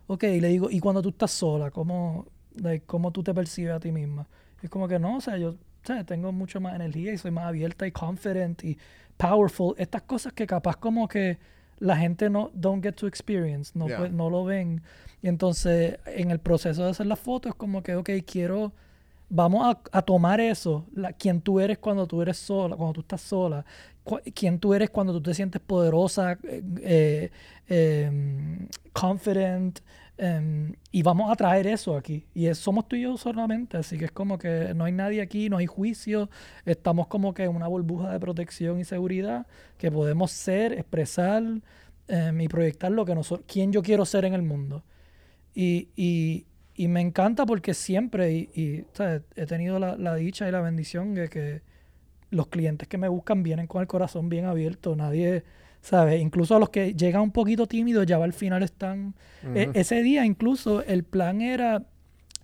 Ok, 0.08 0.24
y 0.24 0.40
le 0.40 0.48
digo, 0.48 0.70
¿y 0.72 0.80
cuando 0.80 1.02
tú 1.02 1.10
estás 1.10 1.30
sola? 1.30 1.70
¿Cómo, 1.70 2.26
like, 2.56 2.84
cómo 2.84 3.12
tú 3.12 3.22
te 3.22 3.32
percibes 3.32 3.74
a 3.74 3.78
ti 3.78 3.92
misma? 3.92 4.26
Y 4.60 4.66
es 4.66 4.70
como 4.70 4.88
que 4.88 4.98
no, 4.98 5.18
o 5.18 5.20
sea, 5.20 5.36
yo 5.36 5.54
¿sabes? 5.84 6.04
tengo 6.04 6.32
mucho 6.32 6.60
más 6.60 6.74
energía 6.74 7.12
y 7.12 7.16
soy 7.18 7.30
más 7.30 7.44
abierta 7.44 7.86
y 7.86 7.92
confident 7.92 8.64
y 8.64 8.76
powerful. 9.16 9.76
Estas 9.78 10.02
cosas 10.02 10.32
que 10.32 10.48
capaz 10.48 10.74
como 10.76 11.06
que 11.06 11.38
la 11.78 11.96
gente 11.96 12.28
no 12.28 12.50
don't 12.54 12.82
get 12.82 12.94
to 12.94 13.06
experience, 13.06 13.70
no, 13.78 13.86
Yeah. 13.86 14.08
no 14.08 14.30
lo 14.30 14.44
ven. 14.44 14.82
Y 15.22 15.28
entonces 15.28 15.98
en 16.06 16.32
el 16.32 16.40
proceso 16.40 16.82
de 16.82 16.90
hacer 16.90 17.06
las 17.06 17.20
fotos 17.20 17.50
es 17.50 17.54
como 17.56 17.84
que, 17.84 17.94
ok, 17.94 18.10
quiero, 18.26 18.72
vamos 19.28 19.66
a, 19.66 19.80
a 19.98 20.02
tomar 20.02 20.40
eso, 20.40 20.86
la, 20.94 21.12
quién 21.12 21.40
tú 21.40 21.60
eres 21.60 21.78
cuando 21.78 22.06
tú 22.06 22.22
eres 22.22 22.36
sola, 22.38 22.76
cuando 22.76 22.94
tú 22.94 23.00
estás 23.00 23.20
sola, 23.22 23.64
cu- 24.04 24.20
quién 24.34 24.58
tú 24.58 24.74
eres 24.74 24.90
cuando 24.90 25.12
tú 25.12 25.22
te 25.22 25.34
sientes 25.34 25.60
poderosa, 25.60 26.38
eh, 26.44 26.62
eh, 27.68 28.04
em, 28.06 28.68
confident, 28.92 29.80
em, 30.16 30.74
y 30.92 31.02
vamos 31.02 31.30
a 31.32 31.36
traer 31.36 31.66
eso 31.66 31.96
aquí. 31.96 32.26
Y 32.34 32.46
es- 32.46 32.58
somos 32.58 32.86
tú 32.88 32.96
y 32.96 33.02
yo 33.02 33.16
solamente, 33.16 33.76
así 33.76 33.98
que 33.98 34.06
es 34.06 34.12
como 34.12 34.38
que 34.38 34.72
no 34.74 34.84
hay 34.84 34.92
nadie 34.92 35.20
aquí, 35.22 35.48
no 35.48 35.56
hay 35.56 35.66
juicio, 35.66 36.30
estamos 36.64 37.06
como 37.08 37.34
que 37.34 37.44
en 37.44 37.54
una 37.56 37.66
burbuja 37.68 38.12
de 38.12 38.20
protección 38.20 38.78
y 38.80 38.84
seguridad 38.84 39.46
que 39.78 39.90
podemos 39.90 40.30
ser, 40.30 40.72
expresar 40.74 41.42
em, 42.08 42.40
y 42.40 42.48
proyectar 42.48 42.92
lo 42.92 43.04
que 43.06 43.14
nosotros, 43.14 43.46
quién 43.50 43.72
yo 43.72 43.82
quiero 43.82 44.04
ser 44.04 44.24
en 44.26 44.34
el 44.34 44.42
mundo. 44.42 44.84
Y, 45.54 45.88
y, 45.96 46.46
y 46.74 46.88
me 46.88 47.00
encanta 47.00 47.46
porque 47.46 47.74
siempre, 47.74 48.32
y, 48.32 48.50
y, 48.54 48.84
he 49.36 49.46
tenido 49.46 49.78
la, 49.78 49.96
la 49.96 50.14
dicha 50.14 50.48
y 50.48 50.52
la 50.52 50.60
bendición 50.60 51.14
de 51.14 51.28
que 51.28 51.62
los 52.30 52.48
clientes 52.48 52.88
que 52.88 52.98
me 52.98 53.08
buscan 53.08 53.42
vienen 53.42 53.66
con 53.66 53.80
el 53.80 53.86
corazón 53.86 54.28
bien 54.28 54.44
abierto. 54.44 54.96
Nadie, 54.96 55.44
¿sabes? 55.80 56.20
Incluso 56.20 56.56
a 56.56 56.58
los 56.58 56.70
que 56.70 56.94
llegan 56.94 57.22
un 57.22 57.30
poquito 57.30 57.66
tímidos, 57.66 58.06
ya 58.06 58.16
al 58.16 58.32
final 58.32 58.62
están... 58.62 59.14
e- 59.54 59.70
ese 59.74 60.02
día 60.02 60.24
incluso 60.24 60.82
el 60.82 61.04
plan 61.04 61.40
era, 61.40 61.86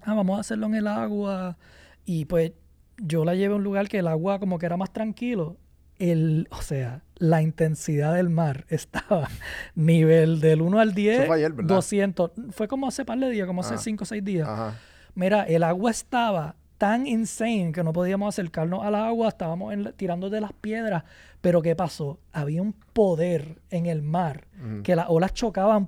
ah, 0.02 0.14
vamos 0.14 0.38
a 0.38 0.40
hacerlo 0.40 0.66
en 0.66 0.76
el 0.76 0.86
agua. 0.86 1.58
Y 2.04 2.24
pues 2.26 2.52
yo 2.98 3.24
la 3.24 3.34
llevé 3.34 3.54
a 3.54 3.56
un 3.56 3.64
lugar 3.64 3.88
que 3.88 3.98
el 3.98 4.06
agua 4.06 4.38
como 4.38 4.58
que 4.58 4.66
era 4.66 4.76
más 4.76 4.92
tranquilo. 4.92 5.56
El, 6.00 6.48
o 6.50 6.62
sea, 6.62 7.02
la 7.16 7.42
intensidad 7.42 8.14
del 8.14 8.30
mar 8.30 8.64
estaba 8.70 9.28
nivel 9.76 10.40
del 10.40 10.62
1 10.62 10.80
al 10.80 10.94
10, 10.94 11.18
Eso 11.18 11.26
fue 11.26 11.36
ayer, 11.36 11.52
¿verdad? 11.52 11.74
200. 11.76 12.30
Fue 12.50 12.66
como 12.66 12.88
hace 12.88 13.04
par 13.04 13.18
de 13.18 13.30
días, 13.30 13.46
como 13.46 13.60
hace 13.60 13.74
Ah. 13.74 13.78
5 13.78 14.02
o 14.02 14.06
6 14.06 14.24
días. 14.24 14.48
Ajá. 14.48 14.74
Mira, 15.14 15.42
el 15.44 15.62
agua 15.62 15.90
estaba 15.90 16.56
tan 16.78 17.06
insane 17.06 17.72
que 17.72 17.84
no 17.84 17.92
podíamos 17.92 18.34
acercarnos 18.34 18.82
al 18.82 18.94
agua, 18.94 19.28
estábamos 19.28 19.72
en 19.74 19.92
tirando 19.98 20.30
de 20.30 20.40
las 20.40 20.52
piedras. 20.54 21.04
Pero 21.42 21.60
¿qué 21.60 21.76
pasó? 21.76 22.18
Había 22.32 22.62
un 22.62 22.72
poder 22.72 23.60
en 23.70 23.84
el 23.86 24.00
mar 24.02 24.46
que 24.82 24.96
las 24.96 25.06
olas 25.10 25.34
chocaban 25.34 25.86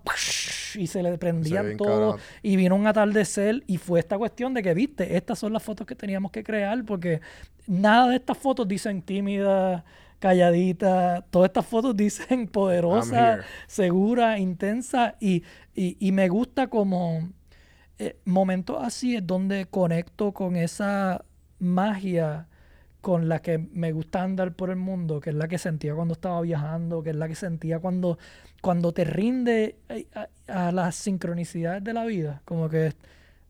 y 0.76 0.86
se 0.86 1.02
le 1.02 1.16
prendían 1.18 1.76
todo. 1.76 2.18
Y 2.42 2.56
vino 2.56 2.74
un 2.76 2.86
atardecer 2.86 3.62
y 3.66 3.78
fue 3.78 4.00
esta 4.00 4.18
cuestión 4.18 4.54
de 4.54 4.62
que, 4.62 4.74
viste, 4.74 5.16
estas 5.16 5.38
son 5.38 5.52
las 5.52 5.62
fotos 5.62 5.86
que 5.86 5.94
teníamos 5.94 6.30
que 6.32 6.42
crear 6.42 6.84
porque 6.84 7.20
nada 7.66 8.08
de 8.08 8.16
estas 8.16 8.38
fotos 8.38 8.66
dicen 8.68 9.02
tímida, 9.02 9.84
calladita. 10.18 11.24
Todas 11.30 11.48
estas 11.48 11.66
fotos 11.66 11.96
dicen 11.96 12.46
poderosa, 12.48 13.40
segura, 13.66 14.38
intensa 14.38 15.16
y, 15.20 15.42
y, 15.74 15.96
y 16.00 16.12
me 16.12 16.28
gusta 16.28 16.68
como 16.68 17.28
eh, 17.98 18.16
momentos 18.24 18.78
así 18.80 19.14
es 19.14 19.24
donde 19.24 19.66
conecto 19.66 20.32
con 20.32 20.56
esa 20.56 21.24
magia 21.60 22.48
con 23.00 23.28
la 23.28 23.40
que 23.42 23.58
me 23.58 23.92
gusta 23.92 24.22
andar 24.22 24.54
por 24.54 24.70
el 24.70 24.76
mundo, 24.76 25.20
que 25.20 25.30
es 25.30 25.36
la 25.36 25.48
que 25.48 25.58
sentía 25.58 25.94
cuando 25.94 26.14
estaba 26.14 26.40
viajando, 26.40 27.02
que 27.02 27.10
es 27.10 27.16
la 27.16 27.28
que 27.28 27.34
sentía 27.34 27.80
cuando, 27.80 28.18
cuando 28.62 28.92
te 28.92 29.04
rinde 29.04 29.76
eh, 29.90 30.06
a, 30.48 30.68
a 30.68 30.72
las 30.72 30.94
sincronicidades 30.96 31.84
de 31.84 31.92
la 31.92 32.04
vida. 32.06 32.40
Como 32.46 32.70
que 32.70 32.94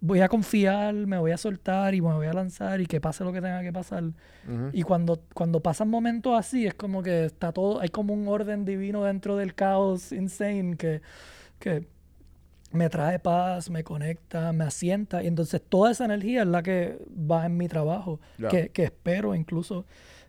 voy 0.00 0.20
a 0.20 0.28
confiar, 0.28 0.92
me 0.94 1.16
voy 1.18 1.30
a 1.30 1.36
soltar 1.36 1.94
y 1.94 2.00
me 2.00 2.12
voy 2.12 2.26
a 2.26 2.32
lanzar 2.32 2.80
y 2.80 2.86
que 2.86 3.00
pase 3.00 3.22
lo 3.22 3.32
que 3.32 3.40
tenga 3.40 3.62
que 3.62 3.72
pasar. 3.72 4.02
Ujú. 4.02 4.70
Y 4.72 4.82
cuando, 4.82 5.22
cuando 5.32 5.60
pasan 5.60 5.88
momentos 5.88 6.36
así, 6.36 6.66
es 6.66 6.74
como 6.74 7.04
que 7.04 7.26
está 7.26 7.52
todo, 7.52 7.80
hay 7.80 7.88
como 7.90 8.12
un 8.12 8.26
orden 8.26 8.64
divino 8.64 9.04
dentro 9.04 9.36
del 9.36 9.54
caos 9.54 10.10
insane 10.10 10.76
que, 10.76 11.02
que 11.60 11.86
me 12.72 12.88
trae 12.88 13.18
paz, 13.20 13.70
me 13.70 13.84
conecta, 13.84 14.52
me 14.52 14.64
asienta. 14.64 15.22
Y 15.22 15.28
entonces 15.28 15.60
toda 15.68 15.92
esa 15.92 16.06
energía 16.06 16.40
es 16.42 16.48
la 16.48 16.62
que 16.64 16.98
va 17.30 17.46
en 17.46 17.56
mi 17.56 17.68
trabajo, 17.68 18.18
Ya. 18.38 18.48
que, 18.48 18.70
que 18.70 18.84
espero 18.84 19.34
incluso 19.36 19.84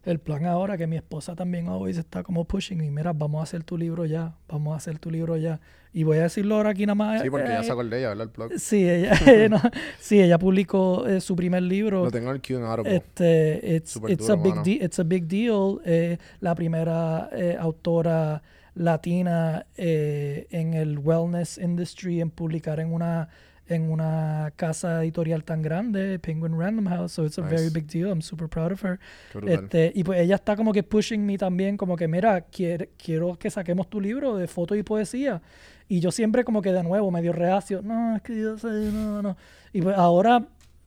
el 0.05 0.19
plan 0.19 0.45
ahora, 0.45 0.77
que 0.77 0.85
mi 0.87 0.97
esposa 0.97 1.35
también 1.35 1.67
hoy 1.69 1.93
se 1.93 2.01
está 2.01 2.23
como 2.23 2.45
pushing 2.45 2.83
y 2.83 2.91
mira, 2.91 3.13
vamos 3.13 3.39
a 3.39 3.43
hacer 3.43 3.63
tu 3.63 3.77
libro 3.77 4.05
ya, 4.05 4.35
vamos 4.47 4.73
a 4.73 4.77
hacer 4.77 4.99
tu 4.99 5.09
libro 5.09 5.37
ya. 5.37 5.59
Y 5.95 6.03
voy 6.03 6.17
a 6.17 6.23
decirlo 6.23 6.55
ahora 6.55 6.71
aquí 6.71 6.85
nada 6.85 6.95
más. 6.95 7.21
Sí, 7.21 7.29
porque 7.29 7.45
eh, 7.47 7.53
ya 7.53 7.63
sacó 7.63 7.81
el 7.81 7.89
de 7.89 7.99
ella, 7.99 8.09
¿verdad? 8.09 8.23
El 8.27 8.29
blog. 8.33 8.51
Sí, 8.59 8.89
ella, 8.89 9.13
ella 9.27 9.49
no- 9.49 9.61
sí, 9.99 10.19
ella 10.21 10.39
publicó 10.39 11.07
eh, 11.07 11.21
su 11.21 11.35
primer 11.35 11.61
libro. 11.63 12.05
Lo 12.05 12.11
tengo 12.11 12.29
en 12.29 12.35
el 12.35 12.41
Q 12.41 12.55
en 12.57 12.63
Audible. 12.63 12.95
Este, 12.95 13.75
it's, 13.75 13.95
it's, 14.09 14.27
duro, 14.27 14.33
a 14.33 14.43
big 14.43 14.55
de- 14.63 14.83
it's 14.85 14.99
a 14.99 15.03
big 15.03 15.25
deal. 15.27 15.79
eh, 15.85 16.17
la 16.39 16.55
primera 16.55 17.29
eh, 17.31 17.55
autora 17.59 18.41
latina 18.75 19.67
en 19.75 20.73
el 20.73 20.97
wellness 20.97 21.59
industry 21.59 22.21
en 22.21 22.31
publicar 22.31 22.79
en 22.79 22.91
una 22.91 23.29
en 23.67 23.89
una 23.89 24.51
casa 24.55 25.01
editorial 25.03 25.43
tan 25.45 25.61
grande, 25.61 26.19
Penguin 26.19 26.59
Random 26.59 26.85
House, 26.87 27.13
so 27.13 27.25
it's 27.25 27.37
a 27.37 27.41
very 27.41 27.63
Nice. 27.63 27.73
big 27.73 27.87
deal. 27.87 28.09
I'm 28.09 28.21
super 28.21 28.47
proud 28.49 28.71
of 28.73 28.83
her. 28.83 28.99
Este, 29.47 29.91
y 29.95 30.03
pues 30.03 30.19
ella 30.19 30.35
está 30.35 30.55
como 30.55 30.73
que 30.73 30.83
pushing 30.83 31.25
me 31.25 31.37
también, 31.37 31.77
como 31.77 31.95
que 31.95 32.07
mira, 32.07 32.41
quiere- 32.41 32.89
quiero 32.97 33.37
que 33.39 33.49
saquemos 33.49 33.89
tu 33.89 34.01
libro 34.01 34.35
de 34.35 34.47
foto 34.47 34.75
y 34.75 34.83
poesía. 34.83 35.41
Y 35.87 35.99
yo 36.01 36.11
siempre 36.11 36.43
como 36.43 36.61
que 36.61 36.73
de 36.73 36.83
nuevo 36.83 37.09
medio 37.11 37.31
reacio, 37.33 37.81
no, 37.81 38.15
es 38.17 38.21
que 38.21 38.39
yo 38.39 38.57
sé, 38.57 38.67
no, 38.67 39.21
no. 39.21 39.37
Y 39.71 39.81
pues 39.81 39.97
ahora, 39.97 40.45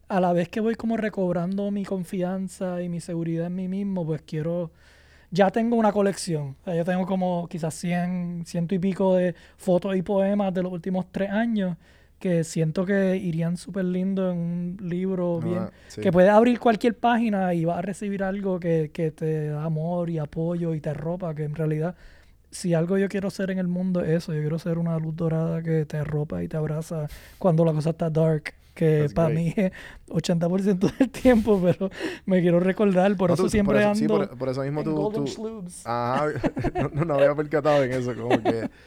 a 0.08 0.20
la 0.20 0.32
vez 0.32 0.48
que 0.48 0.60
voy 0.60 0.74
como 0.74 0.96
recobrando 0.96 1.70
mi 1.70 1.84
confianza 1.84 2.82
y 2.82 2.88
mi 2.88 3.00
seguridad 3.00 3.46
en 3.46 3.54
mí 3.56 3.68
mismo, 3.68 4.04
pues 4.06 4.22
quiero, 4.22 4.70
ya 5.30 5.50
tengo 5.50 5.76
una 5.76 5.92
colección. 5.92 6.56
O 6.60 6.64
sea, 6.64 6.74
yo 6.76 6.84
tengo 6.84 7.06
como 7.06 7.48
quizás 7.48 7.74
100, 7.74 8.44
ciento 8.46 8.74
y 8.74 8.78
pico 8.78 9.14
de 9.16 9.34
fotos 9.56 9.96
y 9.96 10.02
poemas 10.02 10.52
de 10.54 10.62
los 10.62 10.72
últimos 10.72 11.06
tres 11.10 11.30
años 11.30 11.76
que 12.18 12.44
siento 12.44 12.86
que 12.86 13.16
irían 13.16 13.56
súper 13.56 13.84
lindo 13.84 14.30
en 14.30 14.38
un 14.38 14.76
libro 14.82 15.38
bien, 15.40 15.58
ah, 15.58 15.70
sí. 15.88 16.00
que 16.00 16.10
puedes 16.10 16.30
abrir 16.30 16.58
cualquier 16.58 16.96
página 16.96 17.52
y 17.54 17.64
vas 17.64 17.78
a 17.78 17.82
recibir 17.82 18.22
algo 18.22 18.58
que, 18.58 18.90
que 18.92 19.10
te 19.10 19.48
da 19.48 19.64
amor 19.64 20.08
y 20.10 20.18
apoyo 20.18 20.74
y 20.74 20.80
te 20.80 20.90
arropa, 20.90 21.34
que 21.34 21.44
en 21.44 21.54
realidad 21.54 21.94
si 22.50 22.72
algo 22.72 22.96
yo 22.96 23.08
quiero 23.08 23.28
ser 23.30 23.50
en 23.50 23.58
el 23.58 23.68
mundo 23.68 24.00
es 24.02 24.08
eso, 24.10 24.32
yo 24.32 24.40
quiero 24.40 24.58
ser 24.58 24.78
una 24.78 24.98
luz 24.98 25.14
dorada 25.14 25.62
que 25.62 25.84
te 25.84 25.98
arropa 25.98 26.42
y 26.42 26.48
te 26.48 26.56
abraza 26.56 27.06
cuando 27.38 27.64
la 27.66 27.72
cosa 27.72 27.90
está 27.90 28.08
dark, 28.08 28.54
que 28.72 29.00
That's 29.00 29.12
para 29.14 29.28
great. 29.30 29.38
mí 29.44 29.54
es 29.56 29.72
80% 30.08 30.96
del 30.98 31.10
tiempo, 31.10 31.60
pero 31.64 31.90
me 32.24 32.40
quiero 32.40 32.60
recordar, 32.60 33.14
por 33.16 33.28
No, 33.30 33.34
eso 33.34 33.42
tú- 33.44 33.50
siempre 33.50 33.78
eso- 33.80 33.94
sí, 33.94 34.04
ando 34.04 34.16
por, 34.28 34.38
por 34.38 34.48
eso 34.48 34.62
mismo 34.62 34.80
en 34.80 34.84
tú... 34.84 35.12
Tú-. 35.34 35.64
Ajá, 35.84 36.26
no, 36.74 36.88
no, 36.94 37.04
no 37.04 37.14
había 37.14 37.34
percatado 37.34 37.82
en 37.84 37.92
eso, 37.92 38.14
como 38.14 38.42
que... 38.42 38.68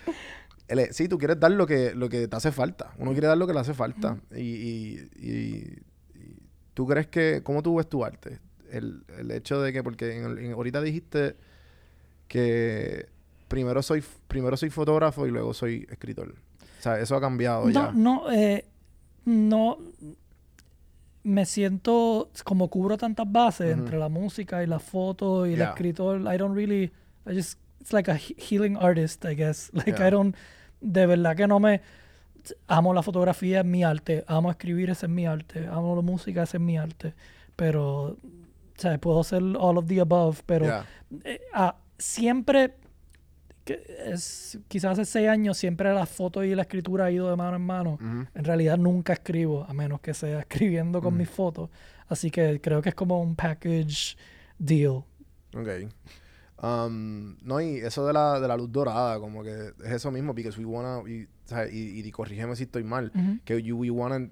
el- 0.70 0.94
sí, 0.94 1.08
tú 1.10 1.18
quieres 1.18 1.40
dar 1.40 1.52
lo 1.52 1.66
que, 1.68 1.94
lo 1.94 2.08
que 2.10 2.28
te 2.28 2.36
hace 2.36 2.52
falta. 2.52 2.94
Uno 2.98 3.12
quiere 3.12 3.28
dar 3.28 3.38
lo 3.38 3.46
que 3.48 3.54
le 3.54 3.60
hace 3.60 3.74
falta. 3.74 4.18
y, 4.36 4.40
y, 4.42 5.10
y- 5.20 5.82
y 6.16 6.36
tú 6.74 6.88
crees 6.88 7.08
que... 7.08 7.42
¿Cómo 7.44 7.62
tú 7.62 7.76
ves 7.76 7.88
tu 7.90 8.06
arte? 8.06 8.40
El, 8.72 9.04
el 9.18 9.32
hecho 9.32 9.62
de 9.62 9.74
que... 9.74 9.84
Porque 9.84 10.16
en 10.18 10.24
el- 10.26 10.38
en- 10.40 10.52
ahorita 10.54 10.82
dijiste 10.82 11.36
que 12.28 13.08
primero 13.48 13.82
soy, 13.82 14.04
primero 14.28 14.56
soy 14.58 14.70
fotógrafo 14.70 15.26
y 15.28 15.32
luego 15.32 15.54
soy 15.54 15.88
escritor. 15.90 16.36
O 16.80 16.82
sea, 16.82 17.00
eso 17.00 17.16
ha 17.16 17.22
cambiado 17.22 17.66
No, 17.66 17.72
ya. 17.72 17.92
no, 17.92 18.32
eh, 18.32 18.66
no. 19.26 19.78
Me 21.24 21.46
siento 21.46 22.30
como 22.46 22.70
cubro 22.70 22.98
tantas 22.98 23.30
bases 23.30 23.72
entre 23.78 23.98
la 23.98 24.08
música 24.08 24.64
y 24.64 24.68
la 24.68 24.80
foto 24.80 25.46
y 25.46 25.52
el 25.54 25.58
Yeah. 25.58 25.70
escritor. 25.72 26.22
I 26.34 26.38
don't 26.38 26.56
really. 26.56 26.92
I 27.28 27.36
just. 27.36 27.60
It's 27.82 27.92
like 27.94 28.10
a 28.10 28.16
he- 28.16 28.36
healing 28.38 28.78
artist, 28.78 29.26
I 29.26 29.36
guess. 29.36 29.70
Like 29.74 29.92
Yeah. 29.98 30.08
I 30.08 30.12
don't. 30.12 30.36
De 30.82 31.06
verdad 31.06 31.36
que 31.36 31.48
no 31.48 31.60
me. 31.60 31.82
Amo 32.68 32.94
la 32.94 33.04
fotografía, 33.04 33.60
es 33.60 33.66
mi 33.66 33.84
arte. 33.84 34.24
Amo 34.28 34.50
escribir, 34.50 34.90
ese 34.90 35.06
es 35.06 35.12
mi 35.12 35.26
arte. 35.26 35.68
Amo 35.68 35.96
la 35.96 36.02
música, 36.02 36.44
ese 36.44 36.58
es 36.58 36.62
mi 36.64 36.78
arte. 36.78 37.14
Pero. 37.56 38.18
O 38.78 38.82
sea, 38.82 38.98
puedo 38.98 39.24
ser 39.26 39.42
all 39.44 39.78
of 39.78 39.88
the 39.88 40.00
above, 40.00 40.42
pero 40.46 40.66
Ya. 40.66 40.86
eh, 41.26 41.42
ah, 41.54 41.76
siempre, 41.98 42.76
que 43.66 43.84
es, 44.06 44.58
quizás 44.70 44.94
hace 44.94 45.04
seis 45.04 45.28
años, 45.28 45.58
siempre 45.58 45.94
la 45.94 46.06
foto 46.06 46.46
y 46.46 46.56
la 46.56 46.62
escritura 46.62 47.06
ha 47.06 47.12
ido 47.12 47.30
de 47.30 47.36
mano 47.36 47.58
en 47.58 47.62
mano. 47.66 47.98
En 48.34 48.44
realidad 48.46 48.78
nunca 48.78 49.12
escribo, 49.12 49.66
a 49.68 49.74
menos 49.74 50.00
que 50.00 50.14
sea 50.14 50.40
escribiendo 50.40 51.02
con 51.02 51.18
mis 51.18 51.30
fotos. 51.30 51.70
Así 52.08 52.32
que 52.32 52.62
creo 52.62 52.82
que 52.82 52.88
es 52.90 52.96
como 52.96 53.22
un 53.22 53.36
package 53.36 54.16
deal. 54.58 55.04
Ok. 55.54 55.68
Um, 56.62 57.38
no, 57.42 57.62
y 57.62 57.78
eso 57.78 58.06
de 58.06 58.12
la, 58.14 58.40
de 58.40 58.48
la 58.48 58.58
luz 58.58 58.70
dorada, 58.72 59.18
como 59.20 59.44
que 59.44 59.72
es 59.84 59.92
eso 59.92 60.12
mismo, 60.12 60.34
because 60.34 60.60
we 60.60 60.66
wanna, 60.66 61.10
y, 61.10 61.24
o 61.24 61.28
sea, 61.48 61.68
y, 61.72 62.00
y 62.06 62.12
corrígeme 62.12 62.56
si 62.56 62.64
estoy 62.64 62.84
mal, 62.84 63.12
que 63.46 63.62
you, 63.64 63.78
we 63.78 63.90
wanna, 63.90 64.30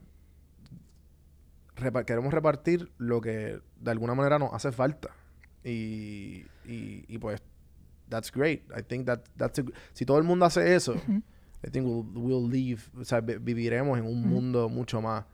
repa- 1.76 2.06
queremos 2.06 2.34
repartir 2.34 2.92
lo 2.98 3.22
que 3.22 3.60
de 3.80 3.92
alguna 3.92 4.14
manera 4.16 4.40
nos 4.40 4.54
hace 4.54 4.72
falta. 4.72 5.10
Y, 5.64 6.44
y, 6.66 7.06
y 7.08 7.18
pues, 7.18 7.42
that's 8.10 8.32
great. 8.32 8.62
I 8.78 8.82
think 8.84 9.06
that, 9.06 9.22
that's 9.38 9.60
a- 9.60 9.66
si 9.94 10.06
todo 10.06 10.18
el 10.18 10.24
mundo 10.24 10.46
hace 10.46 10.76
eso, 10.76 10.96
I 11.66 11.70
think 11.72 11.86
we'll, 11.86 12.06
we'll 12.14 12.50
live, 12.50 12.82
o 13.00 13.04
sea, 13.06 13.22
vi- 13.22 13.38
viviremos 13.38 13.98
en 13.98 14.06
un 14.06 14.22
mundo 14.28 14.70
mucho 14.70 15.02
más 15.02 15.26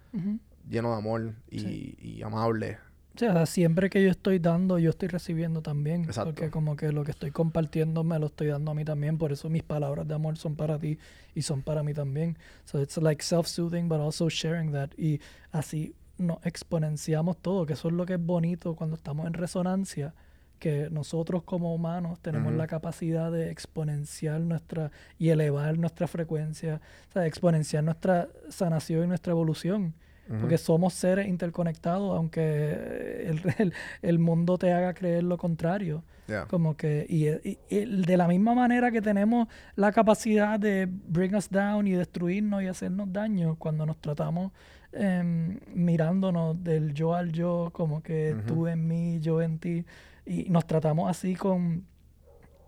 lleno 0.70 0.92
de 0.92 0.98
amor 0.98 1.34
y, 1.50 1.60
Sí. 1.60 1.96
y 2.00 2.22
amable. 2.24 2.78
O 3.16 3.20
sea, 3.20 3.46
siempre 3.46 3.92
que 3.92 4.04
yo 4.04 4.10
estoy 4.10 4.40
dando, 4.40 4.80
yo 4.80 4.90
estoy 4.90 5.08
recibiendo 5.08 5.62
también. 5.62 6.04
Exacto. 6.06 6.32
Porque 6.32 6.50
como 6.50 6.76
que 6.76 6.92
lo 6.92 7.04
que 7.04 7.12
estoy 7.12 7.30
compartiendo 7.30 8.04
me 8.04 8.18
lo 8.18 8.26
estoy 8.28 8.48
dando 8.48 8.72
a 8.72 8.74
mí 8.74 8.84
también. 8.84 9.20
Por 9.20 9.32
eso 9.32 9.50
mis 9.50 9.62
palabras 9.62 10.08
de 10.08 10.16
amor 10.16 10.36
son 10.38 10.56
para 10.56 10.80
ti 10.80 10.98
y 11.36 11.44
son 11.44 11.62
para 11.62 11.84
mí 11.84 11.94
también. 11.94 12.38
So 12.66 12.82
it's 12.82 12.98
like 12.98 13.24
self-soothing, 13.24 13.88
but 13.88 14.00
also 14.00 14.30
sharing 14.30 14.72
that. 14.72 14.90
Y 14.98 15.22
así 15.52 15.94
nos 16.18 16.44
exponenciamos 16.44 17.38
todo, 17.38 17.66
que 17.68 17.74
eso 17.74 17.88
es 17.90 17.94
lo 17.94 18.06
que 18.06 18.14
es 18.14 18.26
bonito 18.26 18.76
cuando 18.76 18.96
estamos 18.96 19.28
en 19.28 19.34
resonancia. 19.34 20.16
Que 20.58 20.90
nosotros 20.90 21.44
como 21.44 21.76
humanos 21.76 22.20
tenemos 22.20 22.50
Ujú. 22.50 22.58
la 22.58 22.68
capacidad 22.68 23.32
de 23.32 23.52
exponenciar 23.52 24.42
nuestra 24.42 24.92
y 25.20 25.30
elevar 25.30 25.78
nuestra 25.78 26.08
frecuencia, 26.08 26.82
o 27.10 27.12
sea, 27.14 27.28
exponenciar 27.28 27.84
nuestra 27.84 28.30
sanación 28.50 29.04
y 29.04 29.08
nuestra 29.08 29.32
evolución. 29.32 29.94
Porque 30.40 30.58
somos 30.58 30.94
seres 30.94 31.28
interconectados, 31.28 32.16
aunque 32.18 33.28
el, 33.28 33.42
el- 33.60 33.74
el 34.02 34.20
mundo 34.20 34.58
te 34.58 34.72
haga 34.72 34.94
creer 34.94 35.24
lo 35.24 35.38
contrario. 35.38 36.04
Yeah. 36.28 36.46
Como 36.46 36.78
que, 36.78 37.06
y, 37.10 37.28
y- 37.28 37.58
y 37.70 37.86
de 38.06 38.16
la 38.18 38.28
misma 38.30 38.56
manera 38.56 38.90
que 38.92 39.02
tenemos 39.02 39.48
la 39.76 39.92
capacidad 39.92 40.58
de 40.60 40.88
bring 40.90 41.36
us 41.36 41.50
down 41.50 41.86
y 41.88 41.92
destruirnos 41.92 42.64
y 42.64 42.68
hacernos 42.68 43.12
daño 43.12 43.56
cuando 43.60 43.86
nos 43.86 43.98
tratamos 43.98 44.54
em, 44.94 45.60
mirándonos 45.74 46.64
del 46.64 46.94
yo 46.94 47.14
al 47.16 47.32
yo, 47.34 47.70
como 47.74 48.02
que 48.02 48.36
tú 48.48 48.68
en 48.68 48.88
mí, 48.88 49.20
yo 49.20 49.42
en 49.42 49.60
ti, 49.60 49.86
y 50.26 50.46
nos 50.50 50.66
tratamos 50.66 51.10
así 51.10 51.36
con 51.36 51.84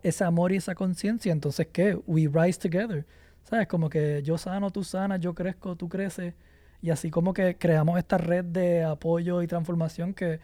ese 0.04 0.24
amor 0.26 0.52
y 0.52 0.58
esa 0.58 0.76
conciencia, 0.76 1.32
entonces 1.32 1.68
¿qué? 1.72 1.98
We 2.06 2.28
rise 2.32 2.60
together. 2.60 3.06
¿Sabes? 3.44 3.68
Como 3.68 3.90
que 3.90 4.22
yo 4.24 4.38
sano, 4.38 4.72
tú 4.72 4.84
sanas, 4.84 5.20
yo 5.20 5.34
crezco, 5.34 5.76
tú 5.76 5.88
creces. 5.88 6.34
Y 6.86 6.92
así 6.92 7.10
como 7.10 7.34
que 7.34 7.58
creamos 7.58 7.98
esta 7.98 8.20
red 8.20 8.46
de 8.46 8.84
apoyo 8.84 9.42
y 9.42 9.48
transformación 9.48 10.14
que 10.14 10.40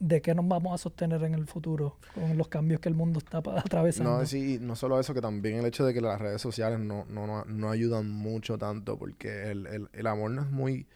de 0.00 0.20
qué 0.20 0.34
nos 0.34 0.48
vamos 0.48 0.74
a 0.74 0.78
sostener 0.78 1.22
en 1.22 1.32
el 1.32 1.46
futuro 1.46 1.96
con 2.12 2.36
los 2.36 2.48
cambios 2.48 2.80
que 2.80 2.88
el 2.88 2.96
mundo 2.96 3.20
está 3.20 3.38
atravesando. 3.38 4.18
No, 4.18 4.26
sí, 4.26 4.58
no 4.60 4.74
solo 4.74 4.98
eso, 4.98 5.14
que 5.14 5.20
también 5.20 5.58
el 5.58 5.66
hecho 5.66 5.84
de 5.86 5.94
que 5.94 6.00
las 6.00 6.20
redes 6.20 6.42
sociales 6.42 6.80
no, 6.80 7.04
no, 7.08 7.28
no, 7.28 7.44
no 7.44 7.70
ayudan 7.70 8.10
mucho 8.10 8.58
tanto, 8.58 8.98
porque 8.98 9.52
el, 9.52 9.68
el, 9.68 9.88
el 9.92 10.06
amor 10.08 10.32
no 10.32 10.42
es 10.42 10.50
muy... 10.50 10.88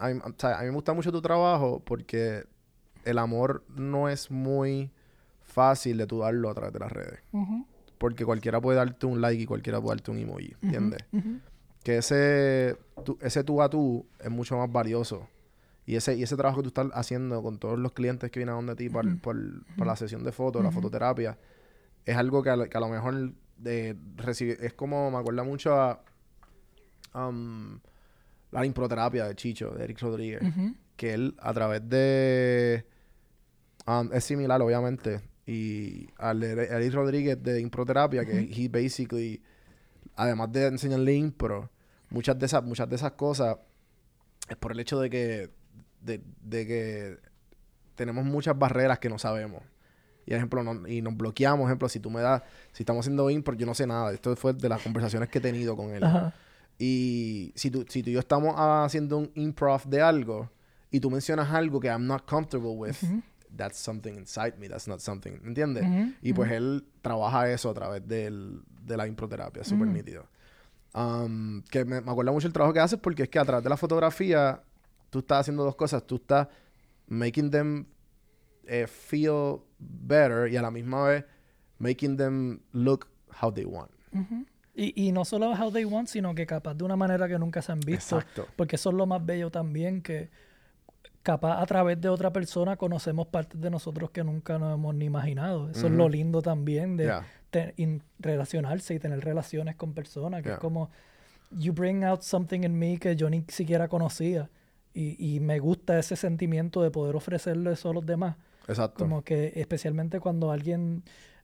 A 0.00 0.08
mí, 0.08 0.18
o 0.24 0.34
sea, 0.36 0.58
a 0.58 0.62
mí 0.62 0.66
me 0.66 0.74
gusta 0.74 0.92
mucho 0.92 1.12
tu 1.12 1.22
trabajo 1.22 1.80
porque 1.84 2.42
el 3.04 3.16
amor 3.16 3.62
no 3.68 4.08
es 4.08 4.28
muy 4.28 4.90
fácil 5.40 5.98
de 5.98 6.08
tú 6.08 6.18
darlo 6.18 6.50
a 6.50 6.54
través 6.54 6.72
de 6.72 6.80
las 6.80 6.90
redes. 6.90 7.20
Porque 7.98 8.24
cualquiera 8.24 8.60
puede 8.60 8.78
darte 8.78 9.06
un 9.06 9.20
like 9.20 9.40
y 9.40 9.46
cualquiera 9.46 9.80
puede 9.80 9.98
darte 9.98 10.10
un 10.10 10.18
emoji, 10.18 10.52
¿entiendes? 10.62 11.04
Que 11.82 11.98
ese 11.98 12.76
tú, 13.04 13.18
ese 13.20 13.42
tú 13.44 13.60
a 13.62 13.68
tú 13.68 14.06
es 14.20 14.30
mucho 14.30 14.56
más 14.56 14.70
valioso. 14.70 15.28
Y 15.84 15.96
ese, 15.96 16.14
y 16.14 16.22
ese 16.22 16.36
trabajo 16.36 16.58
que 16.58 16.62
tú 16.64 16.68
estás 16.68 16.86
haciendo 16.94 17.42
con 17.42 17.58
todos 17.58 17.76
los 17.78 17.92
clientes 17.92 18.30
que 18.30 18.38
vienen 18.38 18.52
a 18.52 18.56
donde 18.56 18.76
ti 18.76 18.88
por, 18.88 19.20
por, 19.20 19.36
por 19.76 19.86
la 19.86 19.96
sesión 19.96 20.22
de 20.22 20.30
fotos, 20.30 20.62
la 20.62 20.70
fototerapia, 20.70 21.36
es 22.04 22.16
algo 22.16 22.42
que 22.42 22.50
a, 22.50 22.56
lo- 22.56 22.68
que 22.70 22.76
a 22.76 22.80
lo 22.80 22.88
mejor 22.88 23.32
de 23.56 23.96
recibir, 24.16 24.58
es 24.60 24.72
como, 24.74 25.10
me 25.10 25.18
acuerda 25.18 25.42
mucho 25.42 25.74
a 25.74 26.00
um, 27.14 27.78
la 28.52 28.64
improterapia 28.66 29.26
de 29.26 29.34
Chicho, 29.34 29.70
de 29.70 29.84
Eric 29.84 30.00
Rodríguez, 30.00 30.40
que 30.96 31.14
él 31.14 31.34
a 31.40 31.52
través 31.52 31.88
de... 31.88 32.86
um, 33.86 34.08
es 34.12 34.22
similar, 34.24 34.60
obviamente, 34.62 35.20
y 35.46 36.06
al 36.16 36.42
Eric 36.44 36.92
Rodríguez 36.94 37.42
de 37.42 37.60
improterapia, 37.60 38.24
que 38.24 38.38
he 38.52 38.68
basically, 38.68 39.42
además 40.16 40.52
de 40.52 40.66
enseñarle 40.66 41.14
impro, 41.14 41.70
muchas 42.10 42.38
de 42.38 42.46
esas, 42.46 42.62
muchas 42.64 42.88
de 42.88 42.96
esas 42.96 43.12
cosas 43.12 43.56
es 44.48 44.56
por 44.56 44.72
el 44.72 44.80
hecho 44.80 44.98
de 45.00 45.08
que, 45.10 45.50
de, 46.00 46.20
de 46.42 46.66
que 46.66 47.18
tenemos 47.94 48.24
muchas 48.24 48.58
barreras 48.58 48.98
que 48.98 49.08
no 49.08 49.18
sabemos. 49.18 49.62
Y, 50.26 50.34
ejemplo, 50.34 50.62
no- 50.62 50.86
y 50.86 51.02
nos 51.02 51.16
bloqueamos, 51.16 51.66
ejemplo, 51.66 51.88
si 51.88 51.98
tú 52.00 52.10
me 52.10 52.20
das, 52.20 52.42
si 52.72 52.82
estamos 52.84 53.00
haciendo 53.04 53.28
impro, 53.30 53.54
yo 53.54 53.66
no 53.66 53.74
sé 53.74 53.86
nada. 53.86 54.12
Esto 54.12 54.34
fue 54.36 54.52
de 54.52 54.68
las 54.68 54.80
conversaciones 54.82 55.28
que 55.28 55.38
he 55.38 55.40
tenido 55.40 55.76
con 55.76 55.90
él. 55.90 56.04
Ajá. 56.04 56.32
Y 56.78 57.52
si 57.54 57.70
tú, 57.70 57.84
si 57.88 58.02
tú 58.02 58.10
y 58.10 58.14
yo 58.14 58.20
estamos 58.20 58.54
haciendo 58.56 59.18
un 59.18 59.30
improv 59.34 59.84
de 59.86 60.00
algo 60.00 60.50
y 60.90 61.00
tú 61.00 61.10
mencionas 61.10 61.50
algo 61.52 61.80
que 61.80 61.88
I'm 61.88 62.06
not 62.06 62.24
comfortable 62.28 62.70
with, 62.76 62.96
that's 63.56 63.78
something 63.78 64.14
inside 64.14 64.54
me, 64.58 64.68
that's 64.68 64.88
not 64.88 65.00
something, 65.00 65.32
¿entiendes? 65.44 65.84
Ujú, 65.84 66.12
Y 66.22 66.32
pues 66.32 66.50
él 66.52 66.84
trabaja 67.02 67.50
eso 67.50 67.70
a 67.70 67.74
través 67.74 68.06
del, 68.08 68.62
de 68.84 68.96
la 68.96 69.06
improterapia, 69.06 69.64
súper 69.64 69.88
nítido. 69.88 70.26
Um, 70.94 71.62
que 71.70 71.84
me, 71.84 72.00
me 72.00 72.10
acuerda 72.10 72.32
mucho 72.32 72.46
el 72.46 72.52
trabajo 72.52 72.74
que 72.74 72.80
haces 72.80 72.98
porque 72.98 73.22
es 73.22 73.28
que 73.28 73.38
a 73.38 73.44
través 73.44 73.64
de 73.64 73.70
la 73.70 73.78
fotografía 73.78 74.62
tú 75.10 75.20
estás 75.20 75.40
haciendo 75.40 75.64
dos 75.64 75.76
cosas. 75.76 76.06
Tú 76.06 76.16
estás 76.16 76.48
making 77.06 77.50
them 77.50 77.86
eh, 78.66 78.86
feel 78.86 79.60
better 79.78 80.52
y 80.52 80.56
a 80.56 80.62
la 80.62 80.70
misma 80.70 81.04
vez 81.04 81.24
making 81.78 82.16
them 82.16 82.60
look 82.72 83.06
how 83.40 83.52
they 83.52 83.64
want. 83.64 83.90
Y, 84.74 85.08
y 85.08 85.12
no 85.12 85.24
solo 85.24 85.52
how 85.52 85.70
they 85.70 85.84
want, 85.84 86.08
sino 86.08 86.34
que 86.34 86.46
capaz 86.46 86.74
de 86.74 86.84
una 86.84 86.96
manera 86.96 87.28
que 87.28 87.38
nunca 87.38 87.60
se 87.60 87.72
han 87.72 87.80
visto. 87.80 88.18
Exacto. 88.18 88.46
Porque 88.56 88.76
eso 88.76 88.90
es 88.90 88.96
lo 88.96 89.06
más 89.06 89.24
bello 89.24 89.50
también, 89.50 90.00
que 90.00 90.30
capaz 91.22 91.60
a 91.62 91.66
través 91.66 92.00
de 92.00 92.08
otra 92.08 92.32
persona 92.32 92.76
conocemos 92.76 93.26
partes 93.28 93.60
de 93.60 93.70
nosotros 93.70 94.10
que 94.10 94.24
nunca 94.24 94.58
nos 94.58 94.74
hemos 94.74 94.94
ni 94.94 95.04
imaginado. 95.04 95.70
Eso 95.70 95.86
es 95.86 95.92
lo 95.92 96.08
lindo 96.08 96.42
también 96.42 96.96
de 96.96 97.04
Yeah. 97.04 97.26
te- 97.50 97.74
in- 97.76 98.02
relacionarse 98.18 98.94
y 98.94 98.98
tener 98.98 99.20
relaciones 99.20 99.76
con 99.76 99.92
personas, 99.94 100.42
que 100.42 100.48
Yeah. 100.48 100.54
es 100.54 100.60
como, 100.60 100.90
you 101.50 101.72
bring 101.72 102.02
out 102.04 102.22
something 102.22 102.60
in 102.64 102.78
me 102.78 102.98
que 102.98 103.14
yo 103.14 103.28
ni 103.30 103.44
siquiera 103.48 103.88
conocía. 103.88 104.50
Y, 104.94 105.36
y 105.36 105.40
me 105.40 105.58
gusta 105.58 105.98
ese 105.98 106.16
sentimiento 106.16 106.82
de 106.82 106.90
poder 106.90 107.14
ofrecerle 107.16 107.72
eso 107.72 107.90
a 107.90 107.94
los 107.94 108.04
demás. 108.04 108.36
Exacto. 108.68 108.98
Como 109.04 109.22
que 109.22 109.52
especialmente 109.56 110.20
cuando 110.20 110.50
alguien 110.50 111.02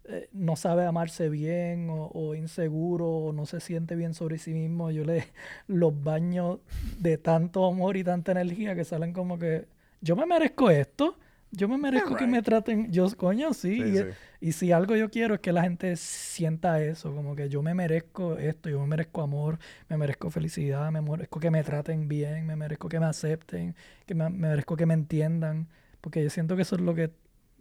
eh, 0.08 0.28
no 0.32 0.56
sabe 0.56 0.84
amarse 0.86 1.28
bien 1.28 1.90
o, 1.90 2.06
o 2.08 2.34
inseguro 2.34 3.08
o 3.08 3.32
no 3.32 3.46
se 3.46 3.60
siente 3.60 3.94
bien 3.96 4.14
sobre 4.14 4.38
sí 4.38 4.52
mismo, 4.54 4.90
yo 4.90 5.04
le 5.04 5.24
los 5.66 5.92
baño 6.02 6.60
de 6.98 7.18
tanto 7.18 7.66
amor 7.66 7.96
y 7.96 8.04
tanta 8.04 8.32
energía 8.32 8.74
que 8.74 8.84
salen 8.84 9.12
como 9.12 9.38
que 9.38 9.66
yo 10.00 10.16
me 10.16 10.26
merezco 10.26 10.70
esto, 10.70 11.18
yo 11.50 11.68
me 11.68 11.78
merezco 11.78 12.14
que 12.16 12.26
me 12.26 12.42
traten, 12.42 12.90
yo 12.92 13.06
coño 13.16 13.52
sí, 13.54 13.82
Sí, 13.82 13.82
y, 13.82 13.96
sí. 13.96 14.04
y 14.40 14.52
si 14.52 14.72
algo 14.72 14.96
yo 14.96 15.10
quiero 15.10 15.34
es 15.34 15.40
que 15.40 15.52
la 15.52 15.62
gente 15.62 15.96
sienta 15.96 16.82
eso, 16.82 17.14
como 17.14 17.34
que 17.36 17.48
yo 17.48 17.62
me 17.62 17.74
merezco 17.74 18.36
esto, 18.38 18.68
yo 18.68 18.80
me 18.80 18.86
merezco 18.86 19.22
amor, 19.22 19.58
me 19.88 19.96
merezco 19.96 20.30
felicidad, 20.30 20.90
me 20.92 21.00
merezco 21.00 21.40
que 21.40 21.50
me 21.50 21.64
traten 21.64 22.08
bien, 22.08 22.46
me 22.46 22.56
merezco 22.56 22.88
que 22.88 23.00
me 23.00 23.06
acepten, 23.06 23.74
que 24.06 24.14
me, 24.14 24.28
me 24.30 24.48
merezco 24.48 24.76
que 24.76 24.86
me 24.86 24.94
entiendan, 24.94 25.68
porque 26.00 26.22
yo 26.22 26.30
siento 26.30 26.54
que 26.56 26.62
eso 26.62 26.76
es 26.76 26.82
lo 26.82 26.94
que 26.94 27.10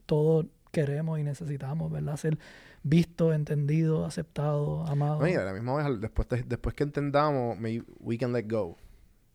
todos 0.06 0.46
queremos 0.86 1.20
y 1.20 1.24
necesitamos, 1.24 1.92
¿verdad? 1.92 2.16
Ser 2.18 2.38
visto, 2.84 3.34
entendido, 3.34 4.06
aceptado, 4.06 4.86
amado. 4.88 5.20
No, 5.20 5.28
y 5.28 5.34
a 5.34 5.44
la 5.44 5.54
misma 5.54 5.76
vez, 5.76 6.00
después, 6.00 6.28
de- 6.30 6.44
después 6.44 6.76
que 6.76 6.84
entendamos, 6.84 7.60
may- 7.60 7.84
we 8.00 8.18
can 8.18 8.32
let 8.34 8.46
go. 8.48 8.78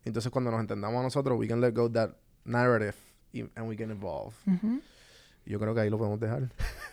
Entonces, 0.05 0.31
cuando 0.31 0.51
nos 0.51 0.61
entendamos 0.61 1.01
a 1.01 1.03
nosotros, 1.03 1.39
we 1.39 1.49
can 1.49 1.61
let 1.61 1.73
go 1.73 1.91
that 1.91 2.11
narrative 2.45 2.95
and 3.55 3.69
we 3.69 3.77
can 3.77 3.91
evolve. 3.91 4.35
Yo 5.45 5.59
creo 5.59 5.75
que 5.75 5.81
ahí 5.81 5.91
lo 5.91 5.99
podemos 5.99 6.21
dejar. 6.21 6.49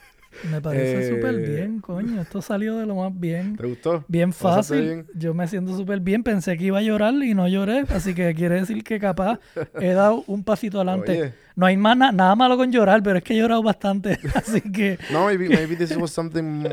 Me 0.51 0.61
parece 0.61 1.07
Eh, 1.07 1.15
súper 1.15 1.35
bien, 1.37 1.79
coño. 1.81 2.21
Esto 2.21 2.41
salió 2.41 2.77
de 2.77 2.85
lo 2.85 2.95
más 2.95 3.17
bien. 3.19 3.57
¿Te 3.57 3.67
gustó? 3.67 4.05
Bien 4.07 4.29
¿Lo 4.29 4.35
pasaste 4.35 4.75
fácil. 4.75 4.85
bien? 4.85 5.05
Yo 5.15 5.33
me 5.33 5.47
siento 5.47 5.75
súper 5.75 5.99
bien. 5.99 6.23
Pensé 6.23 6.57
que 6.57 6.65
iba 6.65 6.77
a 6.79 6.81
llorar 6.81 7.13
y 7.15 7.33
no 7.33 7.47
lloré. 7.47 7.85
Así 7.89 8.13
que 8.13 8.33
quiere 8.35 8.55
decir 8.59 8.83
que 8.83 8.99
capaz 8.99 9.39
he 9.79 9.89
dado 9.93 10.23
un 10.27 10.43
pasito 10.43 10.77
adelante. 10.81 11.11
Oye. 11.23 11.33
No 11.55 11.65
hay 11.65 11.75
más 11.77 11.97
na- 11.97 12.11
nada 12.11 12.35
malo 12.35 12.55
con 12.57 12.71
llorar, 12.71 13.01
pero 13.03 13.17
es 13.17 13.23
que 13.23 13.33
he 13.33 13.37
llorado 13.37 13.61
bastante. 13.63 14.17
Así 14.35 14.61
que 14.61 14.97
No, 15.11 15.25
maybe, 15.25 15.49
maybe 15.49 15.75
this 15.75 15.95
was 15.97 16.11
something 16.11 16.63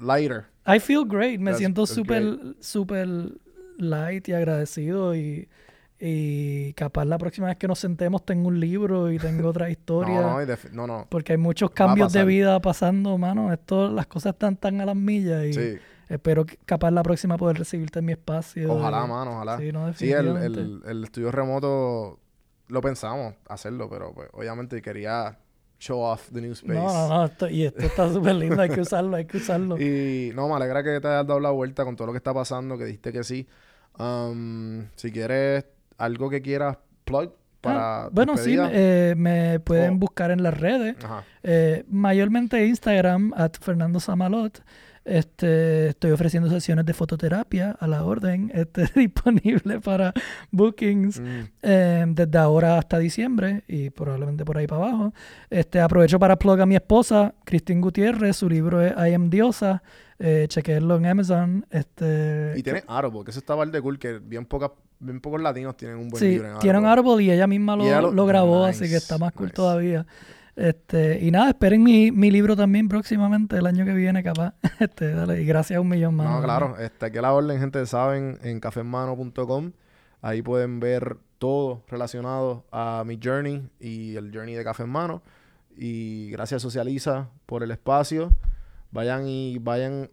lighter. 0.00 0.44
I 0.66 0.78
feel 0.78 1.04
great. 1.04 1.40
Me 1.40 1.50
That's- 1.52 1.58
siento 1.58 1.86
súper, 1.86 2.38
súper 2.60 3.08
light 3.78 4.28
y 4.28 4.32
agradecido. 4.34 5.14
Y, 5.16 5.48
y 5.98 6.72
capaz 6.74 7.04
la 7.06 7.16
próxima 7.18 7.46
vez 7.46 7.56
que 7.56 7.66
nos 7.68 7.78
sentemos 7.78 8.24
tengo 8.24 8.48
un 8.48 8.60
libro 8.60 9.10
y 9.10 9.18
tengo 9.18 9.48
otra 9.48 9.70
historia. 9.70 10.20
No, 10.20 10.40
no, 10.40 10.56
no, 10.72 10.86
no. 10.86 11.06
Porque 11.08 11.32
hay 11.32 11.38
muchos 11.38 11.70
cambios 11.70 12.12
de 12.12 12.24
vida 12.24 12.60
pasando, 12.60 13.16
mano. 13.18 13.52
Esto, 13.52 13.90
las 13.90 14.06
cosas 14.06 14.34
están 14.34 14.56
tan 14.56 14.80
a 14.80 14.86
las 14.86 14.96
millas 14.96 15.44
y 15.46 15.52
Sí. 15.54 15.78
espero 16.08 16.44
que 16.44 16.58
capaz 16.66 16.90
la 16.90 17.02
próxima 17.02 17.36
poder 17.38 17.58
recibirte 17.58 18.00
en 18.00 18.04
mi 18.04 18.12
espacio. 18.12 18.72
Ojalá, 18.72 19.06
mano, 19.06 19.32
ojalá. 19.36 19.58
Sí, 19.58 19.72
no, 19.72 19.92
Sí, 19.94 20.12
el, 20.12 20.36
el, 20.36 20.82
el 20.86 21.04
estudio 21.04 21.30
remoto 21.32 22.18
lo 22.68 22.80
pensamos 22.80 23.34
hacerlo, 23.48 23.88
pero 23.88 24.12
pues 24.12 24.28
obviamente 24.32 24.82
quería 24.82 25.38
show 25.78 26.00
off 26.00 26.30
the 26.32 26.40
new 26.40 26.52
space. 26.52 26.74
No, 26.78 26.86
no, 26.92 27.08
no. 27.08 27.24
esto- 27.26 27.48
y 27.48 27.64
esto 27.64 27.80
está 27.80 28.08
súper 28.12 28.34
lindo. 28.34 28.60
Hay 28.60 28.68
que 28.70 28.80
usarlo, 28.80 29.16
hay 29.16 29.24
que 29.24 29.36
usarlo. 29.38 29.80
Y 29.80 30.30
no, 30.34 30.48
me 30.48 30.54
alegra 30.54 30.82
que 30.82 31.00
te 31.00 31.06
hayas 31.08 31.26
dado 31.26 31.40
la 31.40 31.50
vuelta 31.50 31.84
con 31.84 31.96
todo 31.96 32.06
lo 32.08 32.12
que 32.12 32.18
está 32.18 32.34
pasando, 32.34 32.76
que 32.76 32.84
dijiste 32.84 33.12
que 33.12 33.24
sí. 33.24 33.46
Um, 33.98 34.84
si 34.94 35.10
quieres 35.10 35.64
algo 35.98 36.28
que 36.30 36.40
quieras 36.42 36.78
plug 37.04 37.32
para 37.60 38.04
Ah, 38.04 38.08
bueno, 38.12 38.36
sí, 38.36 38.56
eh, 38.58 39.14
me 39.16 39.58
pueden 39.60 39.94
Oh. 39.94 39.98
buscar 39.98 40.30
en 40.30 40.42
las 40.42 40.58
redes. 40.58 40.96
Eh, 41.42 41.84
mayormente 41.88 42.64
Instagram, 42.66 43.32
at 43.36 43.52
Fernando 43.60 43.98
Samalot. 44.00 44.62
Este, 45.04 45.88
estoy 45.90 46.10
ofreciendo 46.10 46.50
sesiones 46.50 46.84
de 46.84 46.92
fototerapia 46.92 47.76
a 47.78 47.86
la 47.86 48.02
orden, 48.04 48.50
este, 48.54 48.86
disponible 48.96 49.80
para 49.80 50.12
bookings 50.50 51.20
Mm, 51.20 51.40
eh, 51.62 52.04
desde 52.08 52.38
ahora 52.38 52.76
hasta 52.78 52.98
diciembre 52.98 53.62
y 53.68 53.90
probablemente 53.90 54.44
por 54.44 54.58
ahí 54.58 54.66
para 54.66 54.82
abajo. 54.88 55.14
Este, 55.48 55.80
aprovecho 55.80 56.18
para 56.18 56.36
plug 56.36 56.60
a 56.60 56.66
mi 56.66 56.74
esposa, 56.74 57.34
Cristín 57.44 57.80
Gutiérrez, 57.80 58.36
su 58.36 58.48
libro 58.48 58.80
es 58.82 58.92
I 58.96 59.14
Am 59.14 59.30
Diosa, 59.30 59.80
eh, 60.18 60.46
chequenlo 60.48 60.96
en 60.96 61.06
Amazon. 61.06 61.66
Este, 61.70 62.54
Y 62.56 62.62
tiene 62.64 62.82
Audible, 62.88 63.22
que 63.24 63.30
eso 63.30 63.38
estaba 63.38 63.62
el 63.62 63.70
de 63.70 63.80
cool, 63.80 64.00
que 64.00 64.18
bien, 64.18 64.44
pocas, 64.44 64.72
bien 65.00 65.20
pocos 65.20 65.40
latinos 65.40 65.76
tienen 65.76 65.96
un 65.98 66.08
buen 66.08 66.20
Sí, 66.20 66.30
libro 66.30 66.48
en 66.52 66.58
tiene 66.58 66.78
un 66.78 66.84
Audible. 66.86 67.00
árbol 67.00 67.20
y 67.22 67.30
ella 67.30 67.46
misma 67.46 67.76
lo, 67.76 67.84
Y 67.84 67.88
ella 67.88 68.00
lo- 68.02 68.12
lo 68.12 68.26
grabó, 68.26 68.66
Nice, 68.66 68.84
así 68.84 68.90
que 68.90 68.96
está 68.96 69.18
más 69.18 69.32
cool 69.32 69.46
nice. 69.46 69.56
todavía. 69.56 70.06
Este, 70.56 71.18
y 71.22 71.30
nada, 71.30 71.50
esperen 71.50 71.82
mi, 71.82 72.10
mi 72.10 72.30
libro 72.30 72.56
también 72.56 72.88
próximamente, 72.88 73.58
el 73.58 73.66
año 73.66 73.84
que 73.84 73.92
viene, 73.92 74.22
capaz. 74.22 74.54
Este, 74.80 75.12
dale, 75.12 75.42
y 75.42 75.44
gracias 75.46 75.76
a 75.76 75.80
un 75.80 75.88
millón 75.88 76.14
más. 76.14 76.28
No, 76.30 76.42
claro, 76.42 76.76
este, 76.78 77.06
aquí 77.06 77.18
a 77.18 77.22
la 77.22 77.32
orden, 77.34 77.58
gente, 77.60 77.84
saben, 77.86 78.38
en 78.42 78.58
cafemano.com. 78.60 79.72
Ahí 80.22 80.40
pueden 80.42 80.80
ver 80.80 81.18
todo 81.38 81.82
relacionado 81.88 82.64
a 82.72 83.04
mi 83.06 83.18
journey 83.22 83.68
y 83.78 84.16
el 84.16 84.32
journey 84.34 84.54
de 84.54 84.64
Café 84.64 84.84
en 84.84 84.88
Mano. 84.88 85.22
Y 85.76 86.30
gracias 86.30 86.62
Socializa 86.62 87.28
por 87.44 87.62
el 87.62 87.70
espacio. 87.70 88.32
Vayan 88.92 89.26
y 89.28 89.58
vayan 89.58 90.08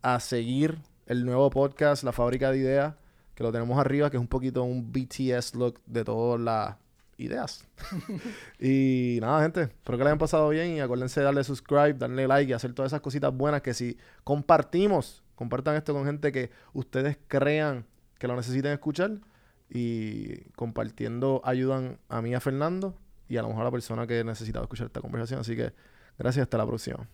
a 0.00 0.18
seguir 0.20 0.78
el 1.06 1.26
nuevo 1.26 1.50
podcast, 1.50 2.02
La 2.02 2.12
Fábrica 2.12 2.50
de 2.50 2.58
Ideas, 2.58 2.94
que 3.34 3.42
lo 3.42 3.52
tenemos 3.52 3.78
arriba, 3.78 4.10
que 4.10 4.16
es 4.16 4.20
un 4.20 4.28
poquito 4.28 4.62
un 4.62 4.92
BTS 4.92 5.54
look 5.54 5.80
de 5.86 6.04
todas 6.04 6.40
las 6.40 6.76
ideas. 7.16 7.66
y 8.60 9.18
nada, 9.20 9.42
gente, 9.42 9.62
espero 9.62 9.98
que 9.98 10.04
les 10.04 10.06
hayan 10.08 10.18
pasado 10.18 10.48
bien 10.48 10.72
y 10.72 10.80
acuérdense 10.80 11.20
de 11.20 11.24
darle 11.24 11.44
subscribe, 11.44 11.94
darle 11.94 12.26
like 12.26 12.50
y 12.50 12.54
hacer 12.54 12.72
todas 12.74 12.90
esas 12.90 13.00
cositas 13.00 13.34
buenas 13.34 13.62
que 13.62 13.74
si 13.74 13.96
compartimos, 14.24 15.22
compartan 15.34 15.76
esto 15.76 15.92
con 15.92 16.04
gente 16.04 16.32
que 16.32 16.50
ustedes 16.72 17.18
crean 17.28 17.86
que 18.18 18.28
lo 18.28 18.36
necesiten 18.36 18.72
escuchar 18.72 19.18
y 19.68 20.42
compartiendo 20.54 21.40
ayudan 21.44 21.98
a 22.08 22.20
mí 22.20 22.34
a 22.34 22.40
Fernando 22.40 22.94
y 23.28 23.38
a 23.38 23.42
lo 23.42 23.48
mejor 23.48 23.62
a 23.62 23.64
la 23.64 23.70
persona 23.70 24.06
que 24.06 24.22
necesitaba 24.22 24.64
escuchar 24.64 24.86
esta 24.86 25.00
conversación. 25.00 25.40
Así 25.40 25.56
que 25.56 25.72
gracias, 26.18 26.44
hasta 26.44 26.58
la 26.58 26.66
próxima. 26.66 27.08